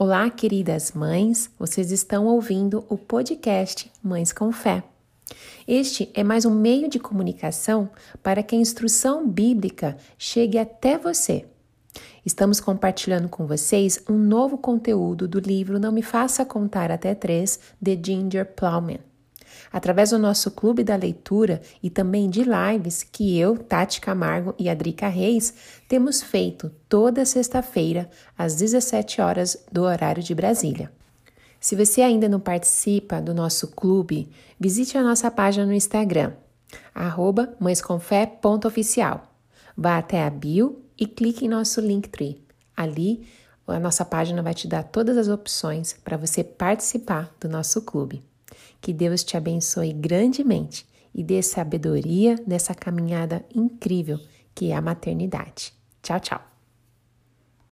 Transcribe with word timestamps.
Olá, 0.00 0.30
queridas 0.30 0.92
mães, 0.92 1.50
vocês 1.58 1.90
estão 1.90 2.26
ouvindo 2.26 2.84
o 2.88 2.96
podcast 2.96 3.90
Mães 4.00 4.32
com 4.32 4.52
Fé. 4.52 4.84
Este 5.66 6.08
é 6.14 6.22
mais 6.22 6.44
um 6.44 6.54
meio 6.54 6.88
de 6.88 7.00
comunicação 7.00 7.90
para 8.22 8.40
que 8.40 8.54
a 8.54 8.58
instrução 8.60 9.28
bíblica 9.28 9.96
chegue 10.16 10.56
até 10.56 10.96
você. 10.96 11.46
Estamos 12.24 12.60
compartilhando 12.60 13.28
com 13.28 13.44
vocês 13.44 14.00
um 14.08 14.16
novo 14.16 14.56
conteúdo 14.56 15.26
do 15.26 15.40
livro 15.40 15.80
Não 15.80 15.90
Me 15.90 16.02
Faça 16.02 16.44
Contar 16.44 16.92
Até 16.92 17.12
Três, 17.12 17.58
de 17.82 17.98
Ginger 18.00 18.46
Plowman 18.54 19.00
através 19.72 20.10
do 20.10 20.18
nosso 20.18 20.50
clube 20.50 20.84
da 20.84 20.96
leitura 20.96 21.60
e 21.82 21.90
também 21.90 22.28
de 22.28 22.42
lives 22.44 23.02
que 23.02 23.38
eu, 23.38 23.56
Tati 23.56 24.00
Camargo 24.00 24.54
e 24.58 24.68
Adrica 24.68 25.08
Reis 25.08 25.54
temos 25.88 26.22
feito 26.22 26.70
toda 26.88 27.24
sexta-feira 27.24 28.10
às 28.36 28.56
17 28.56 29.20
horas 29.20 29.64
do 29.70 29.82
horário 29.82 30.22
de 30.22 30.34
Brasília. 30.34 30.90
Se 31.60 31.74
você 31.74 32.02
ainda 32.02 32.28
não 32.28 32.38
participa 32.38 33.20
do 33.20 33.34
nosso 33.34 33.68
clube, 33.68 34.30
visite 34.58 34.96
a 34.96 35.02
nossa 35.02 35.30
página 35.30 35.66
no 35.66 35.72
Instagram, 35.72 36.32
arroba 36.94 37.54
mãesconfé.oficial. 37.58 39.32
Vá 39.76 39.98
até 39.98 40.24
a 40.24 40.30
bio 40.30 40.82
e 40.98 41.06
clique 41.06 41.44
em 41.44 41.48
nosso 41.48 41.80
Linktree. 41.80 42.40
Ali, 42.76 43.26
a 43.66 43.78
nossa 43.78 44.04
página 44.04 44.42
vai 44.42 44.54
te 44.54 44.66
dar 44.66 44.82
todas 44.82 45.16
as 45.16 45.28
opções 45.28 45.92
para 45.92 46.16
você 46.16 46.42
participar 46.42 47.34
do 47.40 47.48
nosso 47.48 47.82
clube. 47.82 48.22
Que 48.80 48.92
Deus 48.92 49.24
te 49.24 49.36
abençoe 49.36 49.92
grandemente 49.92 50.86
e 51.14 51.22
dê 51.22 51.42
sabedoria 51.42 52.36
nessa 52.46 52.74
caminhada 52.74 53.44
incrível 53.54 54.18
que 54.54 54.70
é 54.70 54.76
a 54.76 54.80
maternidade. 54.80 55.72
Tchau, 56.02 56.20
tchau. 56.20 56.40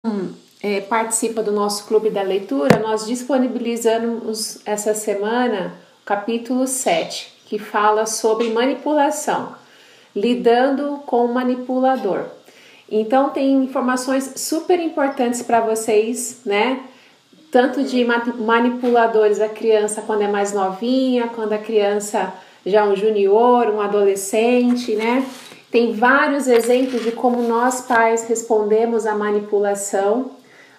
Hum, 0.05 0.33
é, 0.61 0.81
participa 0.81 1.41
do 1.41 1.51
nosso 1.51 1.85
clube 1.85 2.09
da 2.09 2.21
leitura, 2.21 2.79
nós 2.79 3.05
disponibilizamos 3.05 4.59
essa 4.65 4.93
semana 4.93 5.73
o 6.01 6.05
capítulo 6.05 6.67
7, 6.67 7.43
que 7.45 7.57
fala 7.57 8.05
sobre 8.05 8.49
manipulação, 8.49 9.55
lidando 10.13 10.97
com 11.05 11.25
o 11.25 11.33
manipulador. 11.33 12.25
Então 12.89 13.29
tem 13.29 13.63
informações 13.63 14.33
super 14.35 14.79
importantes 14.79 15.41
para 15.41 15.61
vocês, 15.61 16.41
né? 16.45 16.83
Tanto 17.53 17.83
de 17.83 18.03
manipuladores 18.03 19.39
a 19.39 19.47
criança 19.47 20.01
quando 20.01 20.23
é 20.23 20.27
mais 20.27 20.53
novinha, 20.53 21.29
quando 21.35 21.53
a 21.53 21.59
criança 21.59 22.33
já 22.65 22.79
é 22.79 22.83
um 22.83 22.95
junior, 22.95 23.67
um 23.67 23.79
adolescente, 23.79 24.95
né? 24.95 25.23
Tem 25.69 25.93
vários 25.93 26.47
exemplos 26.47 27.03
de 27.03 27.11
como 27.11 27.43
nós 27.43 27.81
pais 27.81 28.27
respondemos 28.27 29.05
à 29.05 29.13
manipulação, 29.13 30.31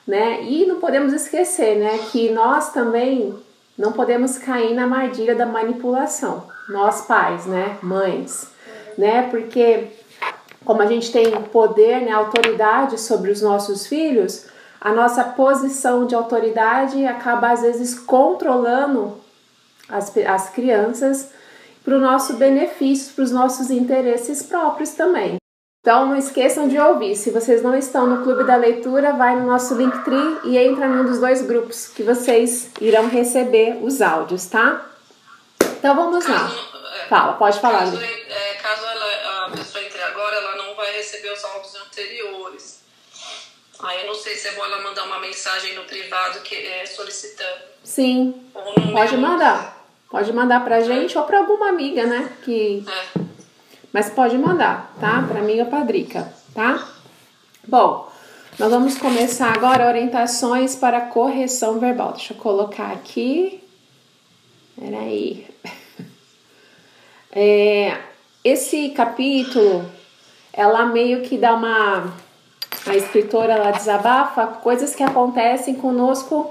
né? 0.05 0.42
E 0.42 0.67
não 0.67 0.80
podemos 0.80 1.12
esquecer, 1.12 1.77
né, 1.77 1.97
que 2.11 2.30
nós 2.30 2.72
também 2.72 3.33
não 3.78 3.92
podemos 3.92 4.36
cair 4.36 4.75
na 4.75 4.83
armadilha 4.83 5.36
da 5.36 5.47
manipulação. 5.47 6.42
Nós 6.69 7.02
pais, 7.02 7.47
né, 7.47 7.78
mães, 7.83 8.48
né? 8.98 9.28
Porque 9.30 9.92
como 10.64 10.83
a 10.83 10.86
gente 10.86 11.12
tem 11.12 11.30
poder, 11.52 12.00
né, 12.00 12.11
autoridade 12.11 12.98
sobre 13.00 13.30
os 13.30 13.41
nossos 13.41 13.86
filhos, 13.86 14.52
a 14.80 14.92
nossa 14.92 15.25
posição 15.25 16.06
de 16.06 16.14
autoridade 16.14 17.06
acaba 17.06 17.50
às 17.50 17.62
vezes 17.62 17.98
controlando 17.98 19.20
as, 19.89 20.14
as 20.17 20.50
crianças 20.50 21.30
para 21.84 21.97
o 21.97 22.00
nosso 22.00 22.34
benefício, 22.34 23.14
para 23.14 23.25
os 23.25 23.30
nossos 23.30 23.70
interesses 23.70 24.42
próprios 24.42 24.91
também. 24.91 25.36
Então 25.80 26.06
não 26.06 26.17
esqueçam 26.17 26.67
de 26.67 26.78
ouvir. 26.78 27.14
Se 27.14 27.30
vocês 27.30 27.62
não 27.62 27.77
estão 27.77 28.06
no 28.06 28.22
Clube 28.22 28.45
da 28.45 28.56
Leitura, 28.56 29.12
vai 29.12 29.36
no 29.39 29.47
nosso 29.47 29.75
Linktree 29.75 30.39
e 30.45 30.56
entra 30.56 30.89
num 30.89 31.05
dos 31.05 31.20
dois 31.20 31.42
grupos 31.42 31.89
que 31.89 32.02
vocês 32.02 32.70
irão 32.80 33.06
receber 33.06 33.78
os 33.83 34.00
áudios, 34.00 34.47
tá? 34.47 34.86
Então 35.61 35.95
vamos 35.95 36.27
lá. 36.27 36.51
É, 36.95 37.07
Fala, 37.07 37.34
pode 37.34 37.61
falar. 37.61 37.80
Caso, 37.80 38.01
é, 38.01 38.55
caso 38.55 38.83
ela, 38.83 39.46
a 39.46 39.51
pessoa 39.51 39.84
entre 39.84 40.01
agora, 40.01 40.34
ela 40.34 40.57
não 40.57 40.74
vai 40.74 40.90
receber 40.96 41.30
os 41.30 41.45
áudios 41.45 41.74
anteriores. 41.74 42.73
Aí 43.84 44.00
eu 44.00 44.06
não 44.06 44.14
sei 44.14 44.34
se 44.34 44.48
é 44.48 44.52
bom 44.52 44.64
ela 44.64 44.83
mandar 44.83 45.05
uma 45.05 45.20
mensagem 45.20 45.74
no 45.74 45.84
privado 45.84 46.40
que 46.40 46.55
é 46.55 46.86
solicitando. 46.86 47.62
Sim. 47.83 48.34
Pode 48.92 49.17
mandar. 49.17 49.86
Pode 50.11 50.33
mandar 50.33 50.64
pra 50.64 50.80
gente 50.80 51.17
é. 51.17 51.20
ou 51.20 51.27
pra 51.27 51.39
alguma 51.39 51.68
amiga, 51.68 52.06
né? 52.06 52.33
Que... 52.42 52.83
É. 52.89 53.20
Mas 53.92 54.11
pode 54.11 54.39
mandar, 54.39 54.92
tá? 54.98 55.22
Pra 55.28 55.40
amiga 55.40 55.67
Padrica, 55.67 56.33
tá? 56.55 56.89
Bom, 57.68 58.11
nós 58.58 58.70
vamos 58.70 58.96
começar 58.96 59.52
agora 59.52 59.86
orientações 59.86 60.74
para 60.74 61.02
correção 61.02 61.78
verbal. 61.78 62.12
Deixa 62.12 62.33
eu 62.33 62.39
colocar 62.39 62.90
aqui. 62.90 63.62
Peraí. 64.78 65.46
É, 67.36 67.98
esse 68.45 68.90
capítulo, 68.90 69.84
ela 70.52 70.86
meio 70.86 71.22
que 71.22 71.36
dá 71.36 71.52
uma 71.52 72.14
a 72.86 72.95
escritora 72.95 73.55
ela 73.55 73.70
desabafa 73.70 74.46
coisas 74.46 74.95
que 74.95 75.02
acontecem 75.02 75.74
conosco 75.74 76.51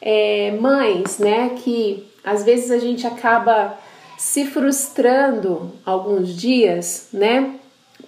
é, 0.00 0.50
mães, 0.60 1.18
né? 1.18 1.56
Que 1.56 2.06
às 2.24 2.44
vezes 2.44 2.70
a 2.70 2.78
gente 2.78 3.06
acaba 3.06 3.78
se 4.18 4.44
frustrando 4.44 5.72
alguns 5.84 6.36
dias, 6.36 7.08
né? 7.12 7.56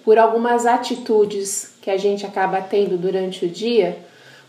Por 0.03 0.17
algumas 0.17 0.65
atitudes 0.65 1.75
que 1.81 1.89
a 1.89 1.97
gente 1.97 2.25
acaba 2.25 2.61
tendo 2.61 2.97
durante 2.97 3.45
o 3.45 3.49
dia, 3.49 3.97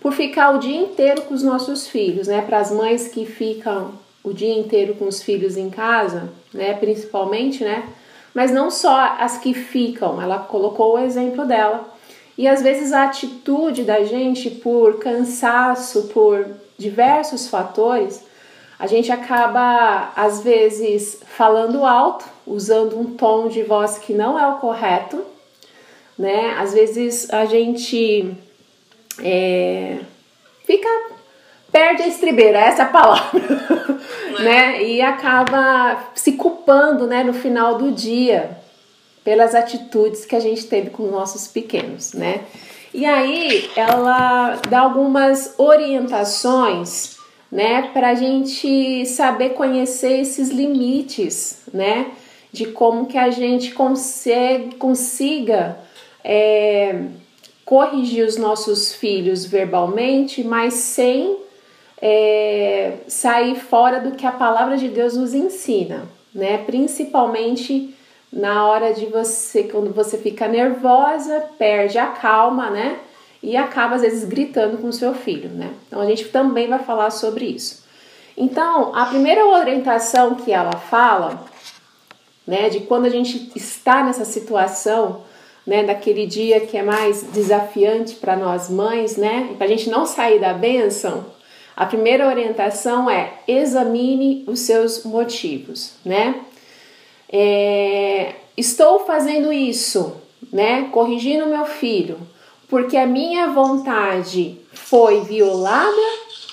por 0.00 0.12
ficar 0.12 0.50
o 0.50 0.59
dia 0.59 0.78
inteiro 0.78 1.22
com 1.22 1.34
os 1.34 1.43
nossos 1.43 1.89
filhos, 1.89 2.28
né? 2.28 2.43
Para 2.43 2.59
as 2.59 2.71
mães 2.71 3.09
que 3.09 3.25
ficam 3.25 3.93
o 4.22 4.33
dia 4.33 4.59
inteiro 4.59 4.95
com 4.95 5.06
os 5.06 5.22
filhos 5.22 5.56
em 5.56 5.71
casa, 5.71 6.28
né? 6.53 6.75
Principalmente, 6.75 7.65
né? 7.65 7.89
Mas 8.34 8.50
não 8.53 8.71
só 8.71 9.16
as 9.19 9.39
que 9.39 9.55
ficam, 9.55 10.21
ela 10.21 10.39
colocou 10.39 10.95
o 10.95 10.99
exemplo 10.99 11.47
dela 11.47 11.96
e 12.38 12.47
às 12.47 12.62
vezes 12.62 12.92
a 12.92 13.04
atitude 13.04 13.82
da 13.82 14.04
gente, 14.04 14.50
por 14.50 14.98
cansaço, 14.98 16.08
por 16.08 16.47
diversos 16.76 17.48
fatores, 17.48 18.22
a 18.78 18.86
gente 18.86 19.10
acaba 19.10 20.12
às 20.14 20.42
vezes 20.42 21.22
falando 21.24 21.84
alto, 21.84 22.26
usando 22.47 22.98
um 22.98 23.14
tom 23.14 23.48
de 23.48 23.62
voz 23.62 23.97
que 23.97 24.12
não 24.12 24.38
é 24.38 24.47
o 24.48 24.58
correto, 24.58 25.24
né? 26.19 26.54
Às 26.58 26.74
vezes 26.74 27.30
a 27.30 27.47
gente 27.47 28.34
é, 29.22 30.00
fica 30.66 30.88
perde 31.72 32.03
a 32.03 32.08
estribeira, 32.08 32.58
essa 32.58 32.82
é 32.82 32.84
a 32.84 32.88
palavra, 32.88 33.42
né? 34.41 34.84
E 34.84 35.00
acaba 35.00 36.10
se 36.14 36.32
culpando, 36.32 37.06
né, 37.06 37.24
no 37.24 37.32
final 37.32 37.76
do 37.76 37.91
dia 37.91 38.66
pelas 39.26 39.56
atitudes 39.56 40.25
que 40.25 40.37
a 40.37 40.41
gente 40.41 40.66
teve 40.66 40.91
com 40.91 41.03
nossos 41.09 41.48
pequenos, 41.48 42.12
né? 42.12 42.44
E 42.94 43.04
aí 43.04 43.69
ela 43.75 44.54
dá 44.70 44.82
algumas 44.82 45.59
orientações, 45.59 47.16
né, 47.50 47.91
para 47.92 48.10
a 48.10 48.15
gente 48.15 49.04
saber 49.04 49.50
conhecer 49.50 50.20
esses 50.20 50.50
limites, 50.50 51.62
né, 51.75 52.12
de 52.53 52.66
como 52.66 53.06
que 53.06 53.19
a 53.19 53.31
gente 53.31 53.72
consegue, 53.72 54.76
consiga 54.76 55.76
é, 56.22 57.06
corrigir 57.65 58.25
os 58.25 58.36
nossos 58.36 58.94
filhos 58.94 59.44
verbalmente, 59.44 60.44
mas 60.44 60.75
sem 60.75 61.36
é, 62.00 62.98
sair 63.09 63.56
fora 63.56 63.98
do 63.98 64.12
que 64.12 64.25
a 64.25 64.31
palavra 64.31 64.76
de 64.76 64.88
Deus 64.88 65.16
nos 65.16 65.34
ensina, 65.34 66.04
né, 66.32 66.59
principalmente 66.59 67.96
na 68.32 68.66
hora 68.66 68.92
de 68.92 69.06
você, 69.06 69.64
quando 69.64 69.92
você 69.92 70.19
fica 70.19 70.48
nervosa, 70.48 71.44
perde 71.59 71.98
a 71.98 72.09
calma, 72.09 72.70
né? 72.70 72.98
E 73.42 73.56
acaba 73.56 73.97
às 73.97 74.03
vezes 74.03 74.24
gritando 74.24 74.78
com 74.78 74.89
o 74.89 74.92
seu 74.92 75.15
filho, 75.15 75.48
né? 75.51 75.72
Então 75.86 76.01
a 76.01 76.06
gente 76.06 76.24
também 76.28 76.68
vai 76.68 76.80
falar 76.80 77.10
sobre 77.10 77.45
isso. 77.47 77.84
Então, 78.36 78.95
a 78.95 79.06
primeira 79.06 79.47
orientação 79.47 80.34
que 80.34 80.53
ela 80.53 80.77
fala, 80.77 81.45
né, 82.47 82.68
de 82.68 82.80
quando 82.80 83.06
a 83.06 83.10
gente 83.10 83.51
está 83.56 84.04
nessa 84.04 84.27
situação, 84.27 85.22
né, 85.66 85.83
daquele 85.83 86.27
dia 86.27 86.60
que 86.60 86.77
é 86.77 86.83
mais 86.83 87.22
desafiante 87.22 88.15
para 88.16 88.36
nós 88.36 88.68
mães, 88.68 89.16
né, 89.16 89.54
para 89.56 89.66
a 89.66 89.68
gente 89.68 89.89
não 89.89 90.04
sair 90.04 90.39
da 90.39 90.53
bênção, 90.53 91.24
a 91.74 91.84
primeira 91.84 92.27
orientação 92.27 93.09
é 93.10 93.34
examine 93.47 94.45
os 94.47 94.60
seus 94.60 95.04
motivos, 95.04 95.92
né? 96.04 96.41
É, 97.33 98.34
estou 98.57 99.01
fazendo 99.01 99.53
isso, 99.53 100.15
né? 100.53 100.89
Corrigindo 100.93 101.47
meu 101.47 101.65
filho, 101.65 102.19
porque 102.69 102.97
a 102.97 103.07
minha 103.07 103.49
vontade 103.49 104.59
foi 104.73 105.21
violada 105.21 105.97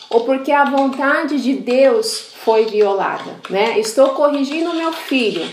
ou 0.10 0.22
porque 0.22 0.52
a 0.52 0.66
vontade 0.66 1.42
de 1.42 1.54
Deus 1.54 2.34
foi 2.44 2.66
violada, 2.66 3.40
né? 3.50 3.80
Estou 3.80 4.10
corrigindo 4.10 4.74
meu 4.74 4.92
filho 4.92 5.44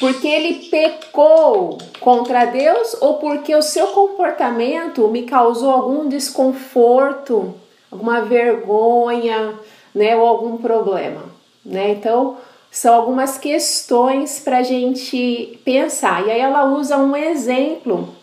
porque 0.00 0.26
ele 0.26 0.70
pecou 0.70 1.76
contra 2.00 2.46
Deus 2.46 2.96
ou 3.02 3.18
porque 3.18 3.54
o 3.54 3.60
seu 3.60 3.88
comportamento 3.88 5.06
me 5.08 5.24
causou 5.24 5.70
algum 5.70 6.08
desconforto, 6.08 7.54
alguma 7.92 8.22
vergonha, 8.22 9.54
né, 9.94 10.16
ou 10.16 10.26
algum 10.26 10.56
problema, 10.56 11.24
né? 11.62 11.90
Então, 11.90 12.38
são 12.70 12.94
algumas 12.94 13.36
questões 13.36 14.38
para 14.38 14.58
a 14.58 14.62
gente 14.62 15.60
pensar. 15.64 16.26
E 16.26 16.30
aí 16.30 16.40
ela 16.40 16.66
usa 16.66 16.96
um 16.96 17.16
exemplo 17.16 18.14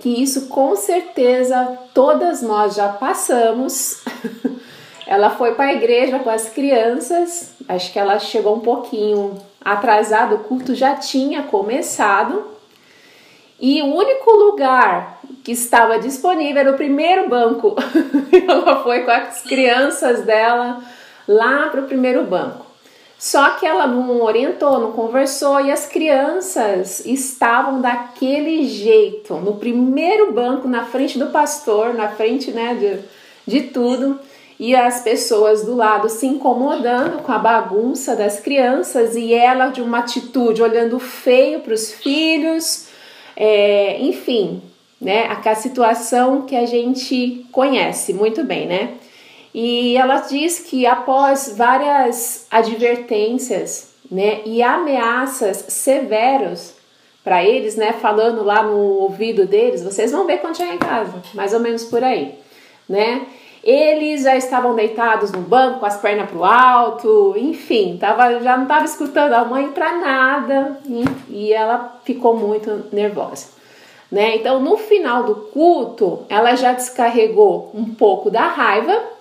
que 0.00 0.22
isso 0.22 0.46
com 0.46 0.76
certeza 0.76 1.78
todas 1.92 2.42
nós 2.42 2.74
já 2.74 2.88
passamos. 2.88 4.02
ela 5.06 5.30
foi 5.30 5.54
para 5.54 5.66
a 5.66 5.72
igreja 5.72 6.18
com 6.18 6.30
as 6.30 6.48
crianças, 6.48 7.54
acho 7.68 7.92
que 7.92 7.98
ela 7.98 8.18
chegou 8.18 8.56
um 8.56 8.60
pouquinho 8.60 9.36
atrasada, 9.64 10.36
o 10.36 10.44
culto 10.44 10.74
já 10.74 10.94
tinha 10.94 11.42
começado. 11.42 12.56
E 13.60 13.82
o 13.82 13.86
único 13.86 14.30
lugar 14.30 15.20
que 15.42 15.50
estava 15.50 15.98
disponível 15.98 16.60
era 16.60 16.70
o 16.70 16.76
primeiro 16.76 17.28
banco. 17.28 17.74
ela 18.48 18.84
foi 18.84 19.02
com 19.02 19.10
as 19.10 19.42
crianças 19.42 20.22
dela 20.22 20.80
lá 21.26 21.68
para 21.68 21.80
o 21.80 21.86
primeiro 21.86 22.22
banco. 22.22 22.67
Só 23.18 23.50
que 23.50 23.66
ela 23.66 23.84
não 23.84 24.22
orientou, 24.22 24.78
não 24.78 24.92
conversou 24.92 25.60
e 25.60 25.72
as 25.72 25.86
crianças 25.86 27.04
estavam 27.04 27.80
daquele 27.80 28.64
jeito, 28.64 29.34
no 29.34 29.56
primeiro 29.56 30.32
banco, 30.32 30.68
na 30.68 30.84
frente 30.84 31.18
do 31.18 31.26
pastor, 31.26 31.94
na 31.94 32.10
frente 32.10 32.52
né, 32.52 32.74
de, 32.74 33.50
de 33.50 33.66
tudo, 33.70 34.20
e 34.56 34.74
as 34.74 35.02
pessoas 35.02 35.64
do 35.64 35.74
lado 35.74 36.08
se 36.08 36.26
incomodando 36.26 37.22
com 37.22 37.32
a 37.32 37.38
bagunça 37.38 38.14
das 38.14 38.38
crianças 38.38 39.16
e 39.16 39.34
ela 39.34 39.70
de 39.70 39.80
uma 39.80 39.98
atitude 39.98 40.62
olhando 40.62 41.00
feio 41.00 41.60
para 41.60 41.74
os 41.74 41.92
filhos, 41.92 42.86
é, 43.36 44.00
enfim, 44.00 44.62
né, 45.00 45.28
a 45.44 45.54
situação 45.56 46.42
que 46.42 46.54
a 46.54 46.66
gente 46.66 47.46
conhece 47.50 48.12
muito 48.12 48.44
bem, 48.44 48.66
né? 48.66 48.94
E 49.60 49.96
ela 49.96 50.18
diz 50.18 50.60
que 50.60 50.86
após 50.86 51.56
várias 51.56 52.46
advertências 52.48 53.92
né, 54.08 54.40
e 54.46 54.62
ameaças 54.62 55.64
severos 55.66 56.74
para 57.24 57.42
eles, 57.42 57.74
né, 57.74 57.92
falando 57.92 58.44
lá 58.44 58.62
no 58.62 58.78
ouvido 58.78 59.46
deles, 59.46 59.82
vocês 59.82 60.12
vão 60.12 60.28
ver 60.28 60.38
quando 60.38 60.56
chegar 60.56 60.76
em 60.76 60.78
casa, 60.78 61.12
mais 61.34 61.52
ou 61.52 61.58
menos 61.58 61.82
por 61.82 62.04
aí, 62.04 62.38
né? 62.88 63.26
Eles 63.64 64.22
já 64.22 64.36
estavam 64.36 64.76
deitados 64.76 65.32
no 65.32 65.40
banco, 65.40 65.80
com 65.80 65.86
as 65.86 66.00
pernas 66.00 66.30
para 66.30 66.38
o 66.38 66.44
alto, 66.44 67.34
enfim, 67.36 67.98
tava, 68.00 68.38
já 68.38 68.56
não 68.56 68.62
estava 68.62 68.84
escutando 68.84 69.32
a 69.32 69.44
mãe 69.44 69.72
para 69.72 69.98
nada 69.98 70.78
e, 70.86 71.04
e 71.30 71.52
ela 71.52 71.98
ficou 72.04 72.36
muito 72.36 72.84
nervosa. 72.92 73.48
Né? 74.08 74.36
Então, 74.36 74.60
no 74.60 74.76
final 74.76 75.24
do 75.24 75.34
culto, 75.34 76.20
ela 76.28 76.54
já 76.54 76.72
descarregou 76.72 77.72
um 77.74 77.86
pouco 77.86 78.30
da 78.30 78.46
raiva 78.46 79.17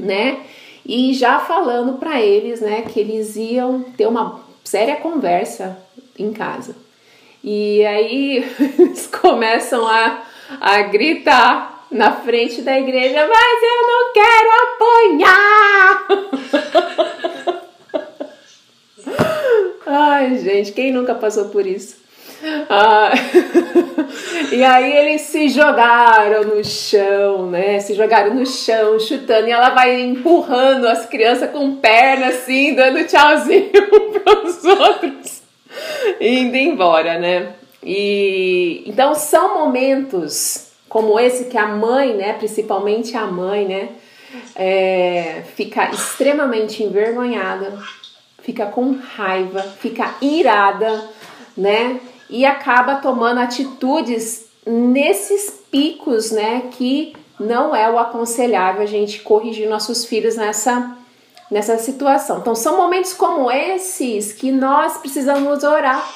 né? 0.00 0.40
E 0.84 1.12
já 1.14 1.38
falando 1.38 1.98
para 1.98 2.20
eles, 2.20 2.60
né, 2.60 2.82
que 2.82 2.98
eles 2.98 3.36
iam 3.36 3.82
ter 3.96 4.06
uma 4.06 4.40
séria 4.64 4.96
conversa 4.96 5.78
em 6.18 6.32
casa. 6.32 6.74
E 7.42 7.84
aí 7.84 8.44
eles 8.78 9.06
começam 9.06 9.86
a, 9.86 10.22
a 10.60 10.82
gritar 10.82 11.86
na 11.90 12.12
frente 12.12 12.62
da 12.62 12.78
igreja, 12.78 13.26
mas 13.26 13.62
eu 13.62 13.86
não 13.86 14.12
quero 14.12 14.50
apanhar! 15.18 16.06
Ai, 19.86 20.38
gente, 20.38 20.72
quem 20.72 20.92
nunca 20.92 21.14
passou 21.14 21.48
por 21.48 21.66
isso? 21.66 21.96
Ah, 22.68 23.12
e 24.50 24.64
aí 24.64 24.96
eles 24.96 25.22
se 25.22 25.48
jogaram 25.48 26.44
no 26.44 26.64
chão, 26.64 27.50
né? 27.50 27.78
Se 27.80 27.94
jogaram 27.94 28.34
no 28.34 28.46
chão, 28.46 28.98
chutando, 28.98 29.48
e 29.48 29.50
ela 29.50 29.70
vai 29.70 30.00
empurrando 30.00 30.86
as 30.86 31.06
crianças 31.06 31.50
com 31.50 31.76
perna 31.76 32.28
assim, 32.28 32.74
dando 32.74 33.06
tchauzinho 33.06 33.70
para 34.24 34.46
os 34.46 34.64
outros, 34.64 35.42
indo 36.20 36.56
embora, 36.56 37.18
né? 37.18 37.54
E 37.82 38.84
então 38.86 39.14
são 39.14 39.54
momentos 39.54 40.70
como 40.88 41.20
esse 41.20 41.44
que 41.44 41.58
a 41.58 41.66
mãe, 41.66 42.14
né? 42.14 42.32
Principalmente 42.34 43.16
a 43.16 43.26
mãe, 43.26 43.66
né? 43.66 43.88
É, 44.56 45.42
fica 45.56 45.90
extremamente 45.90 46.82
envergonhada, 46.82 47.78
fica 48.42 48.66
com 48.66 48.92
raiva, 48.92 49.62
fica 49.62 50.14
irada, 50.22 51.04
né? 51.56 52.00
E 52.30 52.46
acaba 52.46 52.96
tomando 52.96 53.40
atitudes 53.40 54.46
nesses 54.64 55.50
picos, 55.70 56.30
né, 56.30 56.68
que 56.70 57.14
não 57.38 57.74
é 57.74 57.90
o 57.90 57.98
aconselhável 57.98 58.82
a 58.82 58.86
gente 58.86 59.20
corrigir 59.20 59.68
nossos 59.68 60.04
filhos 60.04 60.36
nessa 60.36 60.96
nessa 61.50 61.76
situação. 61.78 62.38
Então 62.38 62.54
são 62.54 62.76
momentos 62.76 63.12
como 63.12 63.50
esses 63.50 64.32
que 64.32 64.52
nós 64.52 64.98
precisamos 64.98 65.64
orar, 65.64 66.08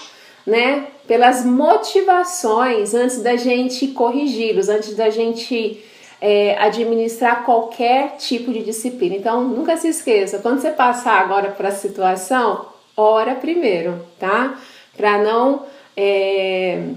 né, 0.47 0.87
pelas 1.09 1.45
motivações 1.45 2.95
antes 2.95 3.21
da 3.21 3.35
gente 3.35 3.89
corrigi-los, 3.89 4.69
antes 4.69 4.95
da 4.95 5.11
gente 5.11 5.85
é, 6.21 6.57
administrar 6.59 7.45
qualquer 7.45 8.17
tipo 8.17 8.53
de 8.53 8.63
disciplina. 8.63 9.17
Então 9.17 9.43
nunca 9.43 9.77
se 9.77 9.89
esqueça, 9.89 10.39
quando 10.39 10.61
você 10.61 10.71
passar 10.71 11.21
agora 11.21 11.51
para 11.51 11.71
a 11.71 11.73
situação, 11.73 12.67
ora 12.97 13.35
primeiro, 13.35 14.07
tá? 14.21 14.57
Para 14.97 15.19
não 15.19 15.63
é, 15.97 16.89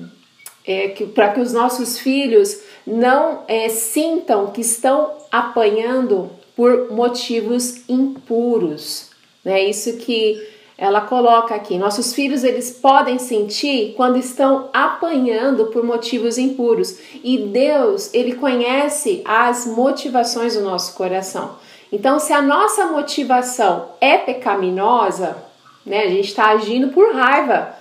é, 0.65 0.87
que, 0.89 1.05
para 1.05 1.29
que 1.29 1.39
os 1.39 1.53
nossos 1.53 1.97
filhos 1.99 2.61
não 2.85 3.43
é, 3.47 3.69
sintam 3.69 4.47
que 4.47 4.61
estão 4.61 5.13
apanhando 5.31 6.29
por 6.55 6.91
motivos 6.91 7.87
impuros. 7.87 9.09
Né? 9.43 9.63
Isso 9.65 9.97
que 9.97 10.41
ela 10.77 11.01
coloca 11.01 11.55
aqui. 11.55 11.77
Nossos 11.77 12.13
filhos 12.13 12.43
eles 12.43 12.71
podem 12.71 13.17
sentir 13.17 13.93
quando 13.97 14.17
estão 14.17 14.69
apanhando 14.71 15.67
por 15.67 15.83
motivos 15.83 16.37
impuros. 16.37 16.99
E 17.23 17.37
Deus, 17.37 18.13
ele 18.13 18.35
conhece 18.35 19.21
as 19.25 19.65
motivações 19.65 20.55
do 20.55 20.61
nosso 20.61 20.93
coração. 20.95 21.55
Então, 21.91 22.19
se 22.19 22.33
a 22.33 22.41
nossa 22.41 22.85
motivação 22.87 23.89
é 23.99 24.17
pecaminosa, 24.17 25.37
né, 25.85 26.03
a 26.03 26.09
gente 26.09 26.27
está 26.27 26.49
agindo 26.49 26.89
por 26.89 27.13
raiva, 27.13 27.76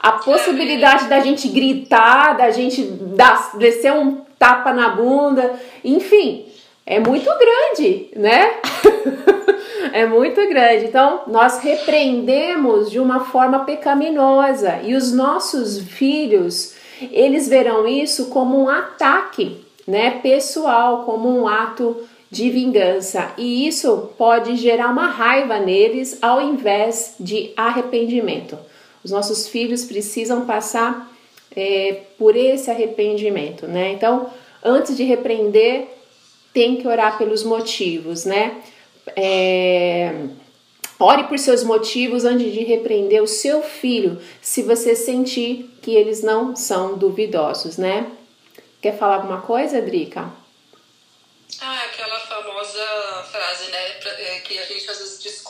a 0.00 0.12
possibilidade 0.12 1.06
da 1.08 1.20
gente 1.20 1.48
gritar, 1.48 2.36
da 2.36 2.50
gente 2.50 2.82
dar, 2.82 3.56
descer 3.56 3.92
um 3.92 4.22
tapa 4.38 4.72
na 4.72 4.90
bunda, 4.90 5.54
enfim, 5.84 6.46
é 6.86 7.00
muito 7.00 7.28
grande, 7.38 8.08
né? 8.16 8.54
é 9.92 10.06
muito 10.06 10.40
grande. 10.48 10.86
Então, 10.86 11.22
nós 11.26 11.58
repreendemos 11.60 12.90
de 12.90 13.00
uma 13.00 13.20
forma 13.20 13.60
pecaminosa 13.60 14.80
e 14.84 14.94
os 14.94 15.12
nossos 15.12 15.80
filhos, 15.80 16.74
eles 17.12 17.48
verão 17.48 17.86
isso 17.86 18.26
como 18.30 18.58
um 18.58 18.68
ataque, 18.68 19.64
né, 19.86 20.18
pessoal, 20.22 21.04
como 21.04 21.28
um 21.28 21.48
ato 21.48 21.96
de 22.30 22.50
vingança, 22.50 23.32
e 23.38 23.66
isso 23.66 24.10
pode 24.18 24.54
gerar 24.56 24.90
uma 24.90 25.06
raiva 25.08 25.58
neles 25.58 26.18
ao 26.20 26.42
invés 26.42 27.14
de 27.18 27.52
arrependimento. 27.56 28.58
Os 29.08 29.12
nossos 29.12 29.48
filhos 29.48 29.86
precisam 29.86 30.44
passar 30.44 31.10
é, 31.56 32.02
por 32.18 32.36
esse 32.36 32.70
arrependimento, 32.70 33.66
né? 33.66 33.92
Então, 33.92 34.28
antes 34.62 34.94
de 34.94 35.02
repreender, 35.02 35.88
tem 36.52 36.76
que 36.76 36.86
orar 36.86 37.16
pelos 37.16 37.42
motivos, 37.42 38.26
né? 38.26 38.62
É, 39.16 40.26
ore 41.00 41.24
por 41.24 41.38
seus 41.38 41.64
motivos 41.64 42.26
antes 42.26 42.52
de 42.52 42.60
repreender 42.64 43.22
o 43.22 43.26
seu 43.26 43.62
filho, 43.62 44.20
se 44.42 44.62
você 44.62 44.94
sentir 44.94 45.70
que 45.80 45.94
eles 45.94 46.22
não 46.22 46.54
são 46.54 46.98
duvidosos, 46.98 47.78
né? 47.78 48.12
Quer 48.82 48.98
falar 48.98 49.14
alguma 49.14 49.40
coisa, 49.40 49.80
Drica? 49.80 50.30
Ah, 51.62 51.84
aquela 51.86 52.07
famosa 52.07 52.07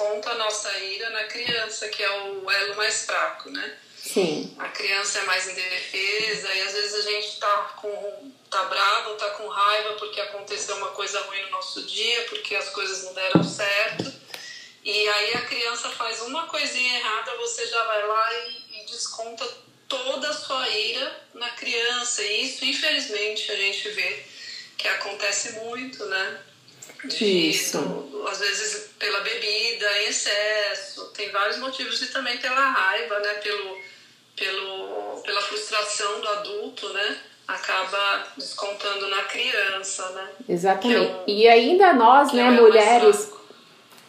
desconta 0.09 0.31
a 0.31 0.35
nossa 0.35 0.79
ira 0.79 1.11
na 1.11 1.25
criança, 1.25 1.89
que 1.89 2.03
é 2.03 2.11
o 2.11 2.51
elo 2.51 2.77
mais 2.77 3.05
fraco, 3.05 3.51
né? 3.51 3.77
Sim. 3.97 4.55
A 4.59 4.69
criança 4.69 5.19
é 5.19 5.23
mais 5.25 5.47
indefesa 5.49 6.55
e 6.55 6.63
às 6.63 6.73
vezes 6.73 6.95
a 6.95 7.11
gente 7.11 7.39
tá 7.39 7.75
com 7.77 8.33
tá 8.49 8.65
bravo, 8.65 9.15
tá 9.17 9.31
com 9.31 9.47
raiva 9.49 9.95
porque 9.97 10.21
aconteceu 10.21 10.77
uma 10.77 10.89
coisa 10.89 11.21
ruim 11.23 11.43
no 11.43 11.51
nosso 11.51 11.83
dia, 11.83 12.25
porque 12.31 12.55
as 12.57 12.71
coisas 12.71 13.05
não 13.05 13.13
deram 13.13 13.45
certo. 13.45 14.11
E 14.83 15.09
aí 15.09 15.35
a 15.35 15.43
criança 15.43 15.91
faz 15.91 16.23
uma 16.23 16.47
coisinha 16.47 16.99
errada, 16.99 17.37
você 17.37 17.67
já 17.67 17.85
vai 17.85 18.07
lá 18.07 18.35
e, 18.35 18.81
e 18.81 18.87
desconta 18.87 19.47
toda 19.87 20.31
a 20.31 20.33
sua 20.33 20.69
ira 20.69 21.27
na 21.35 21.51
criança. 21.51 22.23
E 22.23 22.47
isso, 22.47 22.65
infelizmente, 22.65 23.51
a 23.51 23.57
gente 23.57 23.89
vê 23.91 24.25
que 24.79 24.89
acontece 24.89 25.53
muito, 25.61 26.07
né? 26.07 26.41
De, 27.05 27.51
Isso. 27.51 27.79
Do, 27.79 28.29
às 28.29 28.39
vezes 28.39 28.91
pela 28.99 29.21
bebida, 29.21 30.03
em 30.03 30.09
excesso, 30.09 31.07
tem 31.15 31.31
vários 31.31 31.59
motivos 31.59 32.01
e 32.03 32.07
também 32.09 32.39
pela 32.39 32.71
raiva, 32.71 33.19
né? 33.21 33.35
Pelo, 33.35 33.79
pelo, 34.37 35.23
pela 35.23 35.41
frustração 35.43 36.21
do 36.21 36.29
adulto, 36.29 36.89
né? 36.93 37.19
acaba 37.49 38.27
descontando 38.37 39.09
na 39.09 39.23
criança, 39.23 40.07
né? 40.11 40.29
Exatamente. 40.47 40.99
É 40.99 41.01
um, 41.01 41.25
e 41.27 41.49
ainda 41.49 41.95
nós, 41.95 42.31
né, 42.31 42.43
é 42.43 42.51
mulheres, 42.51 43.33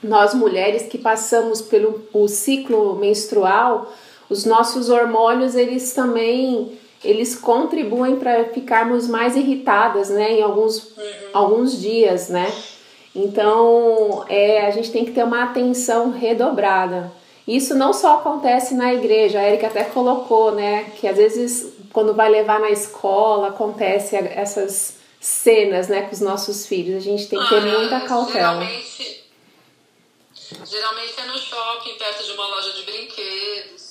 nós 0.04 0.34
mulheres 0.34 0.88
que 0.88 0.98
passamos 0.98 1.62
pelo 1.62 2.06
o 2.12 2.28
ciclo 2.28 2.96
menstrual, 2.96 3.96
os 4.30 4.44
nossos 4.44 4.90
hormônios, 4.90 5.56
eles 5.56 5.94
também 5.94 6.78
eles 7.04 7.36
contribuem 7.36 8.18
para 8.18 8.46
ficarmos 8.46 9.08
mais 9.08 9.36
irritadas, 9.36 10.10
né, 10.10 10.34
em 10.34 10.42
alguns, 10.42 10.98
uhum. 10.98 11.30
alguns 11.34 11.80
dias, 11.80 12.30
né? 12.30 12.52
Então, 13.16 14.26
é, 14.30 14.66
a 14.66 14.72
gente 14.72 14.92
tem 14.92 15.06
que 15.06 15.12
ter 15.12 15.24
uma 15.24 15.44
atenção 15.44 16.12
redobrada. 16.12 17.12
Isso 17.48 17.74
não 17.74 17.92
só 17.94 18.16
acontece 18.16 18.76
na 18.76 18.94
igreja, 18.94 19.40
a 19.40 19.48
Erika 19.48 19.68
até 19.68 19.84
colocou, 19.84 20.52
né, 20.52 20.92
que 21.00 21.08
às 21.08 21.18
vezes 21.18 21.74
quando 21.92 22.14
vai 22.14 22.30
levar 22.30 22.60
na 22.60 22.70
escola 22.70 23.48
acontece 23.48 24.16
essas 24.16 25.00
cenas, 25.20 25.88
né, 25.88 26.04
com 26.04 26.12
os 26.12 26.22
nossos 26.22 26.66
filhos. 26.66 26.98
A 26.98 27.00
gente 27.00 27.28
tem 27.28 27.40
que 27.40 27.50
ter 27.50 27.58
ah, 27.58 27.62
muita 27.62 28.02
cautela. 28.02 28.62
Geralmente, 28.62 29.24
geralmente 30.66 31.14
é 31.20 31.26
no 31.26 31.38
shopping, 31.38 31.94
perto 31.98 32.24
de 32.24 32.32
uma 32.34 32.48
loja 32.48 32.72
de 32.74 32.84
brinquedos. 32.84 33.89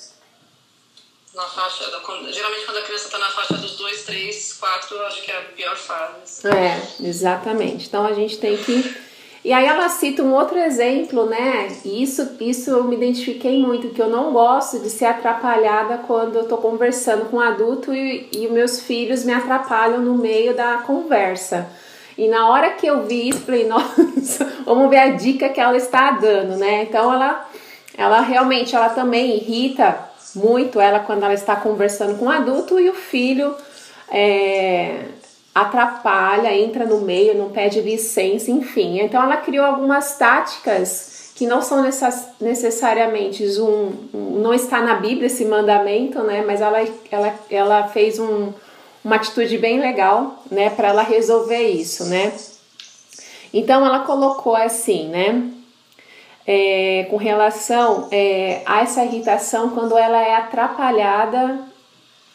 Na 1.35 1.43
faixa 1.43 1.85
da, 1.91 1.99
geralmente 2.33 2.65
quando 2.65 2.79
a 2.79 2.83
criança 2.83 3.05
está 3.07 3.19
na 3.19 3.31
faixa 3.31 3.55
dos 3.55 3.77
2, 3.77 4.05
3, 4.05 4.53
4, 4.55 4.97
eu 4.97 5.07
acho 5.07 5.23
que 5.23 5.31
é 5.31 5.39
a 5.39 5.43
pior 5.43 5.77
fase. 5.77 6.49
É, 6.49 7.07
exatamente. 7.07 7.87
Então 7.87 8.05
a 8.07 8.13
gente 8.13 8.39
tem 8.39 8.57
que 8.57 9.09
e 9.45 9.53
aí 9.53 9.67
ela 9.67 9.89
cita 9.89 10.23
um 10.23 10.35
outro 10.35 10.59
exemplo, 10.59 11.25
né? 11.27 11.69
E 11.85 12.03
isso, 12.03 12.37
isso 12.41 12.71
eu 12.71 12.85
me 12.85 12.97
identifiquei 12.97 13.59
muito, 13.59 13.91
que 13.91 14.03
eu 14.03 14.11
não 14.11 14.33
gosto 14.33 14.81
de 14.81 14.91
ser 14.91 15.07
atrapalhada 15.07 15.99
quando 16.07 16.37
eu 16.37 16.49
tô 16.49 16.59
conversando 16.59 17.27
com 17.27 17.37
um 17.37 17.41
adulto 17.41 17.95
e, 17.95 18.29
e 18.33 18.49
meus 18.49 18.81
filhos 18.81 19.25
me 19.25 19.33
atrapalham 19.33 20.01
no 20.01 20.19
meio 20.19 20.55
da 20.57 20.79
conversa. 20.79 21.69
E 22.17 22.27
na 22.27 22.49
hora 22.49 22.73
que 22.73 22.87
eu 22.87 23.07
vi 23.07 23.29
isso, 23.29 23.41
falei, 23.41 23.65
nossa, 23.69 24.45
vamos 24.65 24.91
ver 24.91 24.99
a 24.99 25.11
dica 25.13 25.49
que 25.49 25.61
ela 25.61 25.77
está 25.77 26.11
dando, 26.11 26.57
né? 26.57 26.83
Então 26.83 27.13
ela, 27.13 27.49
ela 27.97 28.21
realmente, 28.21 28.75
ela 28.75 28.89
também 28.89 29.37
irrita 29.37 30.08
muito 30.35 30.81
ela 30.81 31.01
quando 31.01 31.25
ela 31.25 31.35
está 31.35 31.57
conversando 31.57 32.19
com 32.19 32.27
um 32.27 32.31
adulto 32.31 32.79
e 32.79 32.89
o 32.89 32.95
filho 32.95 33.55
é, 34.11 35.05
atrapalha, 35.55 36.55
entra 36.55 36.85
no 36.85 37.01
meio, 37.01 37.37
não 37.37 37.51
pede 37.51 37.81
licença, 37.81 38.51
enfim. 38.51 39.01
Então 39.01 39.23
ela 39.23 39.37
criou 39.39 39.65
algumas 39.65 40.17
táticas 40.17 41.33
que 41.35 41.47
não 41.47 41.63
são 41.63 41.85
necessariamente 42.41 43.45
um, 43.61 43.93
não 44.13 44.53
está 44.53 44.83
na 44.83 44.95
Bíblia 44.95 45.27
esse 45.27 45.45
mandamento, 45.45 46.21
né? 46.23 46.43
Mas 46.45 46.61
ela, 46.61 46.85
ela, 47.11 47.35
ela 47.49 47.89
fez 47.89 48.19
um, 48.19 48.53
uma 49.05 49.17
atitude 49.17 49.57
bem 49.57 49.79
legal, 49.79 50.43
né? 50.51 50.69
Para 50.71 50.89
ela 50.89 51.03
resolver 51.03 51.63
isso, 51.63 52.07
né? 52.07 52.33
Então 53.55 53.87
ela 53.87 54.01
colocou 54.01 54.57
assim, 54.57 55.09
né? 55.09 55.58
É, 56.51 57.07
com 57.11 57.19
relação 57.19 58.09
é, 58.11 58.63
a 58.65 58.81
essa 58.81 59.05
irritação 59.05 59.69
quando 59.69 59.99
ela 59.99 60.17
é 60.17 60.35
atrapalhada 60.35 61.69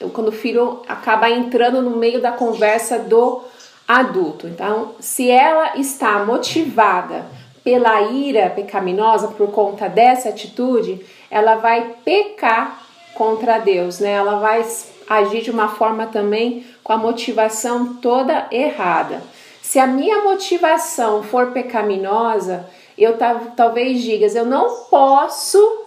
quando 0.10 0.30
o 0.30 0.34
filho 0.34 0.82
acaba 0.88 1.30
entrando 1.30 1.82
no 1.82 1.98
meio 1.98 2.22
da 2.22 2.32
conversa 2.32 3.00
do 3.00 3.42
adulto. 3.88 4.48
Então, 4.48 4.92
se 5.00 5.30
ela 5.30 5.78
está 5.78 6.24
motivada 6.24 7.26
pela 7.64 8.02
ira 8.02 8.50
pecaminosa 8.50 9.30
por 9.30 9.52
conta 9.52 9.88
dessa 9.88 10.30
atitude, 10.30 11.06
ela 11.30 11.56
vai 11.56 11.96
pecar 12.04 12.82
contra 13.14 13.60
Deus, 13.60 14.00
né? 14.00 14.12
Ela 14.12 14.40
vai 14.40 14.66
agir 15.10 15.42
de 15.42 15.52
uma 15.52 15.70
forma 15.70 16.08
também 16.08 16.66
com 16.84 16.94
a 16.94 16.98
motivação 16.98 17.96
toda 17.96 18.48
errada. 18.52 19.22
Se 19.62 19.80
a 19.80 19.88
minha 19.88 20.24
motivação 20.24 21.24
for 21.24 21.52
pecaminosa, 21.52 22.68
eu 22.98 23.18
talvez 23.56 24.02
digas, 24.02 24.36
eu 24.36 24.46
não 24.46 24.86
posso 24.90 25.84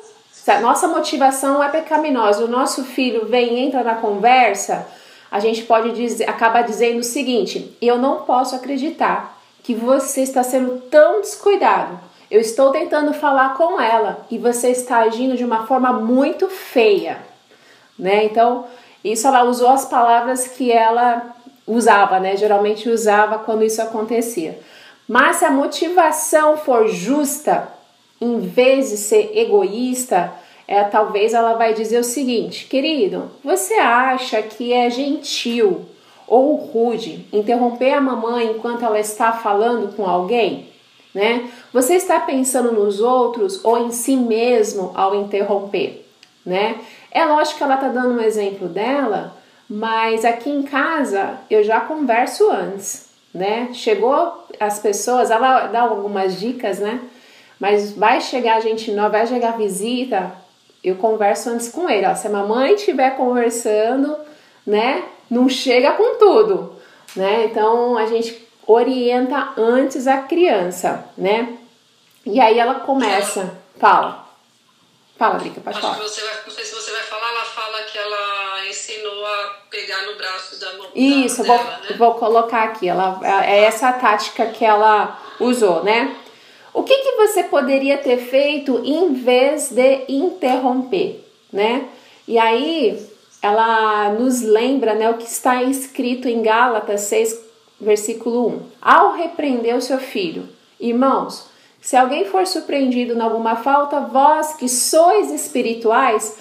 nossa 0.60 0.86
motivação 0.86 1.62
é 1.62 1.68
pecaminosa, 1.68 2.44
o 2.44 2.48
nosso 2.48 2.84
filho 2.84 3.26
vem 3.26 3.54
e 3.54 3.60
entra 3.66 3.82
na 3.82 3.96
conversa, 3.96 4.86
a 5.30 5.40
gente 5.40 5.62
pode 5.64 5.92
dizer, 5.92 6.28
acaba 6.30 6.62
dizendo 6.62 7.00
o 7.00 7.04
seguinte: 7.04 7.76
eu 7.82 7.98
não 7.98 8.22
posso 8.22 8.54
acreditar 8.54 9.36
que 9.62 9.74
você 9.74 10.22
está 10.22 10.42
sendo 10.42 10.80
tão 10.82 11.20
descuidado. 11.20 11.98
Eu 12.30 12.40
estou 12.40 12.70
tentando 12.70 13.12
falar 13.12 13.54
com 13.54 13.80
ela 13.80 14.24
e 14.30 14.38
você 14.38 14.70
está 14.70 14.98
agindo 14.98 15.36
de 15.36 15.44
uma 15.44 15.66
forma 15.66 15.92
muito 15.92 16.48
feia, 16.48 17.18
né? 17.98 18.24
Então, 18.24 18.64
isso 19.04 19.26
ela 19.26 19.44
usou 19.44 19.68
as 19.68 19.84
palavras 19.84 20.48
que 20.48 20.72
ela 20.72 21.34
usava, 21.66 22.18
né? 22.18 22.36
Geralmente 22.36 22.88
usava 22.88 23.38
quando 23.40 23.64
isso 23.64 23.80
acontecia. 23.80 24.58
Mas 25.08 25.36
se 25.36 25.44
a 25.44 25.50
motivação 25.50 26.56
for 26.56 26.88
justa, 26.88 27.68
em 28.20 28.40
vez 28.40 28.90
de 28.90 28.96
ser 28.96 29.36
egoísta, 29.36 30.32
é, 30.66 30.82
talvez 30.84 31.32
ela 31.32 31.54
vai 31.54 31.74
dizer 31.74 31.98
o 31.98 32.04
seguinte: 32.04 32.66
querido, 32.66 33.30
você 33.44 33.74
acha 33.74 34.42
que 34.42 34.72
é 34.72 34.90
gentil 34.90 35.84
ou 36.26 36.56
rude 36.56 37.26
interromper 37.32 37.92
a 37.92 38.00
mamãe 38.00 38.50
enquanto 38.50 38.84
ela 38.84 38.98
está 38.98 39.32
falando 39.32 39.94
com 39.94 40.04
alguém? 40.04 40.68
Né? 41.14 41.50
Você 41.72 41.94
está 41.94 42.20
pensando 42.20 42.72
nos 42.72 43.00
outros 43.00 43.64
ou 43.64 43.78
em 43.78 43.90
si 43.90 44.16
mesmo 44.16 44.92
ao 44.94 45.14
interromper? 45.14 46.04
Né? 46.44 46.80
É 47.10 47.24
lógico 47.24 47.58
que 47.58 47.64
ela 47.64 47.76
está 47.76 47.88
dando 47.88 48.18
um 48.18 48.20
exemplo 48.20 48.68
dela, 48.68 49.34
mas 49.68 50.24
aqui 50.24 50.50
em 50.50 50.62
casa 50.62 51.38
eu 51.48 51.62
já 51.64 51.80
converso 51.80 52.50
antes, 52.50 53.05
né? 53.36 53.68
Chegou 53.72 54.46
as 54.58 54.78
pessoas, 54.78 55.30
ela 55.30 55.66
dá 55.66 55.82
algumas 55.82 56.40
dicas, 56.40 56.78
né? 56.78 57.00
Mas 57.60 57.92
vai 57.92 58.20
chegar 58.20 58.60
gente 58.60 58.90
nova, 58.90 59.10
vai 59.10 59.26
chegar 59.26 59.56
visita, 59.56 60.32
eu 60.82 60.96
converso 60.96 61.50
antes 61.50 61.68
com 61.68 61.88
ele. 61.88 62.06
Ó, 62.06 62.14
se 62.14 62.26
a 62.26 62.30
mamãe 62.30 62.74
estiver 62.74 63.16
conversando, 63.16 64.16
né, 64.66 65.04
não 65.30 65.48
chega 65.48 65.92
com 65.92 66.18
tudo, 66.18 66.76
né? 67.14 67.44
Então 67.44 67.96
a 67.96 68.06
gente 68.06 68.46
orienta 68.66 69.52
antes 69.56 70.06
a 70.06 70.18
criança, 70.22 71.04
né? 71.16 71.56
E 72.24 72.40
aí 72.40 72.58
ela 72.58 72.76
começa, 72.76 73.58
fala. 73.78 74.26
Fala, 75.18 75.38
Drica, 75.38 75.60
pode 75.60 75.80
falar. 75.80 75.94
Vai, 75.94 76.02
não 76.02 76.08
sei 76.08 76.64
se 76.64 76.74
você 76.74 76.90
vai 76.90 77.02
falar, 77.02 77.30
ela 77.30 77.44
fala 77.44 77.82
que 77.84 77.96
ela 77.96 78.66
ensinou 78.68 79.26
a 79.26 79.56
pegar 79.96 80.06
no 80.06 80.16
braço 80.16 80.60
da 80.60 80.72
mão. 80.74 80.86
Isso, 80.94 81.42
dela, 81.42 81.56
vou, 81.56 81.66
né? 81.66 81.96
vou 81.96 82.14
colocar 82.14 82.64
aqui. 82.64 82.88
Ela, 82.88 83.20
é 83.44 83.64
essa 83.64 83.88
a 83.88 83.92
tática 83.92 84.46
que 84.46 84.64
ela 84.64 85.18
usou, 85.40 85.82
né? 85.82 86.14
O 86.74 86.82
que, 86.82 86.94
que 86.98 87.12
você 87.12 87.44
poderia 87.44 87.96
ter 87.96 88.18
feito 88.18 88.82
em 88.84 89.14
vez 89.14 89.70
de 89.70 90.04
interromper, 90.08 91.24
né? 91.50 91.88
E 92.28 92.38
aí 92.38 93.08
ela 93.40 94.10
nos 94.10 94.42
lembra 94.42 94.94
né, 94.94 95.08
o 95.08 95.14
que 95.14 95.26
está 95.26 95.62
escrito 95.62 96.28
em 96.28 96.42
Gálatas 96.42 97.02
6, 97.02 97.40
versículo 97.80 98.48
1. 98.48 98.62
Ao 98.82 99.12
repreender 99.12 99.76
o 99.76 99.80
seu 99.80 99.98
filho, 99.98 100.48
irmãos, 100.78 101.46
se 101.80 101.96
alguém 101.96 102.24
for 102.24 102.46
surpreendido 102.46 103.14
em 103.14 103.20
alguma 103.20 103.56
falta, 103.56 104.00
vós 104.00 104.54
que 104.54 104.68
sois 104.68 105.30
espirituais, 105.30 106.36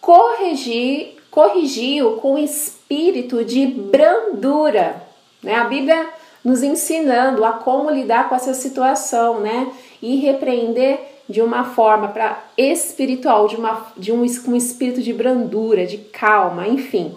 corrigi, 0.00 1.17
corrigiu 1.30 2.12
com 2.16 2.38
espírito 2.38 3.44
de 3.44 3.66
brandura. 3.66 5.02
Né? 5.42 5.54
A 5.54 5.64
Bíblia 5.64 6.08
nos 6.44 6.62
ensinando 6.62 7.44
a 7.44 7.52
como 7.52 7.90
lidar 7.90 8.28
com 8.28 8.34
essa 8.34 8.54
situação, 8.54 9.40
né? 9.40 9.70
E 10.00 10.16
repreender 10.16 10.98
de 11.28 11.42
uma 11.42 11.64
forma 11.64 12.08
para 12.08 12.42
espiritual, 12.56 13.48
de, 13.48 13.56
uma, 13.56 13.86
de 13.96 14.12
um, 14.12 14.20
um 14.22 14.56
espírito 14.56 15.02
de 15.02 15.12
brandura, 15.12 15.86
de 15.86 15.98
calma, 15.98 16.66
enfim. 16.66 17.14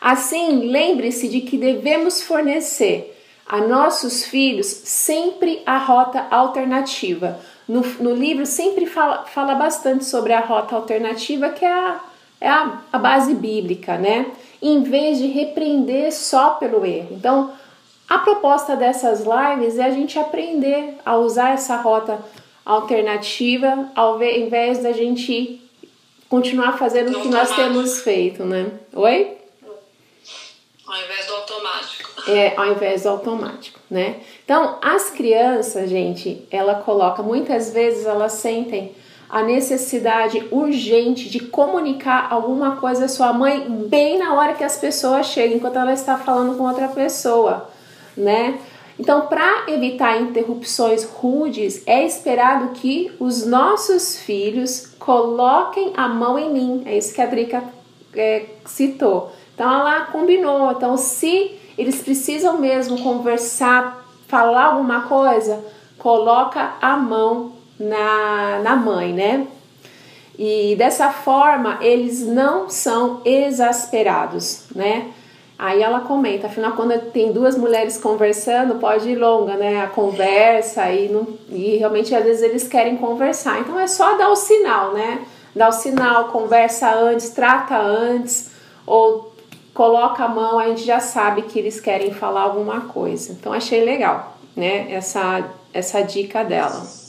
Assim, 0.00 0.68
lembre-se 0.68 1.28
de 1.28 1.40
que 1.40 1.56
devemos 1.56 2.20
fornecer 2.20 3.16
a 3.46 3.60
nossos 3.60 4.24
filhos 4.24 4.66
sempre 4.66 5.62
a 5.64 5.78
rota 5.78 6.26
alternativa. 6.30 7.40
No, 7.66 7.80
no 8.00 8.14
livro 8.14 8.44
sempre 8.44 8.84
fala, 8.84 9.24
fala 9.24 9.54
bastante 9.54 10.04
sobre 10.04 10.34
a 10.34 10.40
rota 10.40 10.76
alternativa, 10.76 11.48
que 11.48 11.64
é 11.64 11.72
a, 11.72 12.00
é 12.44 12.48
a, 12.48 12.78
a 12.92 12.98
base 12.98 13.34
bíblica, 13.34 13.96
né? 13.96 14.26
Em 14.60 14.82
vez 14.82 15.16
de 15.16 15.26
repreender 15.28 16.12
só 16.12 16.50
pelo 16.50 16.84
erro. 16.84 17.08
Então, 17.12 17.52
a 18.06 18.18
proposta 18.18 18.76
dessas 18.76 19.20
lives 19.24 19.78
é 19.78 19.84
a 19.84 19.90
gente 19.90 20.18
aprender 20.18 20.98
a 21.06 21.16
usar 21.16 21.54
essa 21.54 21.76
rota 21.76 22.22
alternativa 22.64 23.90
ao 23.94 24.22
invés 24.22 24.82
da 24.82 24.92
gente 24.92 25.60
continuar 26.28 26.76
fazendo 26.76 27.16
o 27.16 27.22
que 27.22 27.28
nós 27.28 27.54
temos 27.56 28.00
feito, 28.00 28.44
né? 28.44 28.70
Oi? 28.92 29.38
Ao 30.86 31.02
invés 31.02 31.26
do 31.26 31.34
automático. 31.34 32.30
É, 32.30 32.56
ao 32.56 32.66
invés 32.72 33.02
do 33.02 33.08
automático, 33.08 33.80
né? 33.90 34.20
Então, 34.44 34.78
as 34.82 35.08
crianças, 35.08 35.88
gente, 35.88 36.46
ela 36.50 36.74
coloca, 36.74 37.22
muitas 37.22 37.72
vezes 37.72 38.04
elas 38.04 38.32
sentem 38.32 38.94
a 39.34 39.42
necessidade 39.42 40.46
urgente 40.52 41.28
de 41.28 41.40
comunicar 41.40 42.28
alguma 42.30 42.76
coisa 42.76 43.06
à 43.06 43.08
sua 43.08 43.32
mãe 43.32 43.68
bem 43.68 44.16
na 44.16 44.32
hora 44.32 44.54
que 44.54 44.62
as 44.62 44.76
pessoas 44.76 45.26
chegam, 45.26 45.56
enquanto 45.56 45.76
ela 45.76 45.92
está 45.92 46.16
falando 46.16 46.56
com 46.56 46.62
outra 46.62 46.86
pessoa, 46.86 47.68
né? 48.16 48.60
Então, 48.96 49.26
para 49.26 49.64
evitar 49.66 50.22
interrupções 50.22 51.02
rudes, 51.02 51.82
é 51.84 52.06
esperado 52.06 52.74
que 52.74 53.10
os 53.18 53.44
nossos 53.44 54.20
filhos 54.20 54.94
coloquem 55.00 55.92
a 55.96 56.06
mão 56.06 56.38
em 56.38 56.52
mim. 56.52 56.82
É 56.86 56.96
isso 56.96 57.12
que 57.12 57.20
a 57.20 57.26
Drica 57.26 57.64
é, 58.14 58.46
citou. 58.64 59.32
Então, 59.52 59.68
ela 59.68 60.02
combinou. 60.12 60.70
Então, 60.70 60.96
se 60.96 61.58
eles 61.76 62.00
precisam 62.02 62.58
mesmo 62.58 63.02
conversar, 63.02 64.06
falar 64.28 64.66
alguma 64.66 65.08
coisa, 65.08 65.64
coloca 65.98 66.74
a 66.80 66.96
mão 66.96 67.53
na, 67.78 68.60
na 68.62 68.76
mãe, 68.76 69.12
né? 69.12 69.46
E 70.38 70.74
dessa 70.76 71.10
forma 71.10 71.78
eles 71.80 72.26
não 72.26 72.68
são 72.68 73.20
exasperados, 73.24 74.64
né? 74.74 75.10
Aí 75.56 75.80
ela 75.80 76.00
comenta, 76.00 76.48
afinal, 76.48 76.72
quando 76.72 76.98
tem 77.12 77.32
duas 77.32 77.56
mulheres 77.56 77.96
conversando, 77.96 78.74
pode 78.80 79.08
ir 79.08 79.16
longa, 79.16 79.56
né? 79.56 79.82
A 79.82 79.86
conversa 79.86 80.90
e, 80.90 81.08
não, 81.08 81.26
e 81.48 81.76
realmente 81.76 82.14
às 82.14 82.24
vezes 82.24 82.42
eles 82.42 82.66
querem 82.66 82.96
conversar. 82.96 83.60
Então 83.60 83.78
é 83.78 83.86
só 83.86 84.16
dar 84.16 84.30
o 84.30 84.36
sinal, 84.36 84.92
né? 84.92 85.24
Dá 85.54 85.68
o 85.68 85.72
sinal, 85.72 86.28
conversa 86.28 86.92
antes, 86.92 87.30
trata 87.30 87.78
antes, 87.78 88.50
ou 88.84 89.32
coloca 89.72 90.24
a 90.24 90.28
mão, 90.28 90.58
a 90.58 90.66
gente 90.66 90.84
já 90.84 90.98
sabe 90.98 91.42
que 91.42 91.58
eles 91.58 91.80
querem 91.80 92.12
falar 92.12 92.42
alguma 92.42 92.82
coisa. 92.82 93.32
Então 93.32 93.52
achei 93.52 93.84
legal, 93.84 94.36
né? 94.56 94.92
Essa, 94.92 95.44
essa 95.72 96.02
dica 96.02 96.42
dela. 96.42 97.03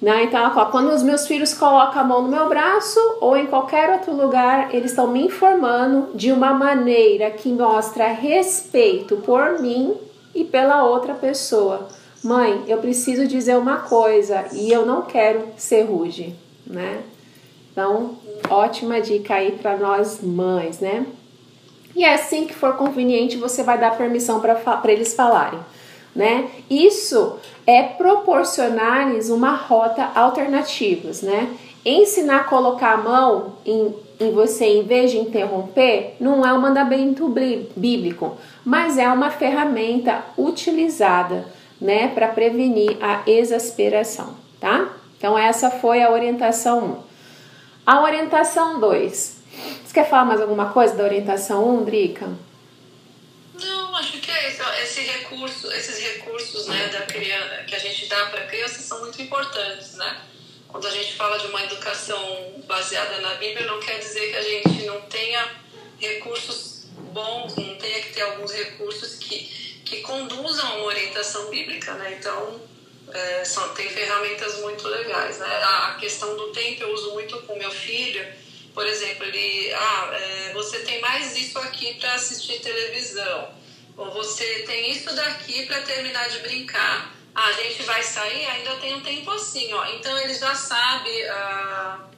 Né? 0.00 0.24
Então 0.24 0.40
ela 0.40 0.50
fala, 0.50 0.70
quando 0.70 0.88
os 0.90 1.02
meus 1.02 1.26
filhos 1.26 1.52
colocam 1.52 2.00
a 2.00 2.04
mão 2.04 2.22
no 2.22 2.28
meu 2.28 2.48
braço 2.48 2.98
ou 3.20 3.36
em 3.36 3.46
qualquer 3.46 3.90
outro 3.90 4.14
lugar, 4.14 4.74
eles 4.74 4.92
estão 4.92 5.08
me 5.08 5.26
informando 5.26 6.08
de 6.14 6.32
uma 6.32 6.54
maneira 6.54 7.30
que 7.30 7.50
mostra 7.50 8.08
respeito 8.08 9.18
por 9.18 9.60
mim 9.60 9.94
e 10.34 10.42
pela 10.42 10.84
outra 10.84 11.12
pessoa. 11.12 11.88
Mãe, 12.24 12.64
eu 12.66 12.78
preciso 12.78 13.26
dizer 13.26 13.58
uma 13.58 13.78
coisa 13.78 14.46
e 14.52 14.72
eu 14.72 14.86
não 14.86 15.02
quero 15.02 15.44
ser 15.56 15.82
rude, 15.82 16.34
né? 16.66 17.02
Então, 17.70 18.16
ótima 18.48 19.00
dica 19.00 19.34
aí 19.34 19.52
para 19.52 19.76
nós 19.76 20.20
mães, 20.22 20.80
né? 20.80 21.06
E 21.94 22.04
é 22.04 22.14
assim 22.14 22.46
que 22.46 22.54
for 22.54 22.76
conveniente, 22.76 23.36
você 23.36 23.62
vai 23.62 23.78
dar 23.78 23.96
permissão 23.96 24.40
para 24.40 24.92
eles 24.92 25.14
falarem 25.14 25.58
né? 26.14 26.48
Isso 26.68 27.36
é 27.70 27.84
proporcionar-lhes 27.84 29.30
uma 29.30 29.54
rota 29.54 30.10
alternativas, 30.14 31.22
né? 31.22 31.54
Ensinar 31.84 32.40
a 32.40 32.44
colocar 32.44 32.94
a 32.94 32.96
mão 32.96 33.54
em, 33.64 33.94
em 34.18 34.32
você 34.32 34.66
em 34.66 34.82
vez 34.82 35.12
de 35.12 35.18
interromper 35.18 36.16
não 36.18 36.44
é 36.44 36.52
um 36.52 36.60
mandamento 36.60 37.28
bíblico, 37.76 38.36
mas 38.64 38.98
é 38.98 39.08
uma 39.08 39.30
ferramenta 39.30 40.24
utilizada, 40.36 41.46
né, 41.80 42.08
para 42.08 42.28
prevenir 42.28 42.98
a 43.00 43.22
exasperação, 43.26 44.34
tá? 44.60 44.90
Então 45.16 45.38
essa 45.38 45.70
foi 45.70 46.02
a 46.02 46.10
orientação 46.10 46.78
1. 46.84 46.96
A 47.86 48.02
orientação 48.02 48.80
2. 48.80 49.42
Você 49.84 49.94
quer 49.94 50.08
falar 50.08 50.24
mais 50.24 50.40
alguma 50.40 50.66
coisa 50.66 50.94
da 50.96 51.04
orientação 51.04 51.66
1, 51.78 51.84
Drica? 51.84 52.28
Não, 53.60 53.96
acho 53.96 54.18
que 54.20 54.30
é 54.30 54.48
isso. 54.48 54.62
Esse 54.82 55.00
recurso, 55.02 55.72
esses 55.72 55.98
recursos 55.98 56.66
né, 56.66 56.88
da 56.88 57.02
criança, 57.02 57.64
que 57.64 57.74
a 57.74 57.78
gente 57.78 58.06
dá 58.06 58.26
para 58.26 58.42
a 58.42 58.46
criança 58.46 58.80
são 58.80 59.00
muito 59.00 59.20
importantes, 59.20 59.94
né? 59.94 60.22
Quando 60.68 60.86
a 60.86 60.90
gente 60.90 61.14
fala 61.14 61.38
de 61.38 61.46
uma 61.46 61.64
educação 61.64 62.62
baseada 62.66 63.20
na 63.20 63.34
Bíblia, 63.34 63.66
não 63.66 63.80
quer 63.80 63.98
dizer 63.98 64.30
que 64.30 64.36
a 64.36 64.42
gente 64.42 64.84
não 64.84 65.00
tenha 65.02 65.50
recursos 65.98 66.86
bons, 67.12 67.56
não 67.56 67.76
tenha 67.76 68.00
que 68.02 68.12
ter 68.12 68.22
alguns 68.22 68.52
recursos 68.52 69.16
que, 69.16 69.82
que 69.84 70.00
conduzam 70.02 70.66
a 70.66 70.74
uma 70.76 70.84
orientação 70.84 71.50
bíblica, 71.50 71.92
né? 71.94 72.16
Então, 72.18 72.60
é, 73.12 73.44
são, 73.44 73.68
tem 73.74 73.88
ferramentas 73.88 74.60
muito 74.60 74.86
legais, 74.86 75.38
né? 75.38 75.62
A, 75.62 75.96
questão 76.00 76.36
do 76.36 76.52
tempo 76.52 76.84
eu 76.84 76.94
uso 76.94 77.12
muito 77.12 77.38
com 77.42 77.56
meu 77.56 77.70
filho, 77.70 78.24
por 78.74 78.86
exemplo, 78.86 79.24
ele, 79.24 79.72
ah, 79.74 80.10
é, 80.12 80.52
você 80.52 80.80
tem 80.80 81.00
mais 81.00 81.36
isso 81.36 81.58
aqui 81.58 81.94
para 81.94 82.14
assistir 82.14 82.60
televisão, 82.60 83.52
ou 83.96 84.10
você 84.10 84.64
tem 84.66 84.92
isso 84.92 85.14
daqui 85.14 85.66
para 85.66 85.80
terminar 85.82 86.28
de 86.28 86.38
brincar. 86.38 87.14
Ah, 87.34 87.46
a 87.46 87.52
gente 87.52 87.82
vai 87.82 88.02
sair, 88.02 88.46
ainda 88.46 88.76
tem 88.76 88.94
um 88.94 89.00
tempo 89.00 89.30
assim, 89.30 89.72
ó. 89.72 89.84
Então 89.86 90.16
ele 90.18 90.34
já 90.34 90.54
sabe, 90.54 91.28
ah, 91.28 92.08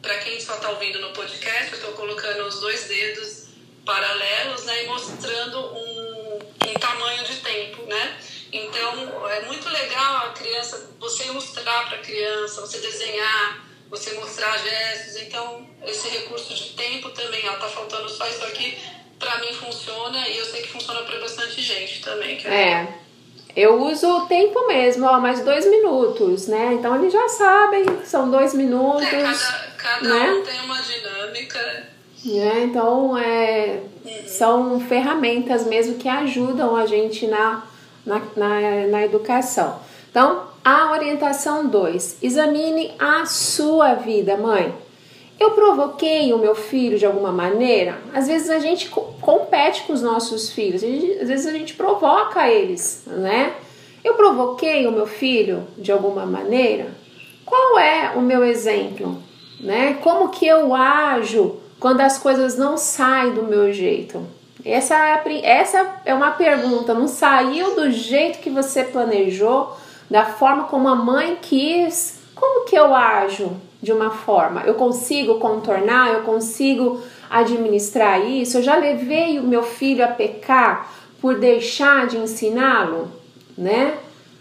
para 0.00 0.18
quem 0.18 0.40
só 0.40 0.54
está 0.54 0.70
ouvindo 0.70 1.00
no 1.00 1.10
podcast, 1.10 1.72
eu 1.72 1.78
estou 1.78 1.92
colocando 1.92 2.46
os 2.46 2.60
dois 2.60 2.84
dedos 2.84 3.48
paralelos, 3.84 4.64
né, 4.64 4.84
e 4.84 4.86
mostrando 4.86 5.58
um, 5.58 6.38
um 6.68 6.74
tamanho 6.74 7.24
de 7.24 7.36
tempo, 7.36 7.82
né? 7.82 8.20
Então 8.52 9.28
é 9.28 9.42
muito 9.42 9.68
legal 9.68 10.26
a 10.26 10.30
criança, 10.30 10.90
você 10.98 11.24
ilustrar 11.24 11.88
para 11.88 11.98
a 11.98 12.00
criança, 12.00 12.60
você 12.60 12.78
desenhar 12.78 13.71
você 13.92 14.14
mostrar 14.14 14.58
gestos. 14.58 15.22
Então, 15.22 15.64
esse 15.86 16.08
recurso 16.08 16.54
de 16.54 16.70
tempo 16.70 17.10
também, 17.10 17.46
ó, 17.48 17.52
tá 17.52 17.68
faltando 17.68 18.08
só 18.08 18.26
isso 18.26 18.42
aqui, 18.44 18.76
para 19.18 19.38
mim 19.38 19.52
funciona 19.52 20.26
e 20.28 20.38
eu 20.38 20.44
sei 20.46 20.62
que 20.62 20.68
funciona 20.68 21.02
para 21.02 21.20
bastante 21.20 21.60
gente 21.60 22.00
também. 22.00 22.40
é. 22.44 22.70
é. 22.72 23.02
Eu 23.54 23.82
uso 23.82 24.08
o 24.08 24.26
tempo 24.26 24.66
mesmo, 24.66 25.04
ó, 25.04 25.20
mais 25.20 25.44
dois 25.44 25.68
minutos, 25.68 26.46
né? 26.46 26.72
Então 26.72 26.96
eles 26.96 27.12
já 27.12 27.28
sabem, 27.28 27.84
são 28.02 28.30
dois 28.30 28.54
minutos. 28.54 29.02
É, 29.02 29.20
cada, 29.20 29.72
cada 29.76 30.08
né? 30.08 30.32
um 30.32 30.42
tem 30.42 30.58
uma 30.60 30.80
dinâmica. 30.80 31.86
É, 32.24 32.60
então 32.62 33.18
é, 33.18 33.82
uhum. 34.02 34.26
são 34.26 34.80
ferramentas 34.80 35.66
mesmo 35.66 35.98
que 35.98 36.08
ajudam 36.08 36.74
a 36.74 36.86
gente 36.86 37.26
na, 37.26 37.66
na, 38.06 38.22
na, 38.34 38.86
na 38.86 39.04
educação. 39.04 39.78
Então, 40.12 40.42
a 40.62 40.92
orientação 40.92 41.66
2: 41.66 42.18
examine 42.22 42.92
a 42.98 43.24
sua 43.24 43.94
vida, 43.94 44.36
mãe. 44.36 44.72
Eu 45.40 45.52
provoquei 45.52 46.32
o 46.32 46.38
meu 46.38 46.54
filho 46.54 46.98
de 46.98 47.06
alguma 47.06 47.32
maneira? 47.32 47.98
Às 48.14 48.28
vezes 48.28 48.50
a 48.50 48.58
gente 48.58 48.88
compete 48.90 49.82
com 49.82 49.92
os 49.92 50.02
nossos 50.02 50.52
filhos, 50.52 50.84
às 50.84 51.28
vezes 51.28 51.46
a 51.46 51.52
gente 51.52 51.74
provoca 51.74 52.46
eles, 52.48 53.02
né? 53.06 53.54
Eu 54.04 54.14
provoquei 54.14 54.86
o 54.86 54.92
meu 54.92 55.06
filho 55.06 55.66
de 55.78 55.90
alguma 55.90 56.26
maneira? 56.26 56.90
Qual 57.44 57.78
é 57.78 58.12
o 58.14 58.20
meu 58.20 58.44
exemplo, 58.44 59.20
né? 59.58 59.94
Como 60.02 60.28
que 60.28 60.46
eu 60.46 60.74
ajo 60.74 61.56
quando 61.80 62.02
as 62.02 62.18
coisas 62.18 62.56
não 62.56 62.76
saem 62.76 63.32
do 63.32 63.42
meu 63.42 63.72
jeito? 63.72 64.24
Essa 64.64 64.94
é, 64.94 65.40
essa 65.44 66.00
é 66.04 66.14
uma 66.14 66.32
pergunta. 66.32 66.94
Não 66.94 67.08
saiu 67.08 67.74
do 67.74 67.90
jeito 67.90 68.38
que 68.38 68.50
você 68.50 68.84
planejou? 68.84 69.74
Da 70.12 70.26
forma 70.26 70.64
como 70.64 70.90
a 70.90 70.94
mãe 70.94 71.38
quis, 71.40 72.18
como 72.34 72.66
que 72.66 72.76
eu 72.76 72.94
ajo 72.94 73.56
de 73.80 73.90
uma 73.90 74.10
forma? 74.10 74.60
Eu 74.60 74.74
consigo 74.74 75.38
contornar? 75.38 76.12
Eu 76.12 76.20
consigo 76.20 77.00
administrar 77.30 78.22
isso? 78.22 78.58
Eu 78.58 78.62
já 78.62 78.76
levei 78.76 79.38
o 79.38 79.42
meu 79.42 79.62
filho 79.62 80.04
a 80.04 80.08
pecar 80.08 80.92
por 81.18 81.40
deixar 81.40 82.06
de 82.08 82.18
ensiná-lo, 82.18 83.10
né? 83.56 83.94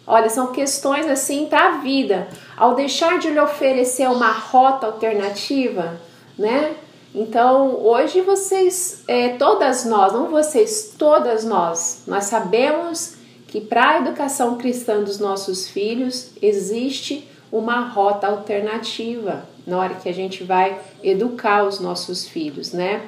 Olha, 0.05 0.29
são 0.29 0.47
questões 0.51 1.07
assim 1.07 1.45
para 1.45 1.69
a 1.69 1.77
vida. 1.77 2.27
Ao 2.57 2.75
deixar 2.75 3.17
de 3.17 3.29
lhe 3.29 3.39
oferecer 3.39 4.09
uma 4.09 4.29
rota 4.29 4.87
alternativa, 4.87 6.01
né? 6.37 6.75
Então, 7.15 7.81
hoje 7.81 8.19
vocês, 8.19 9.05
é, 9.07 9.29
todas 9.37 9.85
nós, 9.85 10.11
não 10.11 10.27
vocês, 10.27 10.95
todas 10.97 11.45
nós, 11.45 12.03
nós 12.07 12.25
sabemos 12.25 13.20
que 13.51 13.59
para 13.59 13.89
a 13.89 13.97
educação 13.99 14.57
cristã 14.57 15.03
dos 15.03 15.19
nossos 15.19 15.67
filhos 15.67 16.31
existe 16.41 17.27
uma 17.51 17.81
rota 17.81 18.27
alternativa 18.27 19.45
na 19.67 19.77
hora 19.77 19.95
que 19.95 20.07
a 20.07 20.13
gente 20.13 20.43
vai 20.43 20.79
educar 21.03 21.65
os 21.65 21.79
nossos 21.79 22.27
filhos, 22.27 22.71
né? 22.71 23.01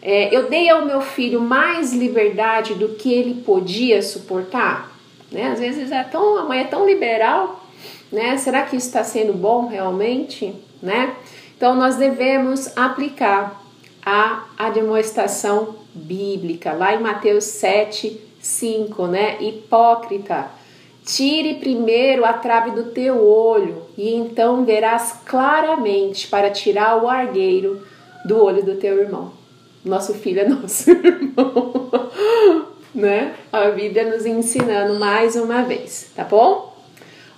É, 0.00 0.34
eu 0.34 0.48
dei 0.48 0.68
ao 0.68 0.86
meu 0.86 1.00
filho 1.00 1.40
mais 1.40 1.92
liberdade 1.92 2.74
do 2.74 2.90
que 2.90 3.12
ele 3.12 3.42
podia 3.42 4.02
suportar, 4.02 4.92
né? 5.30 5.50
Às 5.52 5.60
vezes 5.60 5.92
é 5.92 6.02
tão, 6.04 6.38
a 6.38 6.44
mãe 6.44 6.60
é 6.60 6.64
tão 6.64 6.86
liberal, 6.86 7.62
né? 8.10 8.36
Será 8.38 8.62
que 8.62 8.76
isso 8.76 8.86
está 8.86 9.04
sendo 9.04 9.34
bom 9.34 9.66
realmente, 9.66 10.54
né? 10.82 11.14
Então 11.54 11.74
nós 11.74 11.96
devemos 11.96 12.74
aplicar 12.76 13.62
a, 14.04 14.70
demonstração 14.70 15.74
bíblica 15.92 16.72
lá 16.72 16.94
em 16.94 17.00
Mateus 17.00 17.44
7, 17.44 18.25
5, 18.46 19.06
né? 19.08 19.36
Hipócrita, 19.40 20.50
tire 21.04 21.54
primeiro 21.54 22.24
a 22.24 22.32
trave 22.32 22.70
do 22.70 22.84
teu 22.84 23.26
olho 23.26 23.82
e 23.98 24.14
então 24.14 24.64
verás 24.64 25.20
claramente 25.24 26.28
para 26.28 26.50
tirar 26.50 27.02
o 27.02 27.08
argueiro 27.08 27.82
do 28.24 28.42
olho 28.42 28.64
do 28.64 28.76
teu 28.76 29.00
irmão. 29.00 29.32
Nosso 29.84 30.14
filho 30.14 30.40
é 30.40 30.48
nosso 30.48 30.90
irmão, 30.90 31.90
né? 32.94 33.34
A 33.52 33.70
Bíblia 33.70 34.10
nos 34.10 34.24
ensinando 34.24 34.98
mais 34.98 35.36
uma 35.36 35.62
vez, 35.62 36.10
tá 36.14 36.24
bom? 36.24 36.74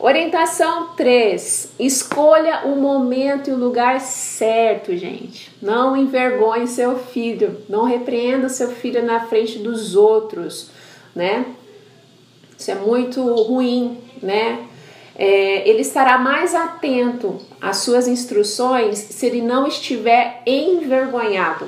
Orientação 0.01 0.91
3. 0.97 1.73
Escolha 1.81 2.67
o 2.67 2.77
momento 2.77 3.51
e 3.51 3.53
o 3.53 3.59
lugar 3.59 4.01
certo, 4.01 4.97
gente. 4.97 5.51
Não 5.61 5.97
envergonhe 5.97 6.69
seu 6.69 6.97
filho. 6.97 7.57
Não 7.69 7.83
repreenda 7.83 8.49
seu 8.49 8.71
filho 8.71 9.05
na 9.05 9.27
frente 9.27 9.59
dos 9.59 9.97
outros, 9.97 10.71
né? 11.19 11.47
Isso 12.57 12.71
é 12.71 12.77
muito 12.77 13.21
ruim, 13.43 13.99
né? 14.23 14.65
É, 15.17 15.69
ele 15.69 15.81
estará 15.81 16.17
mais 16.17 16.55
atento 16.55 17.41
às 17.61 17.79
suas 17.79 18.07
instruções 18.07 18.99
se 18.99 19.27
ele 19.27 19.43
não 19.43 19.67
estiver 19.67 20.43
envergonhado 20.47 21.67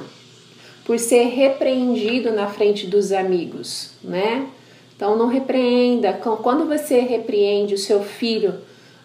por 0.84 1.00
ser 1.00 1.24
repreendido 1.24 2.30
na 2.30 2.46
frente 2.46 2.86
dos 2.86 3.10
amigos, 3.10 3.90
né? 4.04 4.46
Então 4.94 5.16
não 5.16 5.26
repreenda. 5.26 6.12
Quando 6.12 6.66
você 6.66 7.00
repreende 7.00 7.74
o 7.74 7.78
seu 7.78 8.04
filho 8.04 8.54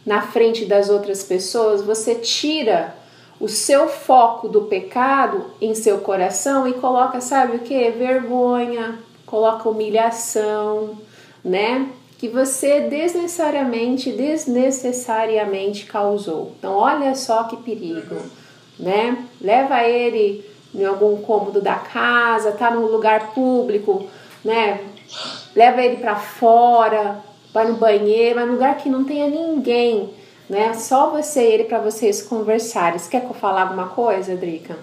na 0.06 0.22
frente 0.22 0.66
das 0.66 0.92
outras 0.92 1.24
pessoas, 1.24 1.82
você 1.82 2.14
tira 2.14 2.96
o 3.40 3.50
seu 3.50 3.88
foco 3.88 4.48
do 4.48 4.62
pecado 4.62 5.46
em 5.60 5.74
seu 5.74 5.98
coração 6.00 6.68
e 6.68 6.74
coloca, 6.74 7.20
sabe 7.20 7.58
o 7.58 7.60
que? 7.60 7.90
Vergonha, 7.90 9.00
coloca 9.36 9.68
humilhação, 9.68 10.98
né? 11.44 11.90
Que 12.18 12.30
você 12.30 12.80
desnecessariamente, 12.80 14.14
desnecessariamente 14.14 15.86
causou. 15.86 16.54
Então, 16.58 16.74
olha 16.74 17.14
só 17.16 17.44
que 17.44 17.58
perigo, 17.58 18.16
né? 18.80 19.26
Leva 19.42 19.84
ele 19.84 20.50
em 20.74 20.86
algum 20.86 21.18
cômodo 21.18 21.60
da 21.60 21.76
casa, 21.76 22.54
tá 22.54 22.72
num 22.72 22.86
lugar 22.86 23.34
público, 23.34 24.08
né? 24.44 24.80
leva 25.54 25.82
ele 25.82 25.98
para 25.98 26.16
fora, 26.16 27.20
vai 27.54 27.68
no 27.68 27.76
banheiro, 27.76 28.36
vai 28.36 28.46
num 28.46 28.54
lugar 28.54 28.78
que 28.78 28.90
não 28.90 29.04
tenha 29.04 29.28
ninguém, 29.28 30.10
né? 30.50 30.74
Só 30.74 31.10
você 31.10 31.42
e 31.42 31.54
ele 31.54 31.64
para 31.66 31.80
vocês 31.80 32.22
conversarem. 32.22 32.98
Você 32.98 33.10
quer 33.10 33.22
que 33.22 33.28
eu 33.28 33.34
fale 33.34 33.60
alguma 33.60 33.88
coisa, 33.88 34.34
Drica? 34.36 34.78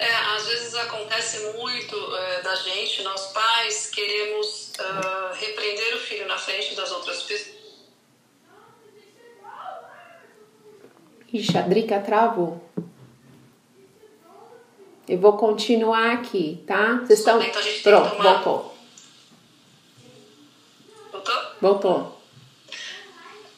É, 0.00 0.14
às 0.34 0.46
vezes 0.46 0.74
acontece 0.76 1.52
muito 1.58 1.94
é, 2.16 2.40
da 2.40 2.54
gente, 2.54 3.02
nós 3.02 3.32
pais, 3.32 3.90
queremos 3.90 4.72
uh, 4.78 5.34
repreender 5.34 5.94
o 5.94 5.98
filho 5.98 6.26
na 6.26 6.38
frente 6.38 6.74
das 6.74 6.90
outras 6.90 7.22
pessoas. 7.24 7.60
Ixi, 11.30 11.58
a 11.58 11.60
Drica 11.60 12.00
travou. 12.00 12.66
Eu 15.06 15.18
vou 15.18 15.36
continuar 15.36 16.12
aqui, 16.12 16.64
tá? 16.66 17.02
Vocês 17.04 17.18
estão. 17.18 17.38
Pronto, 17.82 18.16
tomar... 18.16 18.42
voltou. 18.42 18.76
Voltou. 21.60 22.22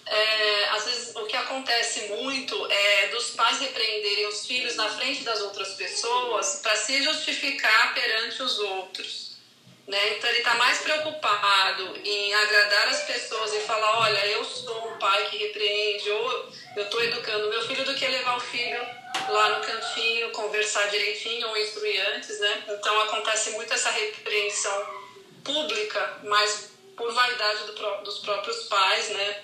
É, 0.07 0.68
às 0.70 0.85
vezes 0.87 1.14
o 1.14 1.24
que 1.24 1.37
acontece 1.52 2.08
muito 2.08 2.66
é 2.70 3.08
dos 3.08 3.30
pais 3.30 3.60
repreenderem 3.60 4.26
os 4.28 4.46
filhos 4.46 4.74
na 4.76 4.88
frente 4.88 5.22
das 5.22 5.40
outras 5.42 5.74
pessoas 5.74 6.60
para 6.62 6.74
se 6.76 7.02
justificar 7.02 7.92
perante 7.92 8.42
os 8.42 8.58
outros. 8.58 9.32
Né? 9.86 10.16
Então 10.16 10.30
ele 10.30 10.38
está 10.38 10.54
mais 10.54 10.78
preocupado 10.78 11.98
em 12.02 12.34
agradar 12.34 12.88
as 12.88 13.02
pessoas 13.02 13.52
e 13.52 13.60
falar, 13.60 14.00
olha, 14.00 14.26
eu 14.28 14.44
sou 14.44 14.88
um 14.88 14.98
pai 14.98 15.28
que 15.28 15.36
repreende, 15.36 16.10
ou 16.10 16.52
eu 16.76 16.84
estou 16.84 17.02
educando 17.02 17.50
meu 17.50 17.66
filho, 17.66 17.84
do 17.84 17.94
que 17.94 18.06
levar 18.06 18.36
o 18.36 18.40
filho 18.40 18.80
lá 19.28 19.58
no 19.58 19.64
cantinho, 19.64 20.30
conversar 20.30 20.88
direitinho 20.88 21.48
ou 21.48 21.56
instruir 21.58 22.00
antes, 22.14 22.38
né? 22.38 22.64
Então 22.68 23.00
acontece 23.02 23.50
muito 23.50 23.74
essa 23.74 23.90
repreensão 23.90 24.86
pública, 25.44 26.20
mas 26.22 26.70
por 26.96 27.12
vaidade 27.12 27.66
do, 27.66 28.02
dos 28.04 28.20
próprios 28.20 28.68
pais, 28.68 29.08
né? 29.10 29.42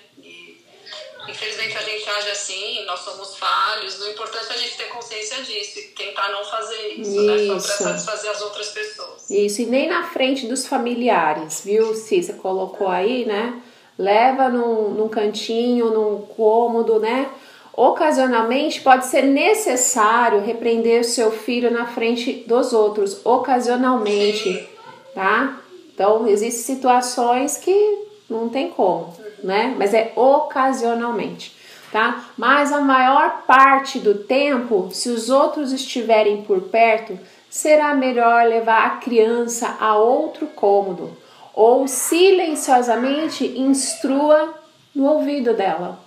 Infelizmente 1.26 1.76
a 1.76 1.80
gente 1.80 2.08
age 2.08 2.30
assim, 2.30 2.84
nós 2.86 3.00
somos 3.00 3.36
falhos. 3.36 4.00
O 4.00 4.10
importante 4.10 4.46
é 4.50 4.54
a 4.54 4.56
gente 4.58 4.76
ter 4.76 4.88
consciência 4.88 5.42
disso 5.42 5.78
e 5.78 5.82
tentar 5.88 6.30
não 6.30 6.44
fazer 6.44 6.94
isso, 6.94 7.10
isso. 7.10 7.22
né? 7.22 7.38
Só 7.46 7.52
para 7.52 7.60
satisfazer 7.60 8.30
as 8.30 8.42
outras 8.42 8.68
pessoas. 8.68 9.30
Isso, 9.30 9.62
e 9.62 9.66
nem 9.66 9.88
na 9.88 10.04
frente 10.04 10.46
dos 10.46 10.66
familiares, 10.66 11.62
viu? 11.64 11.94
Se 11.94 12.22
você 12.22 12.32
colocou 12.34 12.88
aí, 12.88 13.24
né? 13.26 13.60
Leva 13.98 14.48
num, 14.48 14.90
num 14.90 15.08
cantinho, 15.08 15.90
num 15.90 16.22
cômodo, 16.22 17.00
né? 17.00 17.30
Ocasionalmente 17.74 18.80
pode 18.80 19.06
ser 19.06 19.22
necessário 19.22 20.40
repreender 20.40 21.00
o 21.00 21.04
seu 21.04 21.30
filho 21.30 21.70
na 21.70 21.86
frente 21.86 22.44
dos 22.46 22.72
outros, 22.72 23.24
ocasionalmente, 23.24 24.52
Sim. 24.52 24.66
tá? 25.14 25.60
Então, 25.94 26.26
existem 26.26 26.74
situações 26.76 27.56
que 27.56 28.07
não 28.28 28.48
tem 28.48 28.70
como, 28.70 29.14
né? 29.42 29.74
Mas 29.78 29.94
é 29.94 30.12
ocasionalmente, 30.14 31.56
tá? 31.90 32.26
Mas 32.36 32.72
a 32.72 32.80
maior 32.80 33.42
parte 33.46 33.98
do 33.98 34.14
tempo, 34.14 34.90
se 34.92 35.08
os 35.08 35.30
outros 35.30 35.72
estiverem 35.72 36.42
por 36.42 36.62
perto, 36.62 37.18
será 37.48 37.94
melhor 37.94 38.46
levar 38.46 38.86
a 38.86 38.96
criança 38.96 39.76
a 39.80 39.96
outro 39.96 40.46
cômodo 40.48 41.16
ou 41.54 41.88
silenciosamente 41.88 43.44
instrua 43.58 44.54
no 44.94 45.06
ouvido 45.06 45.54
dela, 45.54 45.98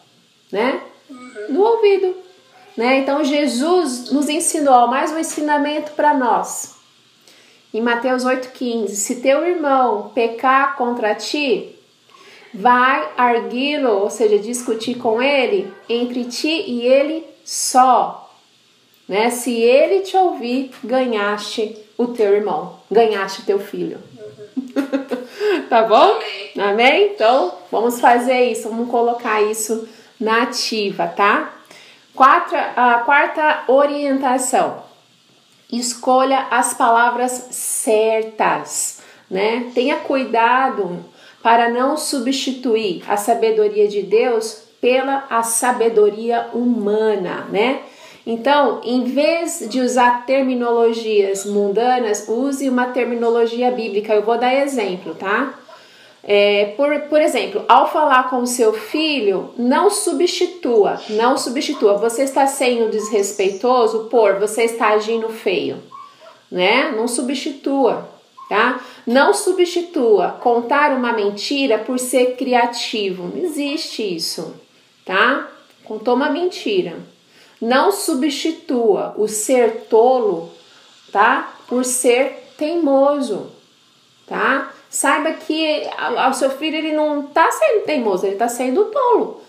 né? 0.52 0.82
No 1.50 1.62
ouvido, 1.62 2.16
né? 2.78 3.00
Então 3.00 3.24
Jesus 3.24 4.12
nos 4.12 4.30
ensinou 4.30 4.88
mais 4.88 5.12
um 5.12 5.18
ensinamento 5.18 5.92
para 5.92 6.14
nós 6.14 6.80
em 7.74 7.82
Mateus 7.82 8.24
8,15: 8.24 8.90
Se 8.90 9.22
teu 9.22 9.46
irmão 9.46 10.12
pecar 10.14 10.76
contra 10.76 11.16
ti, 11.16 11.76
vai 12.54 13.10
arguí-lo, 13.18 13.90
ou 13.90 14.10
seja, 14.10 14.38
discutir 14.40 14.96
com 14.96 15.22
ele 15.22 15.72
entre 15.88 16.26
ti 16.26 16.64
e 16.68 16.86
ele 16.86 17.26
só. 17.46 18.30
Né? 19.08 19.30
Se 19.30 19.54
ele 19.54 20.02
te 20.02 20.16
ouvir, 20.16 20.72
ganhaste 20.84 21.78
o 21.98 22.08
teu 22.08 22.34
irmão, 22.34 22.80
ganhaste 22.90 23.42
o 23.42 23.46
teu 23.46 23.60
filho. 23.60 24.00
tá 25.70 25.84
bom? 25.84 25.96
Amém. 25.96 26.52
Amém? 26.58 27.12
Então, 27.14 27.54
vamos 27.72 28.00
fazer 28.00 28.52
isso, 28.52 28.70
vamos 28.70 28.90
colocar 28.90 29.42
isso 29.42 29.88
na 30.20 30.44
ativa, 30.44 31.08
tá? 31.08 31.54
Quatro, 32.14 32.58
a 32.58 33.02
quarta 33.06 33.64
orientação 33.68 34.92
escolha 35.72 36.48
as 36.52 36.74
palavras 36.74 37.32
certas, 37.52 39.02
né? 39.30 39.72
Tenha 39.74 39.98
cuidado 39.98 41.06
para 41.42 41.70
não 41.70 41.98
substituir 41.98 43.04
a 43.08 43.18
sabedoria 43.18 43.88
de 43.88 44.02
Deus 44.02 44.64
pela 44.80 45.26
a 45.30 45.44
sabedoria 45.44 46.50
humana, 46.54 47.48
né? 47.52 47.82
Então, 48.26 48.82
em 48.84 49.04
vez 49.04 49.66
de 49.68 49.80
usar 49.80 50.26
terminologias 50.26 51.46
mundanas, 51.46 52.28
use 52.28 52.70
uma 52.70 52.88
terminologia 52.88 53.72
bíblica. 53.72 54.14
Eu 54.14 54.22
vou 54.22 54.38
dar 54.38 54.54
exemplo, 54.54 55.16
tá? 55.16 55.56
É, 56.24 56.74
por, 56.78 57.00
por 57.02 57.20
exemplo, 57.20 57.66
ao 57.68 57.92
falar 57.92 58.30
com 58.30 58.38
o 58.38 58.48
seu 58.48 58.74
filho, 58.74 59.52
não 59.58 59.90
substitua, 59.90 61.02
não 61.10 61.36
substitua. 61.36 61.98
Você 61.98 62.24
está 62.24 62.46
sendo 62.46 62.92
desrespeitoso 62.92 64.08
por 64.10 64.36
você 64.40 64.66
está 64.66 64.90
agindo 64.90 65.30
feio, 65.30 65.78
né? 66.52 66.94
Não 66.96 67.08
substitua, 67.08 68.08
tá? 68.48 68.80
Não 69.06 69.34
substitua 69.34 70.38
contar 70.42 70.92
uma 70.92 71.14
mentira 71.14 71.80
por 71.80 71.98
ser 71.98 72.36
criativo. 72.36 73.28
Não 73.28 73.44
existe 73.44 74.16
isso, 74.16 74.56
tá? 75.06 75.50
Contou 75.84 76.16
uma 76.16 76.30
mentira. 76.30 77.00
Não 77.60 77.92
substitua 77.92 79.14
o 79.18 79.28
ser 79.28 79.88
tolo, 79.90 80.52
tá? 81.12 81.56
Por 81.68 81.86
ser 81.86 82.54
teimoso, 82.58 83.52
tá? 84.28 84.74
saiba 84.92 85.32
que 85.32 85.84
o 86.30 86.34
seu 86.34 86.50
filho 86.50 86.76
ele 86.76 86.92
não 86.92 87.22
está 87.22 87.50
sendo 87.50 87.86
teimoso, 87.86 88.26
ele 88.26 88.34
está 88.34 88.50
sendo 88.50 88.86
tolo, 88.86 89.42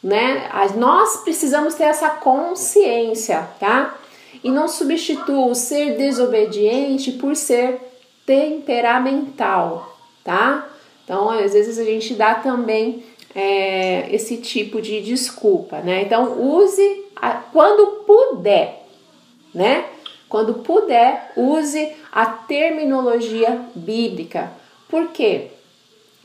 né? 0.00 0.48
Nós 0.76 1.16
precisamos 1.16 1.74
ter 1.74 1.84
essa 1.84 2.10
consciência, 2.10 3.48
tá? 3.58 3.98
E 4.42 4.50
não 4.50 4.68
substitua 4.68 5.46
o 5.46 5.54
ser 5.54 5.96
desobediente 5.96 7.10
por 7.12 7.34
ser 7.34 7.80
temperamental, 8.26 9.98
tá? 10.22 10.68
Então, 11.04 11.30
às 11.30 11.52
vezes 11.52 11.78
a 11.78 11.84
gente 11.84 12.14
dá 12.14 12.34
também 12.34 13.04
é, 13.34 14.08
esse 14.14 14.38
tipo 14.38 14.80
de 14.80 15.00
desculpa, 15.02 15.78
né? 15.78 16.02
Então, 16.02 16.40
use 16.40 17.04
a, 17.16 17.32
quando 17.32 18.04
puder, 18.06 18.86
né? 19.54 19.86
Quando 20.28 20.54
puder, 20.54 21.32
use 21.36 21.92
a 22.10 22.26
terminologia 22.26 23.60
bíblica 23.74 24.50
por 24.94 25.08
quê? 25.08 25.50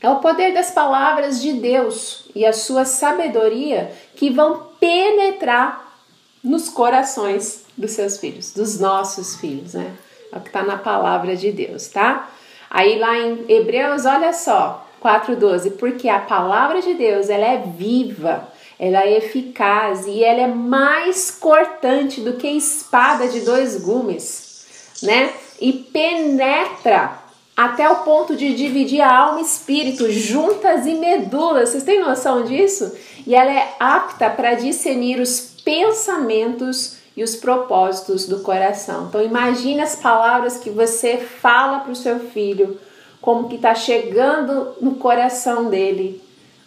É 0.00 0.08
o 0.08 0.20
poder 0.20 0.54
das 0.54 0.70
palavras 0.70 1.42
de 1.42 1.54
Deus 1.54 2.26
e 2.36 2.46
a 2.46 2.52
sua 2.52 2.84
sabedoria 2.84 3.92
que 4.14 4.30
vão 4.30 4.68
penetrar 4.78 5.98
nos 6.42 6.68
corações 6.68 7.64
dos 7.76 7.90
seus 7.90 8.18
filhos, 8.18 8.52
dos 8.52 8.78
nossos 8.78 9.34
filhos, 9.34 9.74
né? 9.74 9.92
É 10.32 10.38
o 10.38 10.40
que 10.40 10.48
está 10.48 10.62
na 10.62 10.76
palavra 10.76 11.36
de 11.36 11.50
Deus, 11.50 11.88
tá? 11.88 12.30
Aí 12.70 12.98
lá 12.98 13.18
em 13.18 13.44
Hebreus, 13.48 14.04
olha 14.04 14.32
só, 14.32 14.86
4:12, 15.02 15.72
porque 15.72 16.08
a 16.08 16.20
palavra 16.20 16.80
de 16.80 16.94
Deus, 16.94 17.28
ela 17.28 17.46
é 17.46 17.58
viva, 17.58 18.48
ela 18.78 19.02
é 19.02 19.18
eficaz 19.18 20.06
e 20.06 20.22
ela 20.22 20.42
é 20.42 20.46
mais 20.46 21.30
cortante 21.30 22.20
do 22.20 22.34
que 22.34 22.48
espada 22.48 23.28
de 23.28 23.40
dois 23.40 23.76
gumes, 23.82 24.98
né? 25.02 25.32
E 25.60 25.72
penetra 25.72 27.18
até 27.56 27.90
o 27.90 27.96
ponto 27.96 28.36
de 28.36 28.54
dividir 28.54 29.02
a 29.02 29.14
alma 29.14 29.40
e 29.40 29.44
espírito, 29.44 30.10
juntas 30.10 30.86
e 30.86 30.94
medulas. 30.94 31.68
Vocês 31.68 31.82
têm 31.82 32.00
noção 32.00 32.44
disso? 32.44 32.96
E 33.26 33.34
ela 33.34 33.52
é 33.52 33.74
apta 33.78 34.30
para 34.30 34.54
discernir 34.54 35.20
os 35.20 35.56
pensamentos 35.62 36.99
e 37.20 37.22
os 37.22 37.36
propósitos 37.36 38.26
do 38.26 38.40
coração. 38.40 39.08
Então 39.08 39.22
imagine 39.22 39.82
as 39.82 39.94
palavras 39.94 40.56
que 40.56 40.70
você 40.70 41.18
fala 41.18 41.80
para 41.80 41.92
o 41.92 41.94
seu 41.94 42.18
filho, 42.18 42.80
como 43.20 43.46
que 43.46 43.56
está 43.56 43.74
chegando 43.74 44.72
no 44.80 44.94
coração 44.94 45.68
dele, 45.68 46.18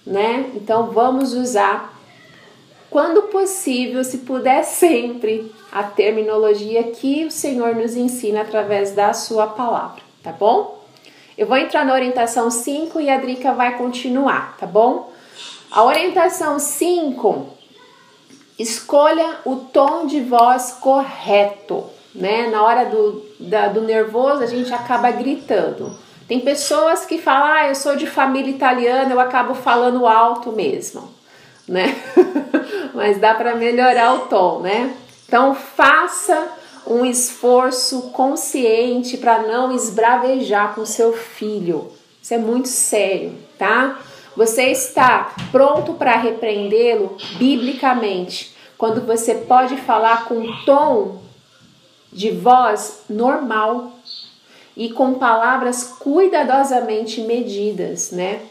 né? 0.05 0.51
Então 0.53 0.91
vamos 0.91 1.33
usar, 1.33 1.99
quando 2.91 3.23
possível, 3.23 4.03
se 4.03 4.19
puder 4.19 4.63
sempre, 4.63 5.51
a 5.71 5.81
terminologia 5.81 6.83
que 6.83 7.25
o 7.25 7.31
Senhor 7.31 7.73
nos 7.73 7.95
ensina 7.95 8.41
através 8.41 8.91
da 8.91 9.11
sua 9.11 9.47
palavra, 9.47 10.03
tá 10.21 10.31
bom? 10.31 10.83
Eu 11.35 11.47
vou 11.47 11.57
entrar 11.57 11.83
na 11.83 11.95
orientação 11.95 12.51
5 12.51 13.01
e 13.01 13.09
a 13.09 13.17
Drica 13.17 13.53
vai 13.53 13.75
continuar, 13.75 14.55
tá 14.59 14.67
bom? 14.67 15.11
A 15.71 15.83
orientação 15.83 16.59
5 16.59 17.52
escolha 18.63 19.37
o 19.45 19.57
tom 19.57 20.05
de 20.07 20.21
voz 20.21 20.77
correto, 20.79 21.85
né? 22.15 22.47
Na 22.47 22.63
hora 22.63 22.85
do, 22.85 23.23
da, 23.39 23.67
do 23.67 23.81
nervoso, 23.81 24.43
a 24.43 24.47
gente 24.47 24.73
acaba 24.73 25.11
gritando. 25.11 25.95
Tem 26.27 26.39
pessoas 26.39 27.05
que 27.05 27.17
falam, 27.17 27.47
ah, 27.47 27.67
eu 27.67 27.75
sou 27.75 27.95
de 27.95 28.07
família 28.07 28.49
italiana, 28.49 29.13
eu 29.13 29.19
acabo 29.19 29.53
falando 29.53 30.07
alto 30.07 30.51
mesmo, 30.51 31.09
né? 31.67 31.95
Mas 32.93 33.19
dá 33.19 33.33
para 33.35 33.55
melhorar 33.55 34.15
o 34.15 34.19
tom, 34.27 34.59
né? 34.59 34.95
Então 35.27 35.53
faça 35.53 36.47
um 36.87 37.05
esforço 37.05 38.09
consciente 38.11 39.17
para 39.17 39.39
não 39.43 39.71
esbravejar 39.71 40.75
com 40.75 40.85
seu 40.85 41.13
filho. 41.13 41.91
Isso 42.21 42.33
é 42.33 42.37
muito 42.37 42.67
sério, 42.67 43.33
tá? 43.57 43.99
Você 44.35 44.63
está 44.71 45.33
pronto 45.51 45.93
para 45.93 46.15
repreendê-lo 46.15 47.17
biblicamente, 47.37 48.52
quando 48.83 48.99
você 49.05 49.35
pode 49.35 49.77
falar 49.77 50.25
com 50.25 50.45
tom 50.65 51.21
de 52.11 52.31
voz 52.31 53.03
normal 53.09 53.93
e 54.75 54.89
com 54.89 55.13
palavras 55.13 55.85
cuidadosamente 55.99 57.21
medidas, 57.21 58.11
né? 58.11 58.41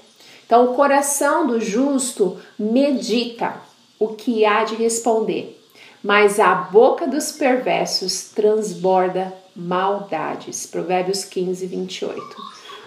Então, 0.46 0.64
o 0.64 0.74
coração 0.74 1.46
do 1.46 1.60
justo 1.60 2.38
medita 2.58 3.56
o 3.98 4.08
que 4.08 4.46
há 4.46 4.64
de 4.64 4.74
responder, 4.74 5.62
mas 6.02 6.40
a 6.40 6.54
boca 6.54 7.06
dos 7.06 7.32
perversos 7.32 8.30
transborda 8.34 9.34
maldades. 9.54 10.66
Provérbios 10.66 11.26
15, 11.26 11.66
28 11.66 12.36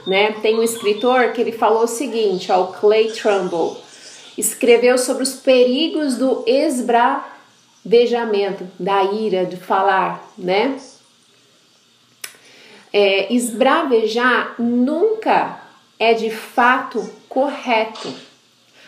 né? 0.08 0.32
Tem 0.42 0.58
um 0.58 0.64
escritor 0.64 1.32
que 1.32 1.42
ele 1.42 1.52
falou 1.52 1.84
o 1.84 1.88
seguinte, 1.88 2.52
ó, 2.52 2.64
o 2.64 2.74
Clay 2.74 3.12
Trumbull, 3.12 3.78
escreveu 4.36 4.98
sobre 4.98 5.22
os 5.22 5.34
perigos 5.34 6.16
do 6.18 6.44
esbravejamento, 7.86 8.68
da 8.80 9.04
ira, 9.04 9.46
de 9.46 9.58
falar, 9.58 10.28
né? 10.38 10.78
É, 12.92 13.32
esbravejar 13.32 14.56
nunca 14.58 15.62
é 16.00 16.14
de 16.14 16.32
fato 16.32 17.08
correto. 17.30 18.12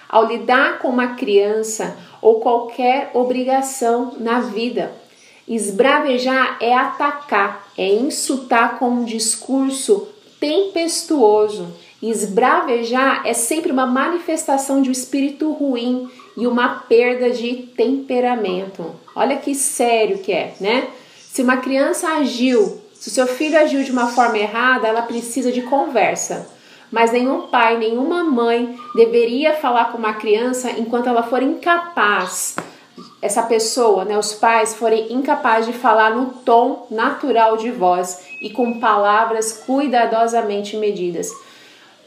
Ao 0.10 0.26
lidar 0.26 0.80
com 0.80 0.88
uma 0.88 1.16
criança 1.16 1.96
ou 2.22 2.40
qualquer 2.40 3.12
obrigação 3.14 4.16
na 4.18 4.40
vida, 4.40 4.92
esbravejar 5.48 6.58
é 6.62 6.74
atacar, 6.74 7.68
é 7.78 7.88
insultar 7.94 8.80
com 8.80 8.90
um 8.90 9.06
discurso 9.06 10.08
tempestuoso. 10.40 11.68
Esbravejar 12.02 13.24
é 13.26 13.34
sempre 13.34 13.72
uma 13.72 13.86
manifestação 13.86 14.82
de 14.82 14.90
um 14.90 14.92
espírito 14.92 15.52
ruim 15.52 16.10
e 16.38 16.46
uma 16.46 16.70
perda 16.88 17.32
de 17.32 17.54
temperamento. 17.76 18.96
Olha 19.16 19.38
que 19.38 19.56
sério 19.56 20.20
que 20.20 20.32
é, 20.32 20.54
né? 20.62 20.88
Se 21.18 21.42
uma 21.42 21.58
criança 21.58 22.08
agiu, 22.10 22.80
se 22.94 23.10
o 23.10 23.12
seu 23.12 23.28
filho 23.28 23.58
agiu 23.58 23.84
de 23.84 23.92
uma 23.92 24.08
forma 24.08 24.38
errada, 24.38 24.88
ela 24.88 25.02
precisa 25.02 25.52
de 25.52 25.64
conversa. 25.64 26.48
Mas 26.92 27.12
nenhum 27.12 27.48
pai, 27.48 27.78
nenhuma 27.78 28.24
mãe 28.24 28.78
deveria 28.96 29.56
falar 29.56 29.92
com 29.92 29.98
uma 29.98 30.14
criança 30.14 30.72
enquanto 30.72 31.08
ela 31.08 31.24
for 31.24 31.42
incapaz 31.42 32.56
essa 33.22 33.44
pessoa, 33.44 34.06
né, 34.06 34.18
os 34.18 34.34
pais 34.34 34.76
forem 34.76 35.12
incapazes 35.12 35.74
de 35.74 35.78
falar 35.78 36.16
no 36.16 36.28
tom 36.46 36.88
natural 36.90 37.58
de 37.58 37.72
voz 37.72 38.26
e 38.42 38.50
com 38.50 38.80
palavras 38.80 39.64
cuidadosamente 39.66 40.78
medidas. 40.78 41.32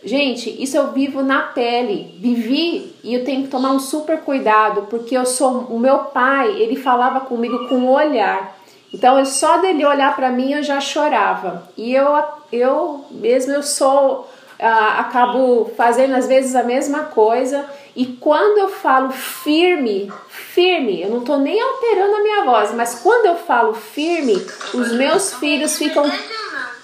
Gente, 0.02 0.62
isso 0.62 0.76
eu 0.76 0.92
vivo 0.92 1.22
na 1.22 1.42
pele, 1.42 2.14
vivi 2.18 2.94
e 3.04 3.14
eu 3.14 3.24
tenho 3.24 3.42
que 3.42 3.48
tomar 3.48 3.72
um 3.72 3.78
super 3.78 4.20
cuidado 4.20 4.86
porque 4.88 5.16
eu 5.16 5.26
sou 5.26 5.66
o 5.70 5.78
meu 5.78 5.98
pai, 5.98 6.60
ele 6.60 6.76
falava 6.76 7.20
comigo 7.20 7.68
com 7.68 7.82
o 7.82 7.92
olhar. 7.92 8.56
Então, 8.92 9.18
eu, 9.18 9.26
só 9.26 9.58
dele 9.58 9.84
olhar 9.84 10.16
para 10.16 10.30
mim 10.30 10.52
eu 10.52 10.62
já 10.62 10.80
chorava. 10.80 11.68
E 11.76 11.94
eu 11.94 12.06
eu 12.52 13.04
mesmo 13.10 13.52
eu 13.52 13.62
sou 13.62 14.28
uh, 14.58 14.98
acabo 14.98 15.70
fazendo 15.76 16.14
às 16.14 16.26
vezes 16.26 16.56
a 16.56 16.62
mesma 16.62 17.04
coisa 17.04 17.64
e 17.94 18.06
quando 18.06 18.58
eu 18.58 18.68
falo 18.68 19.10
firme, 19.10 20.10
firme, 20.28 21.02
eu 21.02 21.10
não 21.10 21.20
tô 21.20 21.36
nem 21.36 21.60
alterando 21.60 22.16
a 22.16 22.22
minha 22.22 22.44
voz, 22.44 22.72
mas 22.72 22.94
quando 22.96 23.26
eu 23.26 23.36
falo 23.36 23.74
firme, 23.74 24.34
os 24.72 24.92
meus 24.92 25.34
filhos 25.34 25.76
ficam 25.76 26.04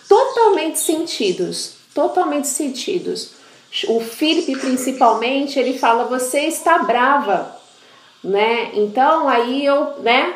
totalmente 0.08 0.78
sentidos, 0.78 1.75
totalmente 1.96 2.46
sentidos. 2.46 3.32
O 3.88 4.00
Felipe 4.00 4.54
principalmente, 4.56 5.58
ele 5.58 5.78
fala: 5.78 6.04
"Você 6.04 6.40
está 6.40 6.78
brava", 6.80 7.56
né? 8.22 8.70
Então 8.74 9.26
aí 9.26 9.64
eu, 9.64 9.98
né, 10.02 10.34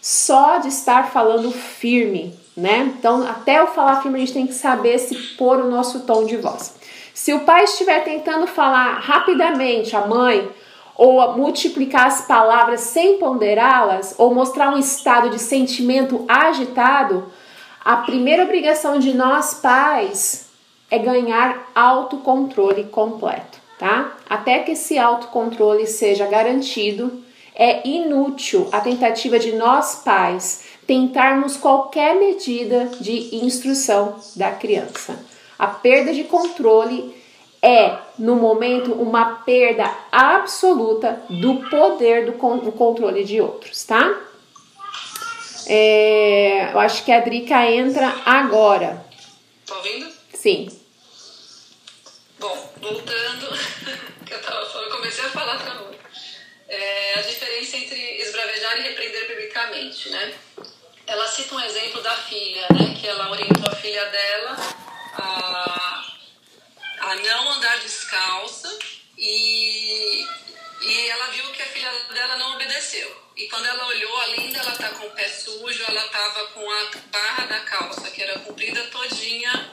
só 0.00 0.58
de 0.58 0.68
estar 0.68 1.10
falando 1.10 1.50
firme, 1.50 2.38
né? 2.56 2.94
Então, 2.96 3.26
até 3.26 3.58
eu 3.58 3.66
falar 3.66 4.00
firme, 4.00 4.18
a 4.18 4.20
gente 4.20 4.32
tem 4.32 4.46
que 4.46 4.54
saber 4.54 4.98
se 4.98 5.14
pôr 5.36 5.58
o 5.58 5.68
nosso 5.68 6.00
tom 6.00 6.24
de 6.24 6.36
voz. 6.36 6.76
Se 7.12 7.34
o 7.34 7.40
pai 7.40 7.64
estiver 7.64 8.02
tentando 8.04 8.46
falar 8.46 9.00
rapidamente, 9.00 9.94
a 9.94 10.06
mãe, 10.06 10.48
ou 10.96 11.36
multiplicar 11.36 12.06
as 12.06 12.26
palavras 12.26 12.80
sem 12.80 13.18
ponderá-las, 13.18 14.14
ou 14.16 14.34
mostrar 14.34 14.70
um 14.72 14.78
estado 14.78 15.28
de 15.30 15.38
sentimento 15.38 16.24
agitado, 16.28 17.30
a 17.84 17.96
primeira 17.96 18.44
obrigação 18.44 18.98
de 18.98 19.12
nós 19.14 19.54
pais 19.54 20.49
é 20.90 20.98
ganhar 20.98 21.70
autocontrole 21.74 22.84
completo, 22.84 23.58
tá? 23.78 24.16
Até 24.28 24.60
que 24.60 24.72
esse 24.72 24.98
autocontrole 24.98 25.86
seja 25.86 26.26
garantido, 26.26 27.22
é 27.54 27.86
inútil 27.86 28.68
a 28.72 28.80
tentativa 28.80 29.38
de 29.38 29.52
nós 29.52 30.02
pais 30.04 30.64
tentarmos 30.86 31.56
qualquer 31.56 32.16
medida 32.16 32.86
de 33.00 33.36
instrução 33.36 34.16
da 34.34 34.50
criança. 34.50 35.24
A 35.58 35.66
perda 35.66 36.12
de 36.12 36.24
controle 36.24 37.14
é, 37.62 37.98
no 38.18 38.36
momento, 38.36 38.92
uma 38.94 39.42
perda 39.44 39.94
absoluta 40.10 41.22
do 41.28 41.56
poder 41.68 42.26
do, 42.26 42.32
do 42.32 42.72
controle 42.72 43.22
de 43.24 43.40
outros, 43.40 43.84
tá? 43.84 44.18
É, 45.66 46.72
eu 46.72 46.80
acho 46.80 47.04
que 47.04 47.12
a 47.12 47.20
Drica 47.20 47.70
entra 47.70 48.12
agora. 48.24 49.04
Tá 49.66 49.76
ouvindo? 49.76 50.08
Sim. 50.32 50.79
Bom, 52.40 52.72
voltando, 52.78 53.50
que 54.24 54.32
eu, 54.32 54.40
tava, 54.40 54.62
eu 54.62 54.90
comecei 54.92 55.26
a 55.26 55.28
falar 55.28 55.58
pra 55.58 55.78
é, 56.68 57.18
a 57.18 57.20
diferença 57.20 57.76
entre 57.76 58.22
esbravejar 58.22 58.78
e 58.78 58.82
repreender 58.82 59.28
biblicamente, 59.28 60.08
né? 60.08 60.38
Ela 61.06 61.28
cita 61.28 61.54
um 61.54 61.60
exemplo 61.60 62.00
da 62.00 62.16
filha, 62.16 62.66
né? 62.70 62.96
Que 62.98 63.08
ela 63.08 63.30
orientou 63.30 63.70
a 63.70 63.76
filha 63.76 64.06
dela 64.06 64.56
a, 65.18 66.12
a 67.00 67.16
não 67.16 67.52
andar 67.52 67.78
descalça 67.80 68.74
e, 69.18 70.24
e 70.80 71.08
ela 71.10 71.26
viu 71.32 71.44
que 71.52 71.60
a 71.60 71.66
filha 71.66 71.92
dela 72.14 72.38
não 72.38 72.54
obedeceu. 72.54 73.22
E 73.36 73.48
quando 73.48 73.66
ela 73.66 73.86
olhou, 73.86 74.16
além 74.22 74.50
dela 74.50 74.72
estar 74.72 74.88
tá 74.88 74.94
com 74.96 75.08
o 75.08 75.10
pé 75.10 75.28
sujo, 75.28 75.84
ela 75.86 76.06
estava 76.06 76.46
com 76.54 76.70
a 76.70 76.90
barra 77.12 77.44
da 77.44 77.60
calça, 77.60 78.10
que 78.10 78.22
era 78.22 78.38
comprida, 78.38 78.82
todinha 78.86 79.70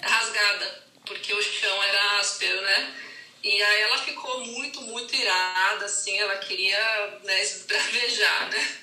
rasgada, 0.00 0.85
porque 1.06 1.32
o 1.32 1.42
chão 1.42 1.82
era 1.84 2.18
áspero, 2.18 2.60
né? 2.60 2.94
E 3.42 3.62
aí 3.62 3.80
ela 3.82 3.98
ficou 3.98 4.44
muito, 4.44 4.80
muito 4.82 5.14
irada, 5.14 5.84
assim, 5.84 6.18
ela 6.18 6.36
queria 6.38 7.20
né, 7.22 7.42
esbravejar, 7.42 8.50
né? 8.50 8.78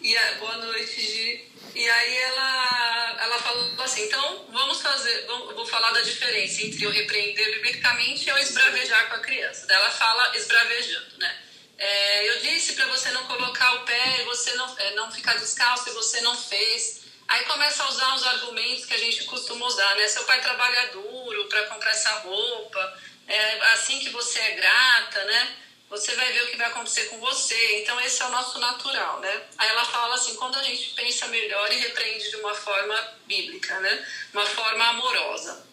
E 0.00 0.16
a, 0.16 0.32
boa 0.34 0.56
noite, 0.58 1.00
Gi. 1.00 1.50
E 1.74 1.90
aí 1.90 2.16
ela, 2.16 3.16
ela 3.20 3.38
falou 3.38 3.82
assim, 3.82 4.04
então 4.04 4.46
vamos 4.50 4.80
fazer, 4.80 5.26
vou 5.26 5.66
falar 5.66 5.90
da 5.92 6.00
diferença 6.00 6.62
entre 6.62 6.84
eu 6.84 6.90
repreender 6.90 7.52
biblicamente 7.54 8.26
e 8.26 8.28
eu 8.28 8.38
esbravejar 8.38 9.08
com 9.08 9.16
a 9.16 9.20
criança. 9.20 9.66
Daí 9.66 9.76
ela 9.76 9.90
fala 9.90 10.36
esbravejando, 10.36 11.18
né? 11.18 11.42
É, 11.78 12.28
eu 12.30 12.40
disse 12.40 12.72
para 12.72 12.86
você 12.86 13.10
não 13.10 13.24
colocar 13.26 13.74
o 13.74 13.84
pé, 13.84 14.24
você 14.24 14.54
não, 14.54 14.78
é, 14.78 14.94
não 14.94 15.12
ficar 15.12 15.34
descalço 15.34 15.88
e 15.90 15.92
você 15.92 16.20
não 16.22 16.36
fez. 16.36 17.05
Aí 17.28 17.44
começa 17.44 17.82
a 17.82 17.88
usar 17.88 18.14
os 18.14 18.26
argumentos 18.26 18.86
que 18.86 18.94
a 18.94 18.98
gente 18.98 19.24
costuma 19.24 19.66
usar, 19.66 19.94
né? 19.96 20.06
Seu 20.08 20.24
pai 20.24 20.40
trabalha 20.40 20.88
duro 20.92 21.46
para 21.48 21.66
comprar 21.66 21.90
essa 21.90 22.10
roupa, 22.20 22.98
é 23.26 23.72
assim 23.72 23.98
que 23.98 24.10
você 24.10 24.38
é 24.38 24.50
grata, 24.52 25.24
né? 25.24 25.56
você 25.88 26.14
vai 26.16 26.32
ver 26.32 26.44
o 26.44 26.46
que 26.48 26.56
vai 26.56 26.66
acontecer 26.66 27.04
com 27.06 27.18
você. 27.20 27.80
Então, 27.80 27.98
esse 28.00 28.20
é 28.20 28.26
o 28.26 28.30
nosso 28.30 28.58
natural, 28.58 29.20
né? 29.20 29.42
Aí 29.56 29.68
ela 29.68 29.84
fala 29.84 30.14
assim: 30.14 30.34
quando 30.34 30.56
a 30.56 30.62
gente 30.62 30.94
pensa 30.94 31.26
melhor 31.28 31.72
e 31.72 31.78
repreende 31.78 32.28
de 32.28 32.36
uma 32.36 32.54
forma 32.54 33.14
bíblica, 33.26 33.78
né? 33.80 34.06
Uma 34.32 34.46
forma 34.46 34.84
amorosa. 34.88 35.64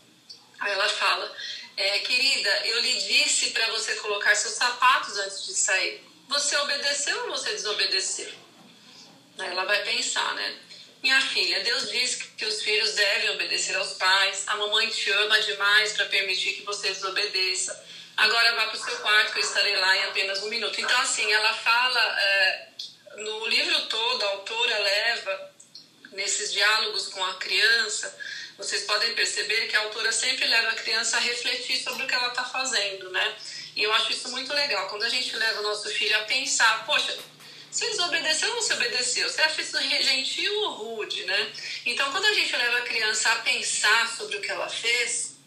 Aí 0.59 0.71
ela 0.71 0.87
fala: 0.87 1.35
é, 1.75 1.99
querida, 1.99 2.67
eu 2.67 2.79
lhe 2.81 2.93
disse 3.01 3.51
para 3.51 3.67
você 3.71 3.95
colocar 3.95 4.35
seus 4.35 4.53
sapatos 4.53 5.17
antes 5.17 5.45
de 5.45 5.53
sair. 5.53 6.03
Você 6.29 6.55
obedeceu 6.57 7.23
ou 7.23 7.31
você 7.31 7.51
desobedeceu? 7.51 8.31
Aí 9.39 9.49
ela 9.49 9.65
vai 9.65 9.83
pensar, 9.83 10.35
né? 10.35 10.59
Minha 11.03 11.19
filha, 11.19 11.61
Deus 11.65 11.91
diz 11.91 12.15
que 12.37 12.45
os 12.45 12.61
filhos 12.61 12.93
devem 12.93 13.31
obedecer 13.31 13.75
aos 13.75 13.91
pais. 13.95 14.45
A 14.47 14.55
mamãe 14.55 14.87
te 14.87 15.11
ama 15.11 15.37
demais 15.41 15.91
para 15.91 16.05
permitir 16.05 16.53
que 16.53 16.61
você 16.61 16.87
desobedeça. 16.93 17.77
Agora 18.15 18.55
vá 18.55 18.67
para 18.67 18.79
o 18.79 18.81
seu 18.81 18.95
quarto, 18.99 19.33
que 19.33 19.39
eu 19.39 19.43
estarei 19.43 19.75
lá 19.75 19.97
em 19.97 20.03
apenas 20.05 20.41
um 20.43 20.47
minuto. 20.47 20.79
Então, 20.79 20.97
assim, 21.01 21.29
ela 21.29 21.53
fala, 21.55 21.99
é, 22.21 22.67
no 23.17 23.47
livro 23.47 23.85
todo, 23.87 24.23
a 24.23 24.29
autora 24.29 24.79
leva, 24.79 25.51
nesses 26.13 26.53
diálogos 26.53 27.07
com 27.07 27.21
a 27.25 27.33
criança, 27.33 28.17
vocês 28.57 28.83
podem 28.83 29.13
perceber 29.13 29.67
que 29.67 29.75
a 29.75 29.81
autora 29.81 30.09
sempre 30.09 30.47
leva 30.47 30.69
a 30.69 30.75
criança 30.75 31.17
a 31.17 31.19
refletir 31.19 31.83
sobre 31.83 32.03
o 32.03 32.07
que 32.07 32.15
ela 32.15 32.29
está 32.29 32.45
fazendo, 32.45 33.11
né? 33.11 33.35
E 33.75 33.83
eu 33.83 33.91
acho 33.91 34.13
isso 34.13 34.29
muito 34.29 34.53
legal. 34.53 34.87
Quando 34.87 35.03
a 35.03 35.09
gente 35.09 35.35
leva 35.35 35.59
o 35.59 35.63
nosso 35.63 35.89
filho 35.89 36.15
a 36.15 36.23
pensar, 36.23 36.85
poxa, 36.85 37.17
você 37.73 37.89
desobedeceu 37.89 38.49
ou 38.49 38.61
você 38.61 38.73
obedeceu? 38.73 39.27
Você 39.27 39.41
acha 39.41 39.61
isso 39.61 39.79
gentil 39.81 40.53
ou 40.61 40.71
rude, 40.73 41.25
né? 41.25 41.51
Então, 41.85 42.11
quando 42.11 42.25
a 42.25 42.33
gente 42.33 42.55
leva 42.55 42.77
a 42.77 42.81
criança 42.81 43.31
a 43.31 43.35
pensar 43.37 44.07
sobre 44.15 44.37
o 44.37 44.41
que 44.41 44.51
ela 44.51 44.69
fez, 44.69 45.37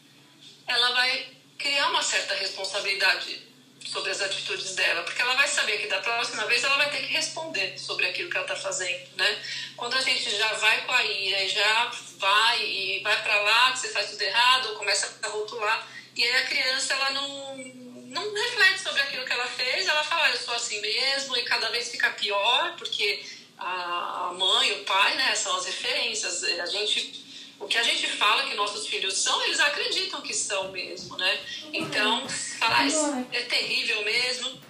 ela 0.66 0.92
vai 0.92 1.28
criar 1.56 1.88
uma 1.90 2.02
certa 2.02 2.34
responsabilidade 2.34 3.46
sobre 3.86 4.10
as 4.10 4.20
atitudes 4.20 4.74
dela, 4.74 5.04
porque 5.04 5.22
ela 5.22 5.36
vai 5.36 5.46
saber 5.46 5.78
que 5.78 5.86
da 5.86 6.00
próxima 6.00 6.44
vez 6.46 6.64
ela 6.64 6.76
vai 6.76 6.90
ter 6.90 6.98
que 6.98 7.12
responder 7.12 7.78
sobre 7.78 8.06
aquilo 8.06 8.28
que 8.28 8.36
ela 8.36 8.44
está 8.44 8.56
fazendo, 8.56 9.16
né? 9.16 9.42
Quando 9.76 9.94
a 9.94 10.00
gente 10.00 10.28
já 10.36 10.52
vai 10.54 10.84
com 10.84 10.92
a 10.92 11.04
ira 11.04 11.48
já 11.48 11.92
vai 12.18 12.60
e 12.60 13.00
vai 13.04 13.22
para 13.22 13.40
lá, 13.40 13.70
que 13.70 13.78
você 13.78 13.88
faz 13.90 14.10
tudo 14.10 14.22
errado, 14.22 14.70
ou 14.70 14.74
começa 14.74 15.16
a 15.22 15.28
rotular, 15.28 15.88
e 16.16 16.24
aí 16.24 16.36
a 16.42 16.46
criança 16.46 16.92
ela 16.94 17.10
não 17.12 17.95
não 18.24 18.34
reflete 18.34 18.80
sobre 18.80 19.02
aquilo 19.02 19.24
que 19.24 19.32
ela 19.32 19.46
fez, 19.46 19.86
ela 19.86 20.02
fala, 20.04 20.30
eu 20.30 20.38
sou 20.38 20.54
assim 20.54 20.80
mesmo, 20.80 21.36
e 21.36 21.42
cada 21.42 21.68
vez 21.70 21.88
fica 21.88 22.10
pior, 22.10 22.74
porque 22.76 23.24
a 23.58 24.34
mãe, 24.36 24.72
o 24.72 24.84
pai, 24.84 25.16
né, 25.16 25.34
são 25.34 25.56
as 25.56 25.66
referências, 25.66 26.44
a 26.44 26.66
gente 26.66 27.24
o 27.58 27.66
que 27.66 27.78
a 27.78 27.82
gente 27.82 28.06
fala 28.06 28.44
que 28.44 28.54
nossos 28.54 28.86
filhos 28.86 29.16
são, 29.16 29.42
eles 29.44 29.58
acreditam 29.60 30.20
que 30.20 30.34
são 30.34 30.70
mesmo, 30.72 31.16
né? 31.16 31.40
Então, 31.72 32.28
falar 32.28 32.86
isso 32.86 33.26
é 33.32 33.40
terrível 33.42 34.04
mesmo, 34.04 34.60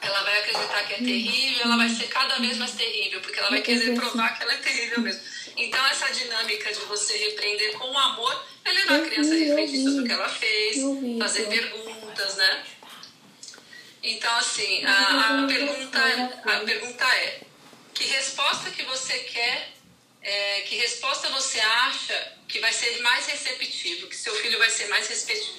ela 0.00 0.22
vai 0.22 0.40
acreditar 0.40 0.84
que 0.84 0.94
é 0.94 0.96
terrível, 0.96 1.62
ela 1.62 1.76
vai 1.76 1.88
ser 1.88 2.08
cada 2.08 2.36
vez 2.38 2.56
mais 2.56 2.72
terrível, 2.72 3.20
porque 3.20 3.38
ela 3.38 3.50
vai 3.50 3.62
querer 3.62 3.94
provar 3.94 4.36
que 4.36 4.42
ela 4.42 4.52
é 4.52 4.56
terrível 4.56 5.00
mesmo. 5.00 5.20
Então, 5.56 5.86
essa 5.86 6.08
dinâmica 6.12 6.72
de 6.72 6.80
você 6.80 7.16
repreender 7.16 7.72
com 7.78 7.96
amor 7.96 8.44
é 8.64 8.72
levar 8.72 8.96
a 8.96 9.02
criança 9.02 9.32
a 9.32 9.38
refletir 9.38 9.84
sobre 9.84 10.00
o 10.00 10.04
que 10.04 10.12
ela 10.12 10.28
fez, 10.28 10.76
fazer 11.18 11.46
perguntas, 11.46 12.36
né? 12.36 12.64
Então, 14.04 14.36
assim, 14.36 14.84
a, 14.84 15.44
a, 15.44 15.46
pergunta, 15.46 15.98
a 16.44 16.60
pergunta 16.60 17.04
é: 17.04 17.40
que 17.94 18.04
resposta 18.04 18.70
que 18.70 18.82
você 18.82 19.18
quer 19.20 19.72
é, 20.20 20.60
que 20.62 20.76
resposta 20.76 21.28
você 21.30 21.58
acha 21.60 22.32
que 22.46 22.58
vai 22.58 22.72
ser 22.72 23.00
mais 23.00 23.26
receptivo, 23.26 24.06
que 24.06 24.16
seu 24.16 24.34
filho 24.36 24.58
vai 24.58 24.70
ser 24.70 24.88
mais 24.88 25.08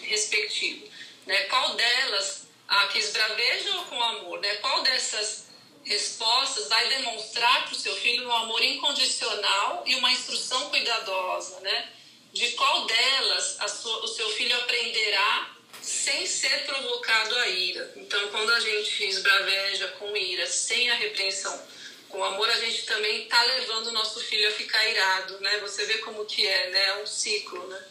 respectivo? 0.01 0.87
Né? 1.25 1.43
Qual 1.45 1.75
delas, 1.75 2.47
a 2.67 2.87
que 2.87 2.99
esbraveja 2.99 3.77
ou 3.77 3.85
com 3.85 4.03
amor? 4.03 4.39
Né? 4.39 4.55
Qual 4.55 4.83
dessas 4.83 5.47
respostas 5.83 6.67
vai 6.67 6.87
demonstrar 6.89 7.65
para 7.65 7.73
o 7.73 7.79
seu 7.79 7.95
filho 7.95 8.27
um 8.27 8.31
amor 8.31 8.61
incondicional 8.63 9.83
e 9.87 9.95
uma 9.95 10.11
instrução 10.11 10.69
cuidadosa? 10.69 11.59
Né? 11.61 11.89
De 12.31 12.51
qual 12.51 12.85
delas 12.85 13.57
sua, 13.67 14.03
o 14.03 14.07
seu 14.07 14.29
filho 14.31 14.55
aprenderá 14.57 15.54
sem 15.85 16.25
ser 16.25 16.65
provocado 16.65 17.35
a 17.35 17.47
ira? 17.47 17.93
Então, 17.95 18.27
quando 18.29 18.51
a 18.51 18.59
gente 18.59 19.05
esbraveja 19.05 19.87
com 19.99 20.17
ira, 20.17 20.47
sem 20.47 20.89
a 20.89 20.95
repreensão, 20.95 21.61
com 22.09 22.23
amor 22.23 22.49
a 22.49 22.59
gente 22.59 22.85
também 22.85 23.23
está 23.23 23.41
levando 23.43 23.87
o 23.87 23.91
nosso 23.91 24.19
filho 24.19 24.47
a 24.47 24.51
ficar 24.51 24.83
irado, 24.87 25.39
né? 25.41 25.59
Você 25.59 25.85
vê 25.85 25.99
como 25.99 26.25
que 26.25 26.45
é, 26.47 26.69
né? 26.69 26.85
É 26.87 27.03
um 27.03 27.05
ciclo, 27.05 27.67
né? 27.67 27.85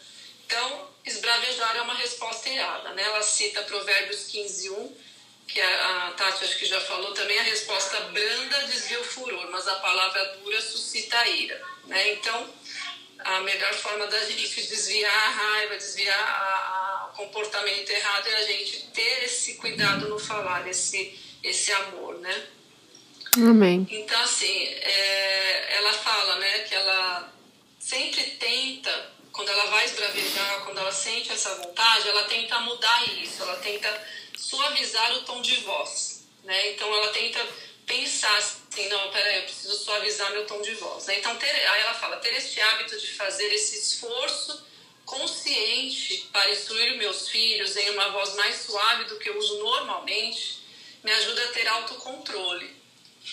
Então, 0.45 0.89
esbravejar 1.05 1.77
é 1.77 1.81
uma 1.81 1.95
resposta 1.95 2.49
irada, 2.49 2.91
né? 2.93 3.03
Ela 3.03 3.21
cita 3.21 3.63
Provérbios 3.63 4.25
15, 4.27 4.69
1, 4.71 4.97
que 5.47 5.61
a, 5.61 6.13
Tati 6.17 6.43
acho 6.43 6.57
que 6.57 6.65
já 6.65 6.81
falou 6.81 7.13
também, 7.13 7.39
a 7.39 7.43
resposta 7.43 7.99
branda 8.01 8.67
desvia 8.67 8.99
o 8.99 9.03
furor, 9.03 9.49
mas 9.51 9.67
a 9.67 9.75
palavra 9.75 10.37
dura 10.43 10.61
suscita 10.61 11.17
a 11.17 11.27
ira, 11.29 11.61
né? 11.85 12.13
Então, 12.13 12.53
a 13.25 13.41
melhor 13.41 13.73
forma 13.73 14.05
da 14.05 14.23
gente 14.23 14.61
desviar 14.61 15.11
a 15.11 15.31
raiva, 15.31 15.77
desviar 15.77 17.09
o 17.11 17.17
comportamento 17.17 17.89
errado 17.89 18.27
é 18.27 18.35
a 18.35 18.43
gente 18.43 18.87
ter 18.93 19.23
esse 19.23 19.55
cuidado 19.55 20.07
no 20.07 20.19
falar, 20.19 20.67
esse, 20.67 21.19
esse 21.43 21.71
amor, 21.71 22.19
né? 22.19 22.47
Amém. 23.37 23.87
Então, 23.89 24.21
assim, 24.21 24.67
é, 24.67 25.75
ela 25.75 25.91
fala, 25.93 26.35
né, 26.35 26.59
que 26.59 26.75
ela 26.75 27.33
sempre 27.79 28.23
tenta, 28.23 29.11
quando 29.31 29.49
ela 29.49 29.65
vai 29.71 29.85
esbravejar, 29.85 30.63
quando 30.63 30.77
ela 30.77 30.91
sente 30.91 31.31
essa 31.31 31.55
vontade, 31.55 32.07
ela 32.07 32.25
tenta 32.25 32.59
mudar 32.59 33.03
isso, 33.23 33.41
ela 33.41 33.57
tenta 33.57 34.07
suavizar 34.37 35.11
o 35.17 35.21
tom 35.23 35.41
de 35.41 35.55
voz, 35.61 36.27
né? 36.43 36.71
Então, 36.73 36.93
ela 36.93 37.11
tenta 37.11 37.43
pensar 37.87 38.39
assim, 38.75 38.89
não, 38.89 39.09
peraí, 39.09 39.37
eu 39.37 39.43
preciso 39.43 39.75
suavizar 39.77 40.31
meu 40.31 40.45
tom 40.45 40.61
de 40.61 40.73
voz. 40.75 41.05
Né? 41.05 41.19
Então, 41.19 41.35
ter, 41.37 41.49
aí 41.49 41.81
ela 41.81 41.93
fala, 41.93 42.17
ter 42.17 42.33
este 42.33 42.59
hábito 42.59 42.99
de 42.99 43.07
fazer 43.13 43.47
esse 43.53 43.79
esforço 43.79 44.65
consciente 45.05 46.27
para 46.31 46.51
instruir 46.51 46.97
meus 46.97 47.29
filhos 47.29 47.75
em 47.77 47.91
uma 47.91 48.09
voz 48.09 48.35
mais 48.35 48.57
suave 48.57 49.05
do 49.05 49.17
que 49.17 49.29
eu 49.29 49.37
uso 49.37 49.59
normalmente, 49.59 50.59
me 51.03 51.11
ajuda 51.11 51.43
a 51.43 51.47
ter 51.49 51.67
autocontrole. 51.67 52.75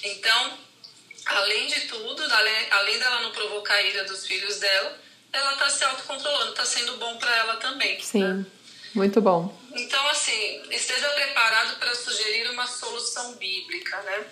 Então, 0.05 0.59
além 1.26 1.66
de 1.66 1.83
tudo, 1.83 2.22
além 2.70 2.98
dela 2.98 3.20
não 3.22 3.33
provocar 3.33 3.74
a 3.74 3.83
ira 3.83 4.05
dos 4.05 4.26
filhos 4.26 4.59
dela, 4.59 5.00
ela 5.33 5.52
está 5.55 5.70
se 5.70 5.83
autocontrolando, 5.85 6.50
está 6.50 6.64
sendo 6.64 6.98
bom 6.98 7.16
para 7.16 7.35
ela 7.37 7.57
também. 7.57 8.00
Sim, 8.02 8.22
né? 8.22 8.46
muito 8.94 9.20
bom. 9.22 9.59
Então, 9.74 10.07
assim, 10.09 10.62
esteja 10.70 11.09
preparado 11.09 11.78
para 11.78 11.94
sugerir 11.94 12.50
uma 12.50 12.66
solução 12.66 13.35
bíblica, 13.37 14.02
né? 14.02 14.26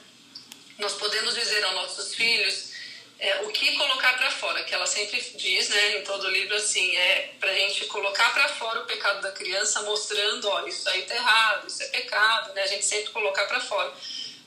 Nós 0.81 0.95
podemos 0.95 1.35
dizer 1.35 1.65
aos 1.65 1.75
nossos 1.75 2.15
filhos 2.15 2.71
é, 3.19 3.43
o 3.43 3.49
que 3.49 3.77
colocar 3.77 4.17
para 4.17 4.31
fora, 4.31 4.65
que 4.65 4.75
ela 4.75 4.87
sempre 4.87 5.21
diz, 5.37 5.69
né, 5.69 5.99
em 5.99 6.05
todo 6.05 6.31
livro, 6.31 6.57
assim, 6.57 6.97
é 6.97 7.35
para 7.39 7.51
a 7.51 7.55
gente 7.55 7.85
colocar 7.87 8.33
para 8.33 8.49
fora 8.49 8.81
o 8.81 8.87
pecado 8.87 9.21
da 9.21 9.33
criança, 9.33 9.83
mostrando, 9.83 10.49
ó, 10.49 10.67
isso 10.67 10.89
aí 10.89 11.03
tá 11.03 11.15
errado, 11.15 11.67
isso 11.69 11.83
é 11.83 11.89
pecado, 11.89 12.55
né? 12.55 12.63
A 12.63 12.67
gente 12.67 12.85
sempre 12.85 13.11
colocar 13.11 13.47
para 13.47 13.61
fora 13.61 13.95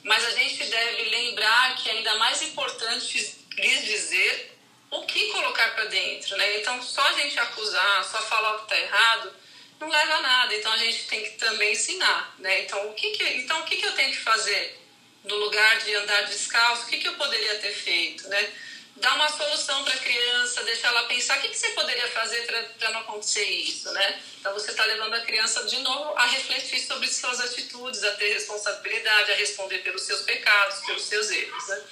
mas 0.04 0.22
a 0.22 0.30
gente 0.32 0.62
deve 0.64 1.02
lembrar 1.04 1.76
que 1.76 1.88
é 1.88 1.92
ainda 1.92 2.14
mais 2.16 2.42
importante 2.42 3.36
lhes 3.56 3.84
dizer 3.84 4.54
o 4.90 5.02
que 5.06 5.32
colocar 5.32 5.74
para 5.74 5.86
dentro, 5.86 6.36
né? 6.36 6.60
Então, 6.60 6.80
só 6.82 7.00
a 7.00 7.12
gente 7.14 7.40
acusar, 7.40 8.04
só 8.04 8.20
falar 8.22 8.54
o 8.54 8.58
que 8.58 8.74
está 8.74 8.78
errado, 8.78 9.32
não 9.80 9.88
leva 9.88 10.14
a 10.14 10.20
nada. 10.20 10.54
Então, 10.54 10.72
a 10.72 10.76
gente 10.76 11.06
tem 11.06 11.24
que 11.24 11.30
também 11.30 11.72
ensinar, 11.72 12.34
né? 12.38 12.62
Então, 12.62 12.90
o 12.90 12.92
que, 12.92 13.10
que, 13.12 13.24
então, 13.24 13.60
o 13.60 13.64
que, 13.64 13.76
que 13.76 13.86
eu 13.86 13.94
tenho 13.94 14.10
que 14.10 14.20
fazer 14.20 14.78
no 15.24 15.34
lugar 15.36 15.78
de 15.80 15.94
andar 15.94 16.22
descalço? 16.22 16.84
O 16.84 16.86
que, 16.86 16.98
que 16.98 17.08
eu 17.08 17.14
poderia 17.14 17.58
ter 17.58 17.72
feito, 17.72 18.28
né? 18.28 18.52
dar 18.96 19.14
uma 19.16 19.28
solução 19.28 19.82
para 19.84 19.94
a 19.94 19.98
criança, 19.98 20.62
deixar 20.62 20.88
ela 20.88 21.04
pensar 21.04 21.38
o 21.38 21.40
que, 21.40 21.48
que 21.48 21.58
você 21.58 21.68
poderia 21.70 22.06
fazer 22.08 22.46
para 22.78 22.90
não 22.90 23.00
acontecer 23.00 23.44
isso, 23.44 23.90
né? 23.92 24.20
Então 24.38 24.52
você 24.52 24.70
está 24.70 24.84
levando 24.84 25.14
a 25.14 25.20
criança 25.20 25.64
de 25.64 25.78
novo 25.78 26.14
a 26.16 26.26
refletir 26.26 26.80
sobre 26.80 27.08
suas 27.08 27.40
atitudes, 27.40 28.04
a 28.04 28.12
ter 28.12 28.32
responsabilidade, 28.32 29.32
a 29.32 29.34
responder 29.34 29.78
pelos 29.78 30.02
seus 30.02 30.22
pecados, 30.22 30.80
pelos 30.86 31.02
seus 31.02 31.30
erros, 31.30 31.68
né? 31.68 31.84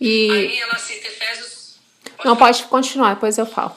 E... 0.00 0.30
Aí 0.30 0.60
ela 0.60 0.78
cita 0.78 1.08
Efésios... 1.08 1.78
Pode 2.02 2.28
não, 2.28 2.36
falar? 2.36 2.36
pode 2.36 2.64
continuar, 2.64 3.14
depois 3.14 3.38
eu 3.38 3.46
falo. 3.46 3.76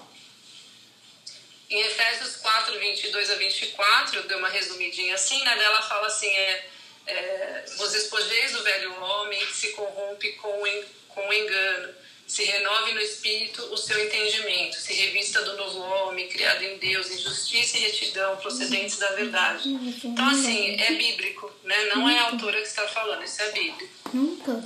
Em 1.69 1.81
Efésios 1.81 2.37
4, 2.37 2.79
22 2.79 3.31
a 3.31 3.35
24, 3.35 4.17
eu 4.17 4.23
dei 4.23 4.37
uma 4.37 4.49
resumidinha 4.49 5.15
assim, 5.15 5.43
né? 5.43 5.63
Ela 5.63 5.81
fala 5.81 6.07
assim, 6.07 6.29
é, 6.29 6.65
é, 7.05 7.65
vos 7.77 7.93
espojeis 7.93 8.51
do 8.53 8.63
velho 8.63 9.03
homem 9.03 9.45
que 9.45 9.55
se 9.55 9.69
corrompe 9.69 10.33
com, 10.33 10.63
com 11.09 11.33
engano 11.33 11.93
se 12.33 12.43
renove 12.45 12.93
no 12.93 13.01
espírito 13.01 13.61
o 13.65 13.77
seu 13.77 14.03
entendimento, 14.03 14.75
se 14.75 14.93
revista 14.93 15.41
do 15.43 15.57
novo 15.57 15.79
homem, 15.79 16.27
criado 16.27 16.63
em 16.63 16.77
Deus, 16.77 17.11
em 17.11 17.17
justiça 17.19 17.77
e 17.77 17.81
retidão, 17.81 18.37
procedentes 18.37 18.97
da 18.97 19.11
verdade. 19.11 19.69
Então, 20.03 20.29
assim, 20.29 20.79
é 20.79 20.93
bíblico, 20.93 21.51
né? 21.63 21.85
Não 21.93 22.09
é 22.09 22.17
a 22.17 22.23
autora 22.29 22.59
que 22.61 22.67
está 22.67 22.87
falando, 22.87 23.23
isso 23.23 23.41
é 23.41 23.51
bíblico. 23.51 23.93
Nunca. 24.13 24.63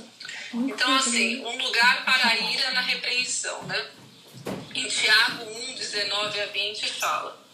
Então, 0.54 0.96
assim, 0.96 1.44
um 1.44 1.58
lugar 1.58 2.04
para 2.06 2.28
a 2.28 2.38
ira 2.38 2.70
na 2.70 2.80
repreensão, 2.80 3.62
né? 3.64 3.86
Em 4.74 4.86
Tiago 4.88 5.44
1, 5.44 5.74
19 5.74 6.40
a 6.40 6.46
20 6.46 6.92
fala: 6.92 7.46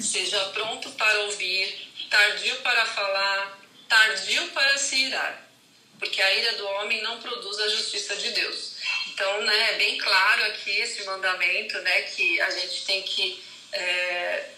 Seja 0.00 0.40
pronto 0.46 0.90
para 0.92 1.20
ouvir, 1.20 1.92
tardio 2.10 2.56
para 2.56 2.86
falar, 2.86 3.59
tardio 3.90 4.46
para 4.50 4.78
se 4.78 4.96
irar, 5.06 5.50
porque 5.98 6.22
a 6.22 6.32
ira 6.32 6.52
do 6.54 6.66
homem 6.68 7.02
não 7.02 7.20
produz 7.20 7.58
a 7.58 7.68
justiça 7.68 8.14
de 8.14 8.30
Deus. 8.30 8.76
Então, 9.08 9.42
né, 9.42 9.74
é 9.74 9.78
bem 9.78 9.98
claro 9.98 10.44
aqui 10.44 10.70
esse 10.70 11.04
mandamento, 11.04 11.76
né, 11.80 12.02
que 12.02 12.40
a 12.40 12.50
gente 12.50 12.86
tem 12.86 13.02
que 13.02 13.42
é, 13.72 14.48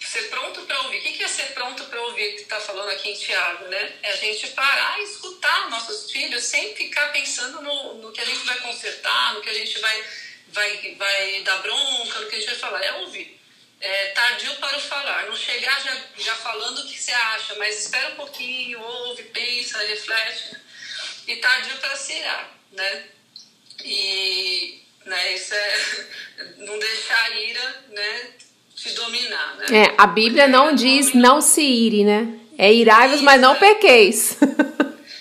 ser 0.00 0.28
pronto 0.28 0.60
para 0.62 0.82
ouvir. 0.82 0.98
O 0.98 1.02
que 1.02 1.22
é 1.22 1.28
ser 1.28 1.54
pronto 1.54 1.82
para 1.84 2.00
ouvir 2.02 2.34
que 2.34 2.42
está 2.42 2.60
falando 2.60 2.90
aqui 2.90 3.08
em 3.08 3.14
Tiago, 3.14 3.64
né? 3.68 3.98
É 4.02 4.12
a 4.12 4.16
gente 4.16 4.48
parar 4.48 5.00
e 5.00 5.04
escutar 5.04 5.70
nossos 5.70 6.10
filhos 6.10 6.44
sem 6.44 6.74
ficar 6.74 7.10
pensando 7.12 7.62
no, 7.62 7.94
no 7.94 8.12
que 8.12 8.20
a 8.20 8.24
gente 8.24 8.44
vai 8.44 8.60
consertar, 8.60 9.34
no 9.34 9.40
que 9.40 9.48
a 9.48 9.54
gente 9.54 9.78
vai, 9.78 10.04
vai, 10.48 10.94
vai 10.96 11.42
dar 11.42 11.58
bronca, 11.62 12.20
no 12.20 12.28
que 12.28 12.36
a 12.36 12.38
gente 12.38 12.50
vai 12.50 12.58
falar. 12.58 12.84
É 12.84 12.92
ouvir 12.98 13.39
é, 13.80 14.06
tardio 14.08 14.54
para 14.56 14.76
o 14.76 14.80
falar, 14.80 15.26
não 15.26 15.36
chegar 15.36 15.80
já, 15.82 15.96
já 16.18 16.34
falando 16.34 16.78
o 16.80 16.86
que 16.86 16.98
você 16.98 17.12
acha, 17.12 17.54
mas 17.56 17.80
espera 17.80 18.12
um 18.12 18.16
pouquinho, 18.16 18.80
ouve, 18.80 19.22
pensa, 19.24 19.78
reflete, 19.78 20.56
e 21.26 21.36
tardio 21.36 21.76
para 21.78 21.96
se 21.96 22.12
irar, 22.12 22.50
né? 22.72 23.04
E 23.82 24.82
né, 25.06 25.34
isso 25.34 25.54
é 25.54 26.06
não 26.58 26.78
deixar 26.78 27.22
a 27.22 27.30
ira 27.40 27.84
né, 27.88 28.30
te 28.76 28.90
dominar, 28.92 29.56
né? 29.56 29.66
É, 29.84 29.94
a 29.96 30.06
Bíblia 30.06 30.46
não 30.46 30.74
diz 30.74 31.14
não 31.14 31.40
se 31.40 31.62
ire, 31.62 32.04
né? 32.04 32.38
É 32.58 32.70
irai-vos, 32.70 33.22
mas 33.22 33.40
não 33.40 33.56
pequeis. 33.56 34.36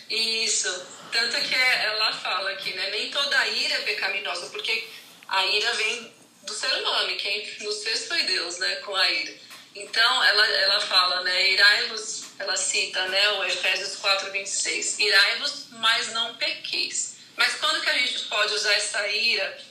Isso, 0.09 0.85
tanto 1.11 1.37
que 1.39 1.55
ela 1.55 2.11
fala 2.11 2.51
aqui, 2.51 2.73
né? 2.73 2.89
Nem 2.89 3.09
toda 3.09 3.47
ira 3.47 3.75
é 3.75 3.81
pecaminosa, 3.81 4.47
porque 4.47 4.85
a 5.29 5.45
ira 5.45 5.71
vem 5.75 6.11
do 6.49 6.55
ser 6.55 6.73
humano, 6.73 7.11
e 7.11 7.15
quem 7.15 7.57
nos 7.61 7.83
fez 7.83 8.07
foi 8.07 8.23
Deus, 8.23 8.57
né, 8.57 8.75
com 8.77 8.95
a 8.95 9.09
ira. 9.09 9.33
Então, 9.75 10.23
ela, 10.23 10.47
ela 10.47 10.81
fala, 10.81 11.23
né, 11.23 11.51
irai-vos, 11.51 12.25
ela 12.39 12.57
cita, 12.57 13.07
né, 13.07 13.29
o 13.33 13.43
Efésios 13.45 13.95
4, 13.97 14.31
26, 14.31 14.99
irai-vos, 14.99 15.67
mas 15.71 16.11
não 16.11 16.35
pequeis. 16.35 17.17
Mas 17.37 17.55
quando 17.55 17.81
que 17.81 17.89
a 17.89 17.97
gente 17.97 18.19
pode 18.23 18.53
usar 18.53 18.73
essa 18.73 19.07
ira, 19.07 19.61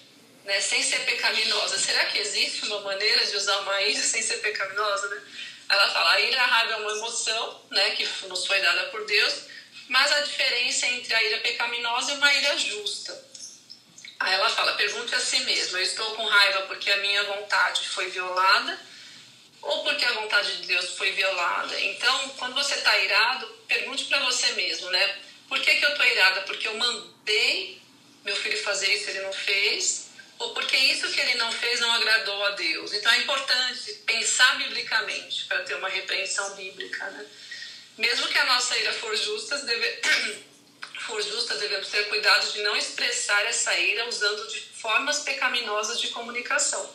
né, 0.45 0.61
sem 0.61 0.83
ser 0.83 1.01
pecaminosa? 1.01 1.79
Será 1.79 2.07
que 2.07 2.19
existe 2.19 2.65
uma 2.67 2.81
maneira 2.81 3.27
de 3.27 3.37
usar 3.37 3.59
uma 3.59 3.83
ira 3.83 4.01
sem 4.01 4.23
ser 4.23 4.39
pecaminosa, 4.39 5.09
né? 5.09 5.23
Ela 5.69 5.93
fala, 5.93 6.13
a 6.13 6.21
ira, 6.21 6.41
a 6.41 6.47
raiva 6.47 6.73
é 6.73 6.77
uma 6.77 6.93
emoção, 6.93 7.67
né, 7.71 7.91
que 7.91 8.09
nos 8.27 8.47
foi 8.47 8.59
dada 8.61 8.85
por 8.85 9.05
Deus, 9.05 9.35
mas 9.89 10.11
a 10.11 10.21
diferença 10.23 10.87
entre 10.87 11.13
a 11.13 11.23
ira 11.23 11.39
pecaminosa 11.41 12.13
e 12.13 12.15
uma 12.17 12.33
ira 12.33 12.57
justa. 12.57 13.28
Aí 14.21 14.35
ela 14.35 14.51
fala: 14.51 14.75
pergunte 14.75 15.15
a 15.15 15.21
si 15.21 15.41
mesma, 15.41 15.79
eu 15.79 15.85
estou 15.85 16.15
com 16.17 16.25
raiva 16.25 16.63
porque 16.63 16.91
a 16.91 16.97
minha 16.99 17.23
vontade 17.25 17.89
foi 17.89 18.11
violada 18.11 18.79
ou 19.63 19.83
porque 19.85 20.05
a 20.05 20.13
vontade 20.13 20.57
de 20.57 20.67
Deus 20.67 20.97
foi 20.97 21.13
violada? 21.13 21.81
Então, 21.81 22.29
quando 22.31 22.55
você 22.55 22.75
está 22.75 22.97
irado, 22.99 23.47
pergunte 23.67 24.05
para 24.05 24.19
você 24.21 24.53
mesmo, 24.53 24.91
né? 24.91 25.19
Por 25.49 25.61
que, 25.61 25.75
que 25.75 25.85
eu 25.85 25.91
estou 25.91 26.07
irada? 26.07 26.43
Porque 26.43 26.69
eu 26.69 26.77
mandei 26.77 27.81
meu 28.25 28.37
filho 28.37 28.63
fazer 28.63 28.93
isso, 28.93 29.11
ele 29.11 29.21
não 29.21 29.33
fez? 29.33 30.09
Ou 30.39 30.55
porque 30.55 30.77
isso 30.77 31.11
que 31.11 31.21
ele 31.21 31.35
não 31.35 31.51
fez 31.51 31.81
não 31.81 31.91
agradou 31.93 32.45
a 32.47 32.51
Deus? 32.51 32.93
Então 32.93 33.11
é 33.13 33.19
importante 33.19 33.93
pensar 34.07 34.57
biblicamente 34.57 35.45
para 35.47 35.63
ter 35.63 35.75
uma 35.75 35.89
repreensão 35.89 36.55
bíblica, 36.55 37.05
né? 37.11 37.27
Mesmo 37.97 38.29
que 38.29 38.39
a 38.39 38.45
nossa 38.45 38.79
ira 38.79 38.93
for 38.93 39.17
justa, 39.17 39.59
deve 39.59 40.01
for 41.09 41.23
justa, 41.23 41.55
devemos 41.57 41.89
ter 41.89 42.07
cuidado 42.09 42.53
de 42.53 42.61
não 42.61 42.77
expressar 42.77 43.43
essa 43.47 43.75
ira 43.75 44.07
usando 44.07 44.47
de 44.49 44.61
formas 44.61 45.21
pecaminosas 45.21 45.99
de 45.99 46.09
comunicação, 46.09 46.89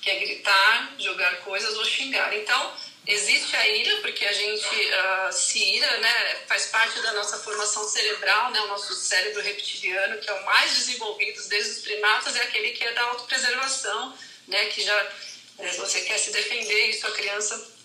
que 0.00 0.08
é 0.08 0.20
gritar, 0.20 0.94
jogar 0.98 1.38
coisas 1.38 1.76
ou 1.76 1.84
xingar. 1.84 2.32
Então, 2.32 2.72
existe 3.04 3.56
a 3.56 3.68
ira, 3.68 3.96
porque 3.96 4.24
a 4.24 4.32
gente 4.32 4.68
uh, 4.68 5.32
se 5.32 5.58
ira, 5.58 5.98
né, 5.98 6.44
faz 6.46 6.66
parte 6.66 7.00
da 7.00 7.12
nossa 7.14 7.38
formação 7.38 7.88
cerebral, 7.88 8.52
né, 8.52 8.60
o 8.60 8.68
nosso 8.68 8.94
cérebro 8.94 9.42
reptiliano, 9.42 10.18
que 10.20 10.30
é 10.30 10.32
o 10.32 10.44
mais 10.44 10.72
desenvolvido 10.74 11.42
desde 11.48 11.72
os 11.72 11.78
primatas, 11.78 12.36
é 12.36 12.42
aquele 12.42 12.70
que 12.70 12.84
é 12.84 12.92
da 12.92 13.02
autopreservação, 13.02 14.16
né, 14.46 14.66
que 14.66 14.82
já 14.82 15.12
é, 15.58 15.72
você 15.72 16.02
quer 16.02 16.18
se 16.18 16.30
defender 16.30 16.90
e 16.90 17.00
sua 17.00 17.10
criança 17.10 17.75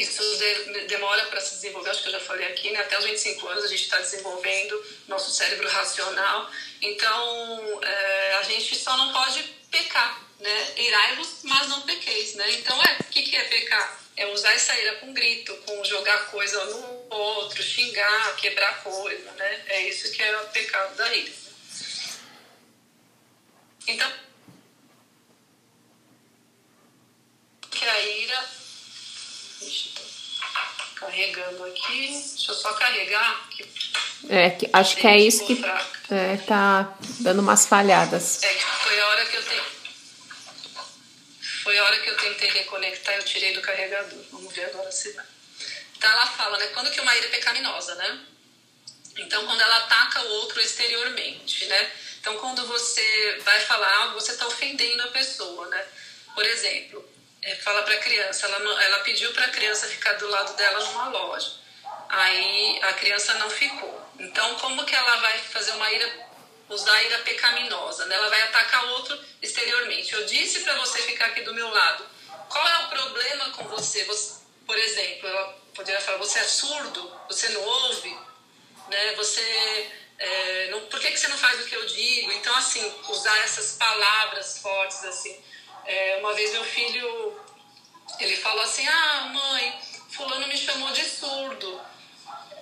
isso 0.00 0.22
de, 0.38 0.86
demora 0.86 1.26
para 1.26 1.40
se 1.40 1.56
desenvolver, 1.56 1.90
acho 1.90 2.02
que 2.02 2.08
eu 2.08 2.12
já 2.12 2.20
falei 2.20 2.46
aqui, 2.46 2.70
né? 2.70 2.80
até 2.80 2.98
os 2.98 3.04
25 3.04 3.46
anos 3.48 3.64
a 3.64 3.68
gente 3.68 3.82
está 3.82 3.98
desenvolvendo 3.98 4.82
nosso 5.06 5.30
cérebro 5.30 5.68
racional. 5.68 6.50
Então, 6.80 7.80
é, 7.82 8.34
a 8.34 8.42
gente 8.44 8.74
só 8.76 8.96
não 8.96 9.12
pode 9.12 9.42
pecar, 9.70 10.22
né? 10.38 10.74
Irai-vos, 10.76 11.40
mas 11.44 11.68
não 11.68 11.82
pequeis, 11.82 12.34
né? 12.34 12.50
Então, 12.52 12.82
é, 12.82 12.96
o 13.00 13.04
que, 13.04 13.22
que 13.22 13.36
é 13.36 13.44
pecar? 13.44 14.00
É 14.16 14.26
usar 14.28 14.52
essa 14.52 14.76
ira 14.78 14.96
com 14.96 15.12
grito, 15.12 15.54
com 15.66 15.84
jogar 15.84 16.30
coisa 16.30 16.64
no 16.66 17.06
outro, 17.10 17.62
xingar, 17.62 18.36
quebrar 18.36 18.82
coisa, 18.82 19.30
né? 19.32 19.64
É 19.68 19.88
isso 19.88 20.10
que 20.12 20.22
é 20.22 20.40
o 20.40 20.48
pecado 20.48 20.96
da 20.96 21.14
ira. 21.14 21.32
Então, 23.86 24.12
que 27.70 27.84
a 27.84 28.00
ira 28.00 28.60
aqui. 31.64 32.08
Deixa 32.08 32.52
eu 32.52 32.54
só 32.54 32.72
carregar. 32.72 33.48
Que 33.50 33.68
é, 34.28 34.50
que, 34.50 34.68
acho 34.72 34.96
que 34.96 35.06
é 35.06 35.18
isso 35.18 35.46
que 35.46 35.62
é, 36.10 36.36
tá 36.46 36.96
dando 37.20 37.40
umas 37.40 37.66
falhadas. 37.66 38.42
É 38.42 38.54
foi 38.54 39.00
a 39.00 39.06
hora 39.08 39.26
que 39.26 39.36
eu 39.36 39.42
tenho. 39.42 39.64
Foi 41.62 41.78
a 41.78 41.84
hora 41.84 41.98
que 42.00 42.08
eu 42.08 42.16
tentei 42.16 42.50
reconectar, 42.50 43.14
eu 43.14 43.24
tirei 43.24 43.54
do 43.54 43.60
carregador. 43.60 44.18
Vamos 44.30 44.52
ver 44.54 44.64
agora 44.66 44.90
se 44.90 45.12
vai. 45.12 45.24
Então 45.96 46.10
ela 46.10 46.26
fala, 46.26 46.58
né? 46.58 46.66
Quando 46.68 46.90
que 46.90 47.00
uma 47.00 47.16
ira 47.16 47.26
é 47.26 47.30
pecaminosa, 47.30 47.94
né? 47.94 48.20
Então, 49.18 49.44
quando 49.44 49.60
ela 49.60 49.76
ataca 49.78 50.22
o 50.22 50.28
outro 50.34 50.60
exteriormente, 50.60 51.66
né? 51.66 51.92
Então, 52.20 52.36
quando 52.38 52.66
você 52.66 53.40
vai 53.44 53.60
falar 53.60 53.94
algo, 54.02 54.20
você 54.20 54.32
está 54.32 54.46
ofendendo 54.46 55.02
a 55.02 55.08
pessoa, 55.08 55.66
né? 55.68 55.84
Por 56.34 56.44
exemplo, 56.44 57.06
é, 57.42 57.56
fala 57.56 57.82
para 57.82 57.94
a 57.94 57.98
criança, 57.98 58.46
ela, 58.46 58.82
ela 58.84 59.00
pediu 59.00 59.32
para 59.32 59.46
a 59.46 59.50
criança 59.50 59.86
ficar 59.86 60.12
do 60.14 60.28
lado 60.28 60.54
dela 60.56 60.84
numa 60.84 61.08
loja. 61.08 61.52
Aí 62.08 62.80
a 62.82 62.92
criança 62.94 63.34
não 63.34 63.48
ficou. 63.48 64.00
Então, 64.18 64.54
como 64.56 64.84
que 64.84 64.94
ela 64.94 65.16
vai 65.16 65.38
fazer 65.38 65.70
uma 65.72 65.90
ira, 65.90 66.28
usar 66.68 66.92
a 66.92 67.02
ira 67.04 67.18
pecaminosa? 67.20 68.04
Né? 68.06 68.14
Ela 68.14 68.28
vai 68.28 68.42
atacar 68.42 68.84
o 68.86 68.90
outro 68.90 69.18
exteriormente. 69.40 70.12
Eu 70.12 70.26
disse 70.26 70.60
para 70.60 70.74
você 70.76 71.00
ficar 71.02 71.26
aqui 71.26 71.42
do 71.42 71.54
meu 71.54 71.68
lado. 71.68 72.04
Qual 72.48 72.68
é 72.68 72.78
o 72.84 72.88
problema 72.88 73.50
com 73.50 73.64
você? 73.68 74.04
você 74.04 74.40
por 74.66 74.76
exemplo, 74.76 75.28
ela 75.28 75.58
poderia 75.74 76.00
falar: 76.00 76.18
você 76.18 76.38
é 76.40 76.44
surdo? 76.44 77.12
Você 77.28 77.48
não 77.50 77.62
ouve? 77.62 78.16
Né? 78.88 79.14
Você 79.14 79.90
é, 80.18 80.68
não, 80.70 80.80
por 80.86 81.00
que, 81.00 81.10
que 81.10 81.16
você 81.18 81.28
não 81.28 81.38
faz 81.38 81.60
o 81.60 81.64
que 81.64 81.74
eu 81.74 81.86
digo? 81.86 82.32
Então, 82.32 82.54
assim, 82.56 82.94
usar 83.08 83.36
essas 83.38 83.76
palavras 83.76 84.58
fortes 84.58 85.02
assim 85.04 85.49
é, 85.84 86.16
uma 86.18 86.32
vez 86.34 86.52
meu 86.52 86.64
filho, 86.64 87.40
ele 88.18 88.36
falou 88.36 88.62
assim, 88.62 88.86
ah, 88.86 89.30
mãe, 89.32 89.80
fulano 90.10 90.46
me 90.46 90.56
chamou 90.56 90.90
de 90.92 91.04
surdo. 91.04 91.80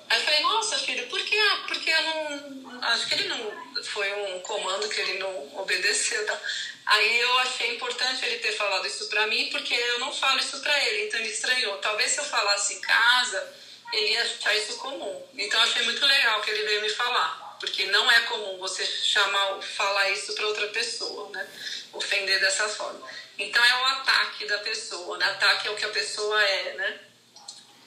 Aí 0.08 0.18
eu 0.18 0.24
falei, 0.24 0.40
nossa, 0.40 0.78
filho, 0.78 1.06
por 1.08 1.20
quê? 1.20 1.36
Ah, 1.36 1.64
porque 1.66 1.90
eu 1.90 2.02
não. 2.02 2.82
Acho 2.82 3.06
que 3.08 3.14
ele 3.14 3.28
não. 3.28 3.82
Foi 3.84 4.10
um 4.14 4.40
comando 4.40 4.88
que 4.88 5.00
ele 5.00 5.18
não 5.18 5.58
obedeceu. 5.58 6.24
Tá? 6.26 6.40
Aí 6.86 7.20
eu 7.20 7.38
achei 7.40 7.76
importante 7.76 8.24
ele 8.24 8.38
ter 8.38 8.52
falado 8.52 8.86
isso 8.86 9.06
pra 9.08 9.26
mim, 9.26 9.50
porque 9.50 9.74
eu 9.74 9.98
não 9.98 10.12
falo 10.12 10.38
isso 10.38 10.58
pra 10.60 10.84
ele, 10.86 11.06
então 11.06 11.20
ele 11.20 11.28
estranhou. 11.28 11.76
Talvez 11.78 12.12
se 12.12 12.18
eu 12.18 12.24
falasse 12.24 12.74
em 12.74 12.80
casa, 12.80 13.54
ele 13.92 14.12
ia 14.12 14.22
achar 14.22 14.56
isso 14.56 14.78
comum. 14.78 15.22
Então 15.36 15.60
eu 15.60 15.68
achei 15.68 15.82
muito 15.82 16.04
legal 16.04 16.40
que 16.40 16.50
ele 16.50 16.62
veio 16.62 16.80
me 16.80 16.88
falar, 16.88 17.47
porque 17.60 17.86
não 17.86 18.10
é 18.10 18.20
comum 18.22 18.58
você 18.58 18.86
chamar, 18.86 19.60
falar 19.62 20.10
isso 20.10 20.34
pra 20.34 20.46
outra 20.46 20.68
pessoa, 20.68 21.30
né? 21.30 21.48
ofender 21.92 22.40
dessa 22.40 22.68
forma. 22.68 23.06
Então 23.38 23.64
é 23.64 23.82
o 23.82 23.84
ataque 23.86 24.46
da 24.46 24.58
pessoa, 24.58 25.16
né? 25.18 25.26
Ataque 25.26 25.68
é 25.68 25.70
o 25.70 25.76
que 25.76 25.84
a 25.84 25.90
pessoa 25.90 26.42
é, 26.42 26.74
né? 26.74 27.00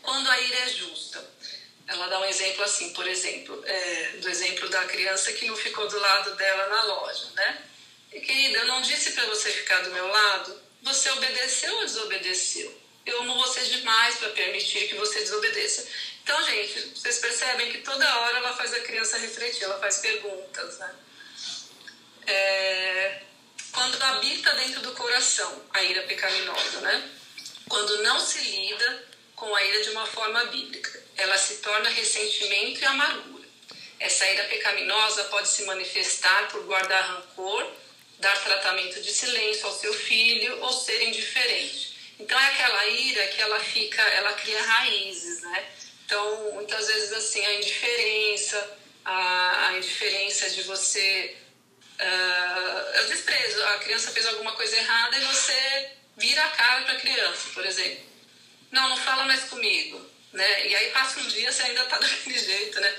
Quando 0.02 0.30
a 0.30 0.40
ira 0.40 0.58
é 0.58 0.70
justa. 0.70 1.24
Ela 1.88 2.08
dá 2.08 2.20
um 2.20 2.26
exemplo 2.26 2.64
assim, 2.64 2.94
por 2.94 3.06
exemplo, 3.06 3.62
é, 3.66 4.04
do 4.18 4.30
exemplo 4.30 4.70
da 4.70 4.86
criança 4.86 5.34
que 5.34 5.46
não 5.46 5.56
ficou 5.56 5.88
do 5.88 6.00
lado 6.00 6.36
dela 6.36 6.68
na 6.70 6.84
loja, 6.84 7.30
né? 7.36 7.64
E, 8.14 8.22
querida, 8.22 8.60
eu 8.60 8.68
não 8.68 8.82
disse 8.82 9.12
para 9.12 9.26
você 9.26 9.52
ficar 9.52 9.82
do 9.82 9.92
meu 9.92 10.08
lado. 10.08 10.62
Você 10.84 11.10
obedeceu 11.12 11.74
ou 11.76 11.86
desobedeceu? 11.86 12.81
Eu 13.06 13.22
amo 13.22 13.36
você 13.36 13.64
demais 13.66 14.18
para 14.18 14.30
permitir 14.30 14.88
que 14.88 14.96
você 14.96 15.20
desobedeça. 15.20 15.88
Então, 16.24 16.44
gente, 16.46 16.92
vocês 16.96 17.18
percebem 17.20 17.72
que 17.72 17.80
toda 17.80 18.20
hora 18.20 18.38
ela 18.38 18.56
faz 18.56 18.74
a 18.74 18.80
criança 18.82 19.18
refletir, 19.18 19.64
ela 19.64 19.80
faz 19.80 19.98
perguntas, 19.98 20.78
né? 20.78 20.96
é, 22.28 23.22
quando 23.72 24.02
habita 24.02 24.54
dentro 24.56 24.82
do 24.82 24.92
coração 24.94 25.64
a 25.74 25.84
ira 25.84 26.04
pecaminosa, 26.04 26.82
né? 26.82 27.10
Quando 27.68 28.04
não 28.04 28.20
se 28.20 28.40
lida 28.40 29.08
com 29.36 29.54
a 29.56 29.64
ira 29.64 29.82
de 29.84 29.90
uma 29.92 30.06
forma 30.06 30.46
bíblica, 30.46 31.04
ela 31.18 31.38
se 31.38 31.58
torna 31.58 31.90
ressentimento 31.90 32.82
e 32.82 32.86
amargura. 32.86 33.48
Essa 34.00 34.28
ira 34.30 34.44
pecaminosa 34.46 35.26
pode 35.26 35.48
se 35.48 35.64
manifestar 35.64 36.50
por 36.50 36.64
guardar 36.64 37.02
rancor, 37.02 37.72
dar 38.20 38.44
tratamento 38.44 39.02
de 39.02 39.12
silêncio 39.12 39.66
ao 39.66 39.78
seu 39.78 39.94
filho 39.94 40.60
ou 40.62 40.74
ser 40.74 41.02
indiferente. 41.04 41.91
Então 42.22 42.40
é 42.40 42.48
aquela 42.50 42.86
ira 42.86 43.28
que 43.28 43.42
ela 43.42 43.60
fica, 43.60 44.02
ela 44.02 44.34
cria 44.34 44.62
raízes, 44.62 45.42
né? 45.42 45.66
Então 46.06 46.54
muitas 46.54 46.88
vezes 46.88 47.12
assim 47.14 47.44
a 47.44 47.56
indiferença, 47.56 48.78
a, 49.04 49.68
a 49.68 49.78
indiferença 49.78 50.50
de 50.52 50.62
você 50.64 51.36
uh, 52.00 52.96
é 52.96 53.02
o 53.02 53.08
desprezo. 53.08 53.64
A 53.64 53.80
criança 53.80 54.12
fez 54.12 54.26
alguma 54.28 54.52
coisa 54.52 54.78
errada 54.78 55.18
e 55.18 55.26
você 55.26 55.90
vira 56.16 56.44
a 56.46 56.50
cara 56.50 56.82
para 56.84 56.94
a 56.94 57.00
criança, 57.00 57.50
por 57.56 57.66
exemplo. 57.66 58.06
Não, 58.72 58.88
não 58.90 58.98
fala 58.98 59.26
mais 59.26 59.46
comigo, 59.46 60.00
né? 60.32 60.68
E 60.68 60.76
aí 60.76 60.92
passa 60.92 61.20
um 61.20 61.28
dia 61.28 61.52
você 61.52 61.64
ainda 61.64 61.86
tá 61.86 61.98
daquele 62.00 62.38
jeito, 62.38 62.80
né? 62.80 62.96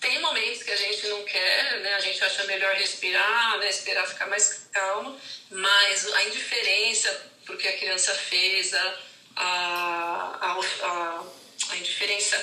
Tem 0.00 0.18
momentos 0.20 0.62
que 0.62 0.70
a 0.70 0.76
gente 0.76 1.08
não 1.08 1.24
quer, 1.24 1.80
né? 1.80 1.94
A 1.96 2.00
gente 2.00 2.22
acha 2.24 2.44
melhor 2.44 2.72
respirar, 2.76 3.58
né? 3.58 3.68
Esperar 3.68 4.06
ficar 4.06 4.28
mais 4.28 4.68
calmo, 4.72 5.20
mas 5.50 6.06
a 6.14 6.24
indiferença 6.24 7.30
porque 7.50 7.68
a 7.68 7.76
criança 7.78 8.14
fez, 8.14 8.72
a, 8.74 8.98
a, 9.36 10.58
a, 10.82 11.24
a 11.70 11.76
indiferença 11.76 12.36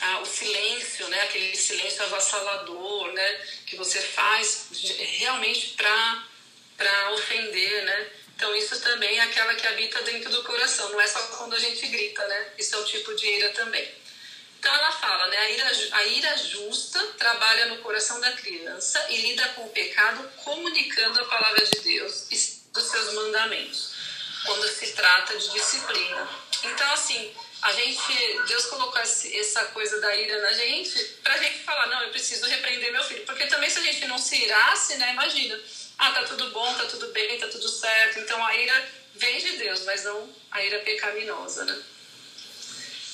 ah, 0.00 0.20
o 0.20 0.26
silêncio, 0.26 1.08
né, 1.08 1.22
aquele 1.22 1.56
silêncio 1.56 2.02
avassalador, 2.04 3.12
né, 3.12 3.46
que 3.66 3.76
você 3.76 4.00
faz 4.00 4.68
realmente 5.18 5.74
para 5.76 7.10
ofender, 7.12 7.84
né? 7.84 8.10
Então 8.36 8.54
isso 8.54 8.80
também 8.80 9.18
é 9.18 9.22
aquela 9.22 9.54
que 9.54 9.66
habita 9.66 10.00
dentro 10.02 10.30
do 10.30 10.44
coração, 10.44 10.90
não 10.90 11.00
é 11.00 11.06
só 11.08 11.20
quando 11.36 11.54
a 11.54 11.58
gente 11.58 11.84
grita, 11.88 12.24
né? 12.28 12.52
Isso 12.56 12.76
é 12.76 12.78
um 12.78 12.84
tipo 12.84 13.12
de 13.16 13.26
ira 13.26 13.48
também. 13.48 13.88
Então 14.58 14.72
ela 14.72 14.92
fala, 14.92 15.26
né, 15.28 15.36
a 15.36 15.50
ira, 15.50 15.72
a 15.92 16.04
ira 16.06 16.36
justa 16.36 17.04
trabalha 17.18 17.66
no 17.66 17.78
coração 17.78 18.20
da 18.20 18.30
criança 18.32 19.04
e 19.10 19.16
lida 19.16 19.48
com 19.50 19.62
o 19.64 19.70
pecado 19.70 20.22
comunicando 20.36 21.20
a 21.20 21.24
palavra 21.24 21.64
de 21.64 21.80
Deus 21.80 22.26
e 22.30 22.58
dos 22.72 22.84
seus 22.84 23.14
mandamentos, 23.14 23.94
quando 24.44 24.68
se 24.68 24.92
trata 24.92 25.36
de 25.36 25.50
disciplina. 25.50 26.28
Então 26.64 26.92
assim, 26.92 27.34
a 27.60 27.72
gente, 27.72 28.40
Deus 28.46 28.66
colocou 28.66 29.00
essa 29.00 29.64
coisa 29.66 30.00
da 30.00 30.14
ira 30.14 30.40
na 30.42 30.52
gente 30.52 30.98
pra 31.22 31.36
gente 31.38 31.58
falar, 31.64 31.86
não, 31.88 32.02
eu 32.02 32.10
preciso 32.10 32.46
repreender 32.46 32.92
meu 32.92 33.02
filho. 33.04 33.24
Porque 33.24 33.46
também 33.46 33.68
se 33.68 33.78
a 33.78 33.82
gente 33.82 34.06
não 34.06 34.18
se 34.18 34.36
irasse, 34.36 34.96
né, 34.96 35.12
imagina, 35.12 35.58
ah, 35.98 36.12
tá 36.12 36.22
tudo 36.24 36.50
bom, 36.50 36.74
tá 36.74 36.84
tudo 36.84 37.08
bem, 37.08 37.38
tá 37.38 37.48
tudo 37.48 37.68
certo. 37.68 38.20
Então 38.20 38.44
a 38.44 38.56
ira 38.56 38.88
vem 39.14 39.38
de 39.38 39.56
Deus, 39.56 39.82
mas 39.84 40.04
não 40.04 40.32
a 40.52 40.62
ira 40.62 40.78
pecaminosa, 40.80 41.64
né? 41.64 41.82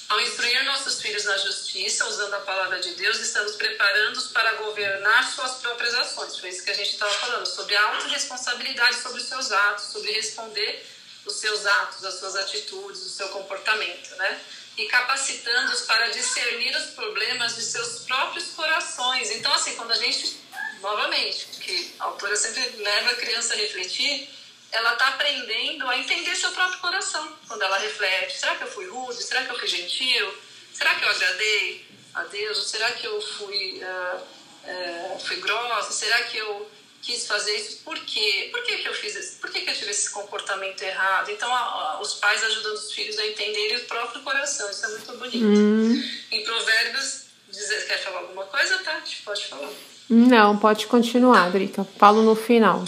Ao 0.07 0.20
instruir 0.20 0.62
nossos 0.64 1.01
filhos 1.01 1.25
na 1.25 1.39
justiça, 1.39 2.07
usando 2.07 2.35
a 2.35 2.41
palavra 2.41 2.79
de 2.79 2.95
Deus, 2.95 3.18
estamos 3.20 3.57
preparando-os 3.57 4.29
para 4.29 4.53
governar 4.57 5.33
suas 5.33 5.55
próprias 5.55 5.95
ações. 5.95 6.39
Foi 6.39 6.51
isso 6.51 6.62
que 6.62 6.70
a 6.70 6.75
gente 6.75 6.93
estava 6.93 7.12
falando, 7.14 7.47
sobre 7.47 7.75
a 7.75 7.83
autorresponsabilidade 7.95 9.01
sobre 9.01 9.22
os 9.22 9.27
seus 9.27 9.51
atos, 9.51 9.87
sobre 9.87 10.12
responder 10.12 10.87
os 11.25 11.35
seus 11.35 11.64
atos, 11.66 12.05
as 12.05 12.14
suas 12.18 12.37
atitudes, 12.37 13.01
o 13.03 13.09
seu 13.09 13.29
comportamento, 13.29 14.14
né? 14.16 14.41
E 14.77 14.87
capacitando-os 14.87 15.83
para 15.83 16.09
discernir 16.09 16.77
os 16.77 16.91
problemas 16.91 17.55
de 17.55 17.62
seus 17.62 18.01
próprios 18.01 18.51
corações. 18.51 19.31
Então, 19.31 19.53
assim, 19.53 19.77
quando 19.77 19.93
a 19.93 19.97
gente, 19.97 20.37
novamente, 20.81 21.47
que 21.61 21.95
a 21.99 22.05
autora 22.05 22.37
sempre 22.37 22.77
leva 22.83 23.11
a 23.11 23.14
criança 23.14 23.55
a 23.55 23.57
refletir, 23.57 24.29
ela 24.72 24.95
está 24.95 25.09
aprendendo 25.09 25.89
a 25.89 25.97
entender 25.97 26.35
seu 26.35 26.51
próprio 26.51 26.81
coração. 26.81 27.39
Quando 27.47 27.62
ela 27.62 27.79
reflete: 27.79 28.39
será 28.39 28.57
que 28.57 28.64
eu 28.64 28.72
fui 28.72 28.89
rude? 28.89 29.22
Será 29.22 29.45
que 29.45 29.53
eu 29.53 29.59
fui 29.59 29.68
gentil? 29.68 30.35
Será 30.72 30.97
que 30.97 31.05
eu 31.05 31.11
agradei 31.11 31.87
a 32.14 32.25
Deus? 32.25 32.70
Será 32.70 32.91
que 32.91 33.07
eu 33.07 33.20
fui, 33.20 33.81
uh, 33.81 34.16
uh, 34.16 35.20
fui 35.20 35.37
grossa? 35.37 35.93
Será 35.93 36.25
que 36.25 36.37
eu 36.39 36.68
quis 37.05 37.26
fazer 37.26 37.55
isso, 37.57 37.78
por 37.84 37.98
quê? 38.00 38.48
Por 38.50 38.62
que, 38.62 38.78
que 38.78 38.88
eu 38.88 38.94
fiz 38.94 39.14
isso? 39.14 39.36
Por 39.38 39.50
que, 39.50 39.61
que 39.61 39.70
eu 39.70 39.74
tive 39.74 39.90
esse 39.90 40.11
comportamento 40.11 40.82
errado? 40.82 41.30
Então, 41.30 41.52
a, 41.55 41.59
a, 41.59 42.00
os 42.00 42.14
pais 42.14 42.42
ajudam 42.42 42.72
os 42.74 42.92
filhos 42.92 43.18
a 43.18 43.26
entenderem 43.26 43.76
o 43.76 43.84
próprio 43.84 44.22
coração, 44.22 44.70
isso 44.70 44.86
é 44.86 44.88
muito 44.88 45.16
bonito. 45.18 45.44
Hum. 45.44 46.11
Em 46.30 46.44
Provérbios, 46.44 47.24
dizer, 47.48 47.86
quer 47.86 48.02
falar 48.02 48.20
alguma 48.20 48.44
coisa, 48.46 48.78
tá? 48.78 49.02
Pode 49.24 49.46
falar. 49.46 49.70
Não, 50.09 50.59
pode 50.59 50.86
continuar, 50.86 51.50
Drica. 51.50 51.86
Falo 51.98 52.22
no 52.22 52.34
final. 52.34 52.84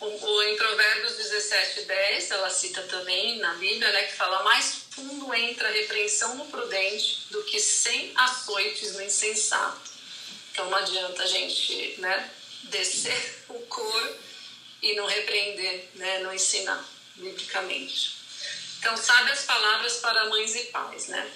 O, 0.00 0.06
o, 0.06 0.42
em 0.42 0.56
Provérbios 0.56 1.16
17, 1.16 1.82
10, 1.86 2.30
ela 2.30 2.50
cita 2.50 2.82
também 2.82 3.38
na 3.38 3.54
Bíblia, 3.54 3.90
né, 3.90 4.02
que 4.02 4.14
fala: 4.14 4.42
Mais 4.44 4.82
fundo 4.90 5.34
entra 5.34 5.68
a 5.68 5.72
repreensão 5.72 6.36
no 6.36 6.44
prudente 6.46 7.26
do 7.30 7.42
que 7.44 7.58
sem 7.58 8.12
açoites 8.14 8.94
no 8.94 9.02
insensato. 9.02 9.90
Então 10.52 10.70
não 10.70 10.78
adianta 10.78 11.22
a 11.22 11.26
gente, 11.26 11.94
né, 11.98 12.30
descer 12.64 13.44
o 13.48 13.60
couro 13.66 14.16
e 14.82 14.94
não 14.94 15.06
repreender, 15.06 15.90
né, 15.94 16.20
não 16.20 16.32
ensinar 16.32 16.86
biblicamente. 17.16 18.16
Então, 18.78 18.96
sabe 18.96 19.32
as 19.32 19.44
palavras 19.44 19.96
para 19.96 20.28
mães 20.28 20.54
e 20.54 20.64
pais, 20.66 21.08
né? 21.08 21.32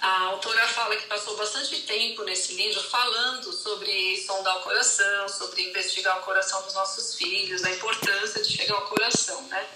A 0.00 0.20
autora 0.28 0.66
fala 0.66 0.96
que 0.96 1.06
passou 1.06 1.36
bastante 1.36 1.82
tempo 1.82 2.24
nesse 2.24 2.54
livro 2.54 2.82
falando 2.84 3.52
sobre 3.52 4.16
sondar 4.24 4.56
o 4.56 4.62
coração, 4.62 5.28
sobre 5.28 5.68
investigar 5.68 6.18
o 6.18 6.22
coração 6.22 6.62
dos 6.62 6.72
nossos 6.72 7.16
filhos, 7.16 7.62
a 7.64 7.70
importância 7.70 8.42
de 8.42 8.50
chegar 8.50 8.76
ao 8.76 8.88
coração, 8.88 9.42
né? 9.48 9.68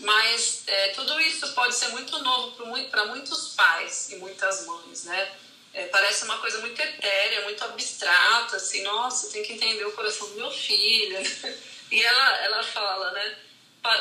Mas 0.00 0.64
é, 0.66 0.88
tudo 0.88 1.18
isso 1.18 1.50
pode 1.54 1.74
ser 1.74 1.88
muito 1.88 2.18
novo 2.18 2.62
para 2.90 3.06
muitos 3.06 3.54
pais 3.54 4.10
e 4.10 4.16
muitas 4.16 4.66
mães, 4.66 5.04
né? 5.04 5.32
É, 5.74 5.86
parece 5.86 6.24
uma 6.24 6.38
coisa 6.38 6.58
muito 6.58 6.80
etérea, 6.80 7.42
muito 7.42 7.62
abstrata, 7.64 8.56
assim, 8.56 8.82
nossa, 8.82 9.30
tem 9.30 9.42
que 9.42 9.54
entender 9.54 9.84
o 9.84 9.92
coração 9.92 10.28
do 10.28 10.36
meu 10.36 10.50
filho. 10.50 11.18
e 11.90 12.02
ela, 12.02 12.36
ela 12.44 12.62
fala, 12.62 13.10
né, 13.10 13.36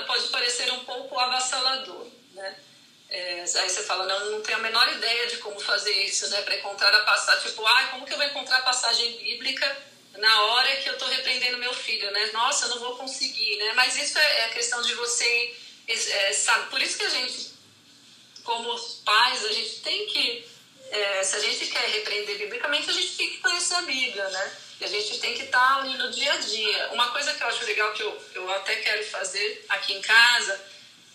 pode 0.05 0.28
parecer 0.28 0.71
um 0.71 0.86
pouco 0.86 1.17
avassalador, 1.17 2.07
né? 2.34 2.55
É, 3.09 3.41
aí 3.41 3.69
você 3.69 3.84
fala, 3.84 4.05
não, 4.05 4.32
não 4.32 4.41
tenho 4.41 4.57
a 4.57 4.61
menor 4.61 4.88
ideia 4.91 5.28
de 5.28 5.38
como 5.38 5.59
fazer 5.59 5.91
isso, 6.03 6.30
né, 6.30 6.41
para 6.43 6.55
encontrar 6.55 6.93
a 6.93 7.05
passagem, 7.05 7.49
tipo, 7.49 7.65
ah, 7.65 7.88
como 7.91 8.05
que 8.05 8.13
eu 8.13 8.17
vou 8.17 8.26
encontrar 8.26 8.57
a 8.57 8.63
passagem 8.63 9.17
bíblica 9.17 9.78
na 10.17 10.41
hora 10.43 10.76
que 10.78 10.89
eu 10.89 10.93
estou 10.93 11.07
repreendendo 11.07 11.57
meu 11.57 11.74
filho, 11.74 12.09
né? 12.11 12.30
Nossa, 12.34 12.65
eu 12.65 12.69
não 12.69 12.80
vou 12.80 12.97
conseguir, 12.97 13.57
né? 13.57 13.74
Mas 13.74 13.97
isso 13.97 14.17
é, 14.17 14.39
é 14.41 14.45
a 14.45 14.49
questão 14.49 14.82
de 14.84 14.93
você, 14.93 15.55
é, 15.88 16.34
sabe? 16.34 16.69
Por 16.69 16.80
isso 16.82 16.97
que 16.97 17.03
a 17.03 17.09
gente, 17.09 17.51
como 18.43 18.80
pais, 19.03 19.43
a 19.45 19.51
gente 19.51 19.82
tem 19.82 20.05
que 20.07 20.52
é, 20.91 21.23
se 21.23 21.36
a 21.36 21.39
gente 21.39 21.67
quer 21.67 21.88
repreender 21.89 22.38
biblicamente, 22.38 22.89
a 22.89 22.93
gente 22.93 23.15
tem 23.15 23.29
que 23.29 23.38
conhecer 23.38 23.75
a 23.75 23.81
Bíblia, 23.81 24.27
né? 24.29 24.57
E 24.79 24.86
a 24.86 24.88
gente 24.88 25.19
tem 25.19 25.34
que 25.34 25.43
estar 25.43 25.79
ali 25.79 25.97
no 25.97 26.11
dia 26.11 26.34
a 26.34 26.38
dia. 26.38 26.89
Uma 26.93 27.11
coisa 27.11 27.34
que 27.34 27.41
eu 27.41 27.47
acho 27.47 27.65
legal, 27.65 27.93
que 27.93 28.03
eu, 28.03 28.25
eu 28.36 28.51
até 28.51 28.75
quero 28.77 29.03
fazer 29.05 29.65
aqui 29.69 29.93
em 29.93 30.01
casa, 30.01 30.59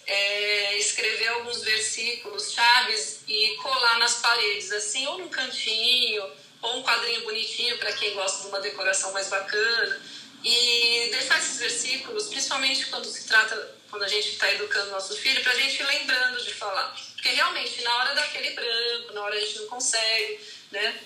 é 0.07 0.79
escrever 0.79 1.29
alguns 1.29 1.63
versículos 1.63 2.53
chaves 2.53 3.21
e 3.29 3.57
colar 3.63 3.99
nas 3.99 4.15
paredes, 4.15 4.73
assim, 4.73 5.07
ou 5.07 5.19
num 5.19 5.29
cantinho, 5.29 6.25
ou 6.63 6.79
um 6.79 6.83
quadrinho 6.83 7.23
bonitinho 7.23 7.77
para 7.79 7.93
quem 7.93 8.15
gosta 8.15 8.43
de 8.43 8.49
uma 8.49 8.61
decoração 8.61 9.13
mais 9.13 9.29
bacana. 9.29 10.01
E 10.43 11.09
deixar 11.11 11.39
esses 11.39 11.59
versículos, 11.59 12.29
principalmente 12.29 12.87
quando 12.87 13.07
se 13.07 13.27
trata, 13.27 13.78
quando 13.91 14.03
a 14.03 14.09
gente 14.09 14.31
está 14.31 14.53
educando 14.53 14.91
nosso 14.91 15.17
filho, 15.17 15.43
para 15.43 15.53
a 15.53 15.57
gente 15.57 15.81
ir 15.81 15.87
lembrando 15.87 16.43
de 16.43 16.53
falar. 16.55 16.95
Porque 17.15 17.31
realmente, 17.31 17.83
na 17.83 17.97
hora 17.97 18.15
daquele 18.15 18.51
branco, 18.51 19.13
na 19.13 19.23
hora 19.23 19.37
a 19.37 19.41
gente 19.41 19.59
não 19.61 19.67
consegue, 19.67 20.41
né? 20.71 21.01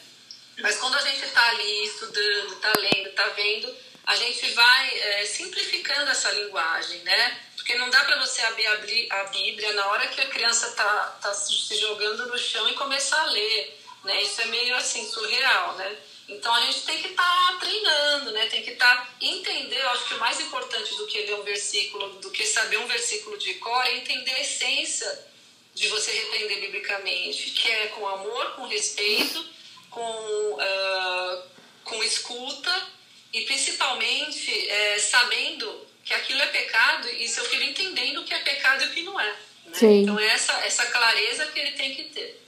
Mas 0.59 0.77
quando 0.77 0.97
a 0.97 1.01
gente 1.01 1.25
está 1.25 1.49
ali 1.51 1.87
estudando, 1.87 2.55
está 2.55 2.73
lendo, 2.79 3.09
está 3.09 3.29
vendo, 3.29 3.75
a 4.05 4.17
gente 4.17 4.51
vai 4.51 4.99
é, 4.99 5.25
simplificando 5.25 6.11
essa 6.11 6.31
linguagem, 6.33 7.01
né? 7.01 7.41
Porque 7.57 7.75
não 7.77 7.89
dá 7.89 8.05
para 8.05 8.19
você 8.19 8.43
abrir 8.43 9.11
a 9.11 9.25
Bíblia 9.25 9.73
na 9.75 9.87
hora 9.87 10.09
que 10.09 10.21
a 10.21 10.27
criança 10.27 10.69
está 10.69 11.19
tá 11.23 11.33
se 11.33 11.77
jogando 11.79 12.27
no 12.27 12.37
chão 12.37 12.69
e 12.69 12.75
começar 12.75 13.21
a 13.21 13.27
ler, 13.27 13.81
né? 14.05 14.23
Isso 14.23 14.41
é 14.43 14.47
meio 14.47 14.75
assim 14.77 15.09
surreal, 15.09 15.77
né? 15.77 15.97
Então 16.37 16.55
a 16.55 16.61
gente 16.61 16.83
tem 16.83 17.01
que 17.01 17.09
estar 17.09 17.23
tá 17.23 17.59
treinando, 17.61 18.31
né? 18.33 18.47
Tem 18.47 18.63
que 18.63 18.73
estar 18.73 18.97
tá, 18.97 19.15
entender. 19.21 19.81
Eu 19.81 19.91
acho 19.91 20.07
que 20.07 20.15
o 20.15 20.21
mais 20.21 20.41
importante 20.41 20.95
do 20.97 21.07
que 21.07 21.23
ler 21.23 21.35
um 21.35 21.43
versículo, 21.43 22.09
do 22.21 22.31
que 22.31 22.45
saber 22.47 22.79
um 22.79 22.87
versículo 22.87 23.39
de 23.39 23.55
cor, 23.55 23.85
é 23.87 23.97
entender 23.97 24.33
a 24.33 24.41
essência 24.41 25.27
de 25.75 25.89
você 25.89 26.11
repreender 26.11 26.61
biblicamente, 26.61 27.51
que 27.51 27.71
é 27.71 27.87
com 27.89 28.07
amor, 28.07 28.55
com 28.57 28.67
respeito, 28.67 29.45
com, 29.91 30.01
uh, 30.01 31.43
com 31.85 32.03
escuta 32.05 32.89
e 33.33 33.43
principalmente 33.43 34.69
é, 34.69 34.99
sabendo 34.99 35.87
que 36.05 36.13
aquilo 36.13 36.43
é 36.43 36.47
pecado 36.47 37.09
e 37.09 37.29
seu 37.29 37.45
filho 37.45 37.65
entendendo 37.65 38.21
o 38.21 38.25
que 38.25 38.35
é 38.35 38.41
pecado 38.41 38.85
e 38.85 38.87
o 38.89 38.91
que 38.91 39.03
não 39.03 39.19
é. 39.19 39.37
Né? 39.67 39.79
Então 39.83 40.19
é 40.19 40.27
essa, 40.27 40.53
essa 40.65 40.87
clareza 40.87 41.47
que 41.47 41.59
ele 41.59 41.73
tem 41.73 41.95
que 41.95 42.05
ter. 42.05 42.43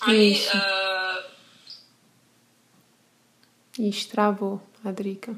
Aí, 0.00 0.46
uh, 0.48 1.24
Ixi, 3.78 4.08
travou 4.08 4.60
a 4.84 4.90
Drica. 4.90 5.34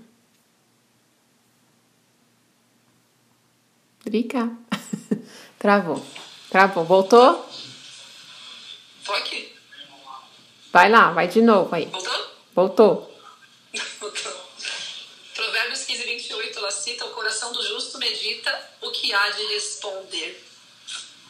Drica. 4.05 4.51
travou. 5.59 6.05
Travou. 6.51 6.85
Voltou? 6.85 7.49
Tô 9.05 9.13
aqui. 9.13 9.55
Vai 10.73 10.91
lá, 10.91 11.13
vai 11.13 11.29
de 11.29 11.41
novo 11.41 11.73
aí. 11.75 11.87
Voltou? 11.87 12.31
Voltou. 12.55 13.21
Voltou. 14.01 14.45
Provérbios 15.35 15.85
15, 15.85 16.03
28, 16.03 16.59
ela 16.59 16.71
cita: 16.73 17.05
O 17.07 17.11
coração 17.11 17.53
do 17.53 17.63
justo 17.63 17.99
medita 17.99 18.71
o 18.81 18.91
que 18.91 19.13
há 19.13 19.31
de 19.31 19.43
responder. 19.55 20.45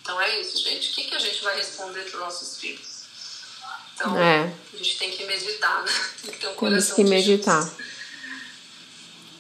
Então 0.01 0.19
é 0.21 0.41
isso, 0.41 0.57
gente. 0.63 0.91
O 0.91 0.95
que, 0.95 1.05
que 1.05 1.15
a 1.15 1.19
gente 1.19 1.43
vai 1.43 1.57
responder 1.57 2.03
para 2.05 2.15
os 2.15 2.21
nossos 2.21 2.59
filhos? 2.59 2.94
Então, 3.95 4.19
é. 4.19 4.53
a 4.73 4.77
gente 4.77 4.99
tem 4.99 5.11
que 5.11 5.25
meditar, 5.25 5.83
né? 5.85 5.93
Tem 6.23 6.33
que 6.33 6.39
ter 6.39 6.49
um 6.49 6.55
Temos 6.55 6.93
que 6.93 7.05
meditar. 7.05 7.75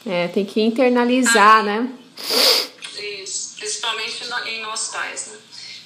É, 0.06 0.28
tem 0.28 0.44
que 0.44 0.60
internalizar, 0.60 1.58
aí, 1.58 1.64
né? 1.64 1.98
Isso, 3.22 3.56
principalmente 3.56 4.22
em 4.46 4.60
nós 4.62 4.88
pais, 4.88 5.28
né? 5.28 5.38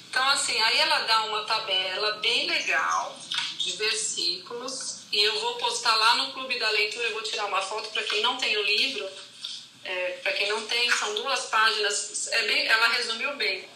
Então, 0.09 0.27
assim, 0.29 0.59
aí 0.59 0.77
ela 0.79 0.99
dá 1.01 1.25
uma 1.25 1.43
tabela 1.43 2.13
bem 2.13 2.47
legal 2.49 3.17
de 3.57 3.71
versículos 3.73 5.01
e 5.11 5.21
eu 5.21 5.39
vou 5.39 5.55
postar 5.55 5.95
lá 5.95 6.15
no 6.15 6.33
Clube 6.33 6.57
da 6.59 6.69
Leitura, 6.71 7.07
eu 7.07 7.13
vou 7.13 7.23
tirar 7.23 7.45
uma 7.45 7.61
foto 7.61 7.89
para 7.89 8.03
quem 8.03 8.21
não 8.21 8.37
tem 8.37 8.57
o 8.57 8.63
livro, 8.63 9.07
é, 9.83 10.19
para 10.23 10.33
quem 10.33 10.49
não 10.49 10.65
tem, 10.65 10.91
são 10.91 11.13
duas 11.15 11.45
páginas, 11.45 12.27
é 12.31 12.43
bem, 12.43 12.67
ela 12.67 12.87
resumiu 12.89 13.35
bem 13.35 13.67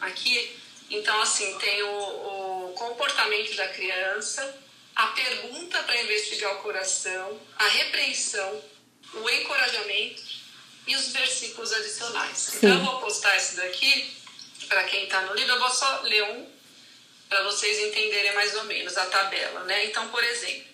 aqui. 0.00 0.56
Então, 0.90 1.20
assim, 1.20 1.56
tem 1.58 1.82
o, 1.82 1.88
o 1.88 2.49
comportamento 2.80 3.54
da 3.56 3.68
criança, 3.68 4.58
a 4.96 5.08
pergunta 5.08 5.82
para 5.82 6.02
investigar 6.02 6.54
o 6.54 6.62
coração, 6.62 7.38
a 7.58 7.68
repreensão, 7.68 8.64
o 9.12 9.28
encorajamento 9.28 10.22
e 10.86 10.96
os 10.96 11.08
versículos 11.08 11.72
adicionais. 11.74 12.38
Sim. 12.38 12.56
Então, 12.56 12.70
eu 12.70 12.84
vou 12.86 13.00
postar 13.00 13.36
esse 13.36 13.56
daqui 13.56 14.16
para 14.66 14.84
quem 14.84 15.04
está 15.04 15.20
no 15.20 15.34
livro. 15.34 15.52
Eu 15.52 15.60
vou 15.60 15.70
só 15.70 16.00
ler 16.00 16.22
um 16.22 16.48
para 17.28 17.42
vocês 17.44 17.78
entenderem 17.80 18.34
mais 18.34 18.56
ou 18.56 18.64
menos 18.64 18.96
a 18.96 19.04
tabela, 19.06 19.62
né? 19.64 19.84
Então, 19.84 20.08
por 20.08 20.24
exemplo, 20.24 20.70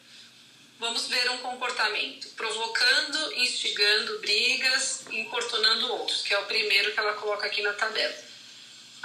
vamos 0.79 1.09
ver 1.09 1.29
um 1.33 1.39
comportamento 1.39 2.29
provocando, 2.37 3.35
instigando 3.35 4.21
brigas, 4.21 5.05
importunando 5.11 5.93
outros, 5.93 6.23
que 6.23 6.33
é 6.33 6.39
o 6.39 6.47
primeiro 6.47 6.93
que 6.93 7.01
ela 7.01 7.15
coloca 7.15 7.47
aqui 7.47 7.63
na 7.63 7.73
tabela. 7.73 8.26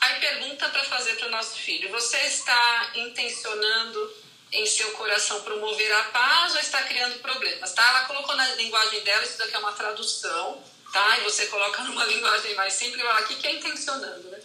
Aí 0.01 0.19
pergunta 0.19 0.67
para 0.69 0.83
fazer 0.83 1.15
para 1.15 1.27
o 1.27 1.31
nosso 1.31 1.57
filho: 1.57 1.89
você 1.91 2.17
está 2.21 2.91
intencionando 2.95 4.13
em 4.51 4.65
seu 4.65 4.91
coração 4.93 5.41
promover 5.43 5.91
a 5.93 6.03
paz 6.05 6.53
ou 6.53 6.59
está 6.59 6.81
criando 6.83 7.19
problemas? 7.19 7.71
Tá? 7.73 7.87
Ela 7.87 8.05
colocou 8.05 8.35
na 8.35 8.55
linguagem 8.55 9.01
dela, 9.01 9.23
isso 9.23 9.37
daqui 9.37 9.55
é 9.55 9.59
uma 9.59 9.73
tradução, 9.73 10.61
tá? 10.91 11.19
E 11.19 11.21
você 11.21 11.45
coloca 11.45 11.83
numa 11.85 12.03
linguagem 12.05 12.55
mais 12.55 12.73
simples 12.73 12.99
e 12.99 13.05
fala: 13.05 13.21
o 13.21 13.25
que 13.25 13.47
é 13.47 13.53
intencionando, 13.53 14.27
né? 14.29 14.39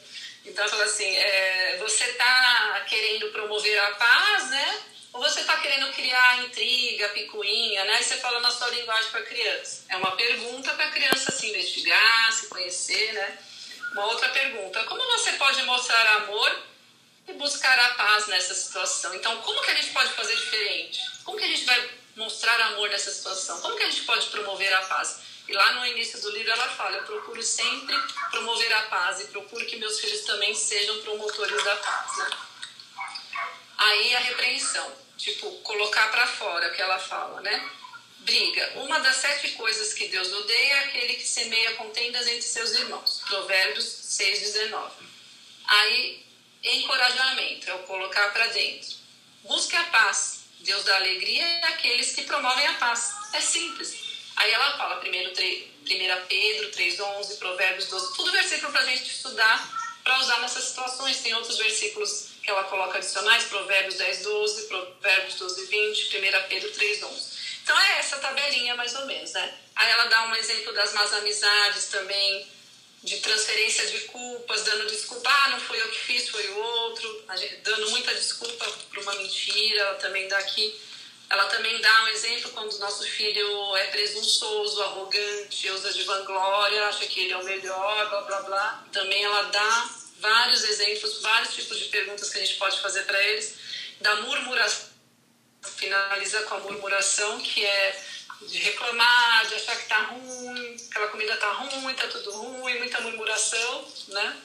Então, 0.44 0.68
fala 0.68 0.84
assim: 0.84 1.16
é, 1.16 1.78
você 1.78 2.04
está 2.04 2.84
querendo 2.86 3.32
promover 3.32 3.78
a 3.78 3.90
paz, 3.92 4.50
né? 4.50 4.82
Ou 5.14 5.22
você 5.22 5.40
está 5.40 5.56
querendo 5.56 5.90
criar 5.94 6.44
intriga, 6.44 7.08
picuinha, 7.08 7.82
né? 7.86 8.02
E 8.02 8.04
você 8.04 8.18
fala 8.18 8.38
na 8.40 8.50
sua 8.50 8.68
linguagem 8.68 9.10
para 9.10 9.20
a 9.20 9.24
criança. 9.24 9.86
É 9.88 9.96
uma 9.96 10.14
pergunta 10.14 10.74
para 10.74 10.84
a 10.84 10.90
criança 10.90 11.32
se 11.32 11.48
investigar, 11.48 12.32
se 12.34 12.48
conhecer, 12.48 13.14
né? 13.14 13.38
Uma 13.96 14.08
outra 14.08 14.28
pergunta: 14.28 14.84
como 14.84 15.02
você 15.06 15.32
pode 15.32 15.62
mostrar 15.62 16.06
amor 16.16 16.62
e 17.26 17.32
buscar 17.32 17.78
a 17.78 17.94
paz 17.94 18.26
nessa 18.26 18.52
situação? 18.52 19.14
Então, 19.14 19.40
como 19.40 19.62
que 19.62 19.70
a 19.70 19.74
gente 19.74 19.90
pode 19.90 20.12
fazer 20.12 20.36
diferente? 20.36 21.00
Como 21.24 21.38
que 21.38 21.44
a 21.44 21.48
gente 21.48 21.64
vai 21.64 21.90
mostrar 22.14 22.60
amor 22.60 22.90
nessa 22.90 23.10
situação? 23.10 23.58
Como 23.62 23.74
que 23.74 23.84
a 23.84 23.90
gente 23.90 24.02
pode 24.02 24.26
promover 24.26 24.70
a 24.74 24.82
paz? 24.82 25.20
E 25.48 25.52
lá 25.52 25.72
no 25.72 25.86
início 25.86 26.20
do 26.20 26.30
livro 26.32 26.52
ela 26.52 26.68
fala: 26.68 26.98
eu 26.98 27.04
procuro 27.04 27.42
sempre 27.42 27.96
promover 28.30 28.70
a 28.74 28.82
paz 28.82 29.20
e 29.22 29.28
procuro 29.28 29.64
que 29.64 29.76
meus 29.76 29.98
filhos 29.98 30.26
também 30.26 30.54
sejam 30.54 31.00
promotores 31.00 31.64
da 31.64 31.76
paz, 31.76 32.18
né? 32.18 32.30
Aí 33.78 34.14
a 34.14 34.20
repreensão, 34.20 34.92
tipo, 35.16 35.50
colocar 35.62 36.10
para 36.10 36.26
fora 36.26 36.68
o 36.68 36.74
que 36.74 36.82
ela 36.82 36.98
fala, 36.98 37.40
né? 37.40 37.70
Briga. 38.26 38.72
Uma 38.80 38.98
das 38.98 39.16
sete 39.16 39.52
coisas 39.52 39.94
que 39.94 40.08
Deus 40.08 40.32
odeia 40.32 40.72
é 40.72 40.78
aquele 40.80 41.14
que 41.14 41.26
semeia 41.26 41.74
contendas 41.74 42.26
entre 42.26 42.42
seus 42.42 42.72
irmãos. 42.72 43.22
Provérbios 43.28 43.84
6,19. 43.84 44.90
Aí, 45.64 46.26
encorajamento, 46.64 47.70
é 47.70 47.74
o 47.74 47.78
colocar 47.84 48.32
para 48.32 48.48
dentro. 48.48 48.96
Busque 49.44 49.76
a 49.76 49.84
paz. 49.84 50.40
Deus 50.58 50.82
dá 50.82 50.96
alegria 50.96 51.46
àqueles 51.68 52.16
que 52.16 52.22
promovem 52.22 52.66
a 52.66 52.74
paz. 52.74 53.14
É 53.32 53.40
simples. 53.40 53.94
Aí 54.34 54.52
ela 54.52 54.76
fala, 54.76 54.96
primeiro, 54.96 55.32
3, 55.32 55.64
1 55.82 56.26
Pedro 56.26 56.70
3,11, 56.72 57.38
Provérbios 57.38 57.86
12, 57.86 58.16
tudo 58.16 58.32
versículo 58.32 58.72
para 58.72 58.80
a 58.80 58.86
gente 58.86 59.08
estudar, 59.08 60.00
para 60.02 60.18
usar 60.18 60.40
nessas 60.40 60.64
situações. 60.64 61.20
Tem 61.20 61.32
outros 61.32 61.58
versículos 61.58 62.30
que 62.42 62.50
ela 62.50 62.64
coloca 62.64 62.98
adicionais, 62.98 63.44
Provérbios 63.44 63.94
10, 63.94 64.22
12, 64.24 64.66
Provérbios 64.66 65.36
12, 65.36 65.66
20, 65.66 66.16
1 66.18 66.48
Pedro 66.48 66.72
3, 66.72 67.02
11. 67.04 67.35
Então 67.66 67.80
é 67.80 67.98
essa 67.98 68.18
tabelinha 68.18 68.76
mais 68.76 68.94
ou 68.94 69.06
menos, 69.06 69.32
né? 69.32 69.54
Aí 69.74 69.90
ela 69.90 70.04
dá 70.04 70.28
um 70.28 70.36
exemplo 70.36 70.72
das 70.72 70.92
más 70.92 71.12
amizades 71.14 71.86
também, 71.86 72.46
de 73.02 73.16
transferência 73.16 73.84
de 73.88 74.02
culpas, 74.02 74.62
dando 74.62 74.86
desculpa, 74.86 75.28
ah, 75.28 75.48
não 75.48 75.58
foi 75.58 75.80
eu 75.80 75.88
que 75.88 75.98
fiz, 75.98 76.28
foi 76.28 76.48
o 76.48 76.58
outro, 76.58 77.24
dando 77.64 77.90
muita 77.90 78.14
desculpa 78.14 78.64
para 78.88 79.00
uma 79.00 79.16
mentira, 79.16 79.80
ela 79.80 79.94
também 79.94 80.28
dá 80.28 80.38
aqui. 80.38 80.80
Ela 81.28 81.46
também 81.46 81.80
dá 81.80 82.04
um 82.04 82.08
exemplo 82.08 82.52
quando 82.52 82.72
o 82.72 82.78
nosso 82.78 83.02
filho 83.02 83.76
é 83.78 83.86
presunçoso, 83.88 84.80
arrogante, 84.84 85.68
usa 85.70 85.92
de 85.92 86.04
vanglória, 86.04 86.86
acha 86.86 87.04
que 87.06 87.18
ele 87.18 87.32
é 87.32 87.36
o 87.36 87.44
melhor, 87.44 88.08
blá 88.08 88.20
blá 88.20 88.42
blá. 88.42 88.86
Também 88.92 89.24
ela 89.24 89.42
dá 89.42 89.90
vários 90.20 90.62
exemplos, 90.62 91.20
vários 91.20 91.52
tipos 91.52 91.76
de 91.80 91.86
perguntas 91.86 92.30
que 92.30 92.38
a 92.38 92.46
gente 92.46 92.58
pode 92.58 92.80
fazer 92.80 93.02
para 93.06 93.20
eles. 93.20 93.56
Da 94.00 94.14
murmuração 94.20 94.85
finaliza 95.76 96.42
com 96.42 96.54
a 96.54 96.60
murmuração, 96.60 97.38
que 97.40 97.64
é 97.64 98.04
de 98.42 98.58
reclamar, 98.58 99.46
de 99.46 99.54
achar 99.54 99.76
que 99.76 99.88
tá 99.88 99.98
ruim, 100.02 100.76
aquela 100.90 101.08
comida 101.08 101.36
tá 101.36 101.52
ruim, 101.52 101.94
tá 101.94 102.06
tudo 102.08 102.30
ruim, 102.32 102.78
muita 102.78 103.00
murmuração, 103.00 103.88
né? 104.08 104.36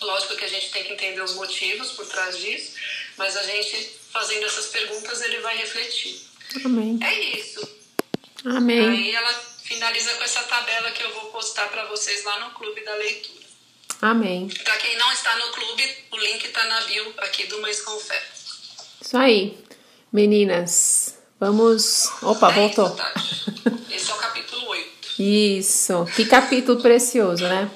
Lógico 0.00 0.36
que 0.36 0.44
a 0.44 0.48
gente 0.48 0.70
tem 0.70 0.84
que 0.84 0.92
entender 0.92 1.22
os 1.22 1.34
motivos 1.34 1.92
por 1.92 2.06
trás 2.06 2.36
disso, 2.38 2.72
mas 3.16 3.36
a 3.36 3.42
gente 3.44 3.90
fazendo 4.12 4.44
essas 4.44 4.66
perguntas 4.66 5.22
ele 5.22 5.38
vai 5.38 5.56
refletir. 5.56 6.20
Amém. 6.64 6.98
É 7.02 7.20
isso. 7.38 7.76
Amém. 8.44 8.88
Aí 8.88 9.14
ela 9.14 9.32
finaliza 9.64 10.14
com 10.14 10.24
essa 10.24 10.42
tabela 10.44 10.90
que 10.90 11.02
eu 11.02 11.12
vou 11.14 11.32
postar 11.32 11.68
para 11.68 11.86
vocês 11.86 12.24
lá 12.24 12.40
no 12.40 12.50
Clube 12.50 12.84
da 12.84 12.94
Leitura. 12.94 13.46
Amém. 14.02 14.48
Para 14.48 14.76
quem 14.76 14.96
não 14.96 15.10
está 15.12 15.34
no 15.36 15.52
clube, 15.52 15.96
o 16.10 16.16
link 16.18 16.44
está 16.44 16.64
na 16.66 16.80
bio 16.82 17.14
aqui 17.18 17.46
do 17.46 17.60
Mães 17.60 17.80
com 17.80 17.98
Fé. 17.98 18.22
Isso 19.00 19.16
aí. 19.16 19.58
Meninas, 20.16 21.18
vamos. 21.38 22.10
Opa, 22.22 22.48
voltou. 22.48 22.86
Isso, 22.86 23.84
Esse 23.90 24.10
é 24.10 24.14
o 24.14 24.16
capítulo 24.16 24.68
8. 24.70 24.88
Isso. 25.18 26.06
Que 26.16 26.24
capítulo 26.24 26.80
precioso, 26.80 27.44
né? 27.46 27.68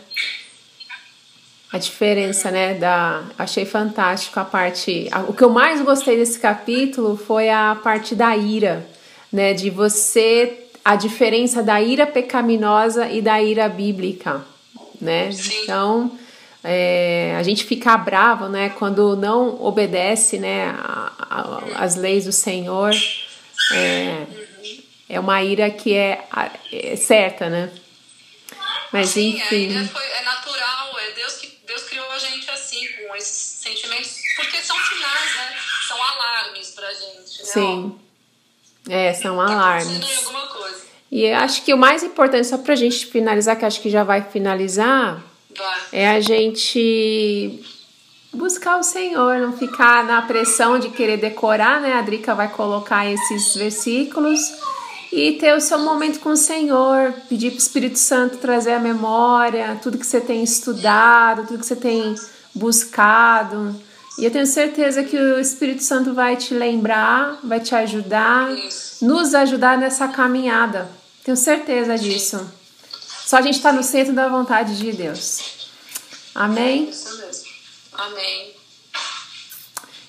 A 1.70 1.76
diferença, 1.76 2.51
né? 2.51 2.72
Da. 2.72 3.24
Achei 3.38 3.66
fantástico 3.66 4.41
a 4.41 4.45
parte. 4.47 5.11
O 5.28 5.34
que 5.34 5.45
eu 5.45 5.51
mais 5.51 5.82
gostei 5.82 6.16
desse 6.16 6.38
capítulo 6.38 7.14
foi 7.14 7.51
a 7.51 7.78
parte 7.84 8.14
da 8.14 8.34
ira, 8.34 8.88
né? 9.30 9.53
De 9.53 9.68
você. 9.68 10.64
A 10.82 10.97
diferença 10.97 11.62
da 11.62 11.78
ira 11.78 12.07
pecaminosa 12.07 13.07
e 13.11 13.20
da 13.20 13.43
ira 13.43 13.68
bíblica, 13.68 14.43
né? 14.99 15.30
Sim. 15.30 15.64
Então 15.64 16.18
é, 16.62 17.34
a 17.38 17.42
gente 17.42 17.64
fica 17.64 17.96
bravo, 17.96 18.48
né, 18.48 18.70
quando 18.70 19.16
não 19.16 19.62
obedece, 19.62 20.38
né, 20.38 20.70
a, 20.78 21.12
a, 21.18 21.84
as 21.84 21.96
leis 21.96 22.24
do 22.24 22.32
Senhor. 22.32 22.94
É, 23.72 24.26
é 25.08 25.20
uma 25.20 25.42
ira 25.42 25.70
que 25.70 25.94
é, 25.94 26.26
é 26.72 26.96
certa, 26.96 27.48
né? 27.48 27.70
Mas 28.92 29.11
Sim, 29.11 29.36
enfim. 29.36 29.76
A 29.76 29.80
ira 29.80 29.88
foi, 29.88 30.04
é 30.04 30.22
natural, 30.22 30.98
é 30.98 31.11
Deus 31.12 31.36
que 31.36 31.58
Deus 31.66 31.82
criou 31.84 32.11
a 32.11 32.18
gente 32.18 32.50
assim, 32.50 32.86
com 32.88 33.14
esses 33.16 33.62
sentimentos, 33.62 34.20
porque 34.36 34.58
são 34.58 34.76
sinais, 34.76 35.36
né? 35.36 35.56
São 35.86 36.02
alarmes 36.02 36.70
pra 36.70 36.92
gente, 36.92 37.38
né? 37.38 37.44
Sim. 37.44 38.00
É, 38.88 39.12
são 39.14 39.36
tá 39.36 39.42
alarmes. 39.44 40.18
alguma 40.18 40.46
coisa. 40.48 40.80
E 41.11 41.30
acho 41.30 41.62
que 41.64 41.74
o 41.74 41.78
mais 41.78 42.02
importante, 42.02 42.46
só 42.46 42.58
pra 42.58 42.74
gente 42.74 43.06
finalizar, 43.06 43.56
que 43.56 43.64
acho 43.64 43.80
que 43.80 43.90
já 43.90 44.04
vai 44.04 44.22
finalizar, 44.22 45.22
é 45.92 46.11
a 46.11 46.20
gente 46.20 47.61
buscar 48.32 48.78
o 48.78 48.82
Senhor, 48.82 49.38
não 49.38 49.53
ficar 49.53 50.05
na 50.05 50.22
pressão 50.22 50.78
de 50.78 50.90
querer 50.90 51.16
decorar, 51.16 51.80
né? 51.80 51.94
A 51.94 52.03
Drica 52.03 52.34
vai 52.34 52.48
colocar 52.48 53.07
esses 53.07 53.55
versículos 53.55 54.40
e 55.12 55.32
ter 55.32 55.57
o 55.57 55.61
seu 55.61 55.78
momento 55.80 56.20
com 56.20 56.30
o 56.30 56.36
Senhor, 56.36 57.12
pedir 57.28 57.51
para 57.51 57.57
o 57.57 57.62
Espírito 57.62 57.98
Santo 57.98 58.36
trazer 58.38 58.74
a 58.74 58.78
memória, 58.78 59.78
tudo 59.82 59.98
que 59.98 60.07
você 60.07 60.20
tem 60.20 60.44
estudado, 60.44 61.46
tudo 61.48 61.59
que 61.59 61.66
você 61.66 61.76
tem 61.76 62.14
buscado, 62.55 63.74
E 64.18 64.24
eu 64.26 64.30
tenho 64.30 64.46
certeza 64.46 65.03
que 65.03 65.16
o 65.16 65.40
Espírito 65.40 65.82
Santo 65.82 66.12
vai 66.12 66.36
te 66.36 66.53
lembrar, 66.53 67.38
vai 67.42 67.59
te 67.59 67.74
ajudar, 67.74 68.51
nos 69.01 69.34
ajudar 69.34 69.78
nessa 69.78 70.09
caminhada. 70.09 70.90
Tenho 71.24 71.36
certeza 71.36 71.96
disso. 71.96 72.59
Só 73.30 73.36
a 73.36 73.42
gente 73.42 73.58
está 73.58 73.72
no 73.72 73.84
centro 73.84 74.12
da 74.12 74.26
vontade 74.26 74.76
de 74.76 74.90
Deus. 74.90 75.68
Amém? 76.34 76.90
Isso 76.90 77.16
mesmo. 77.16 77.46
Amém. 77.92 78.56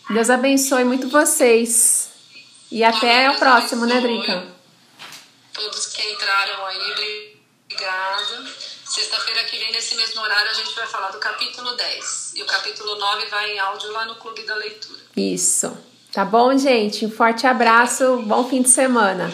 Deus 0.09 0.27
abençoe 0.31 0.83
muito 0.83 1.07
vocês. 1.07 2.09
E 2.71 2.83
até 2.83 3.27
Amém, 3.27 3.35
o 3.35 3.39
próximo, 3.39 3.85
né, 3.85 4.01
Drica? 4.01 4.47
Todos 5.53 5.85
que 5.85 6.01
entraram 6.01 6.65
aí, 6.65 7.21
obrigada. 7.67 8.43
Sexta-feira 8.85 9.43
que 9.43 9.55
vem, 9.59 9.71
nesse 9.71 9.93
mesmo 9.93 10.19
horário, 10.19 10.49
a 10.49 10.55
gente 10.55 10.73
vai 10.73 10.87
falar 10.87 11.11
do 11.11 11.19
capítulo 11.19 11.75
10. 11.75 12.31
E 12.37 12.41
o 12.41 12.45
capítulo 12.47 12.95
9 12.95 13.27
vai 13.27 13.51
em 13.51 13.59
áudio 13.59 13.91
lá 13.91 14.03
no 14.07 14.15
Clube 14.15 14.41
da 14.47 14.55
Leitura. 14.55 14.99
Isso. 15.15 15.77
Tá 16.11 16.25
bom, 16.25 16.57
gente? 16.57 17.05
Um 17.05 17.11
forte 17.11 17.45
abraço. 17.45 18.17
Bom 18.23 18.49
fim 18.49 18.63
de 18.63 18.69
semana. 18.69 19.31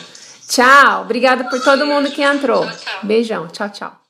Tchau. 0.48 1.02
Obrigada 1.02 1.50
por 1.50 1.62
todo 1.62 1.86
mundo 1.86 2.12
que 2.12 2.22
entrou. 2.22 2.66
Beijão. 3.04 3.48
Tchau, 3.48 3.70
tchau. 3.70 4.07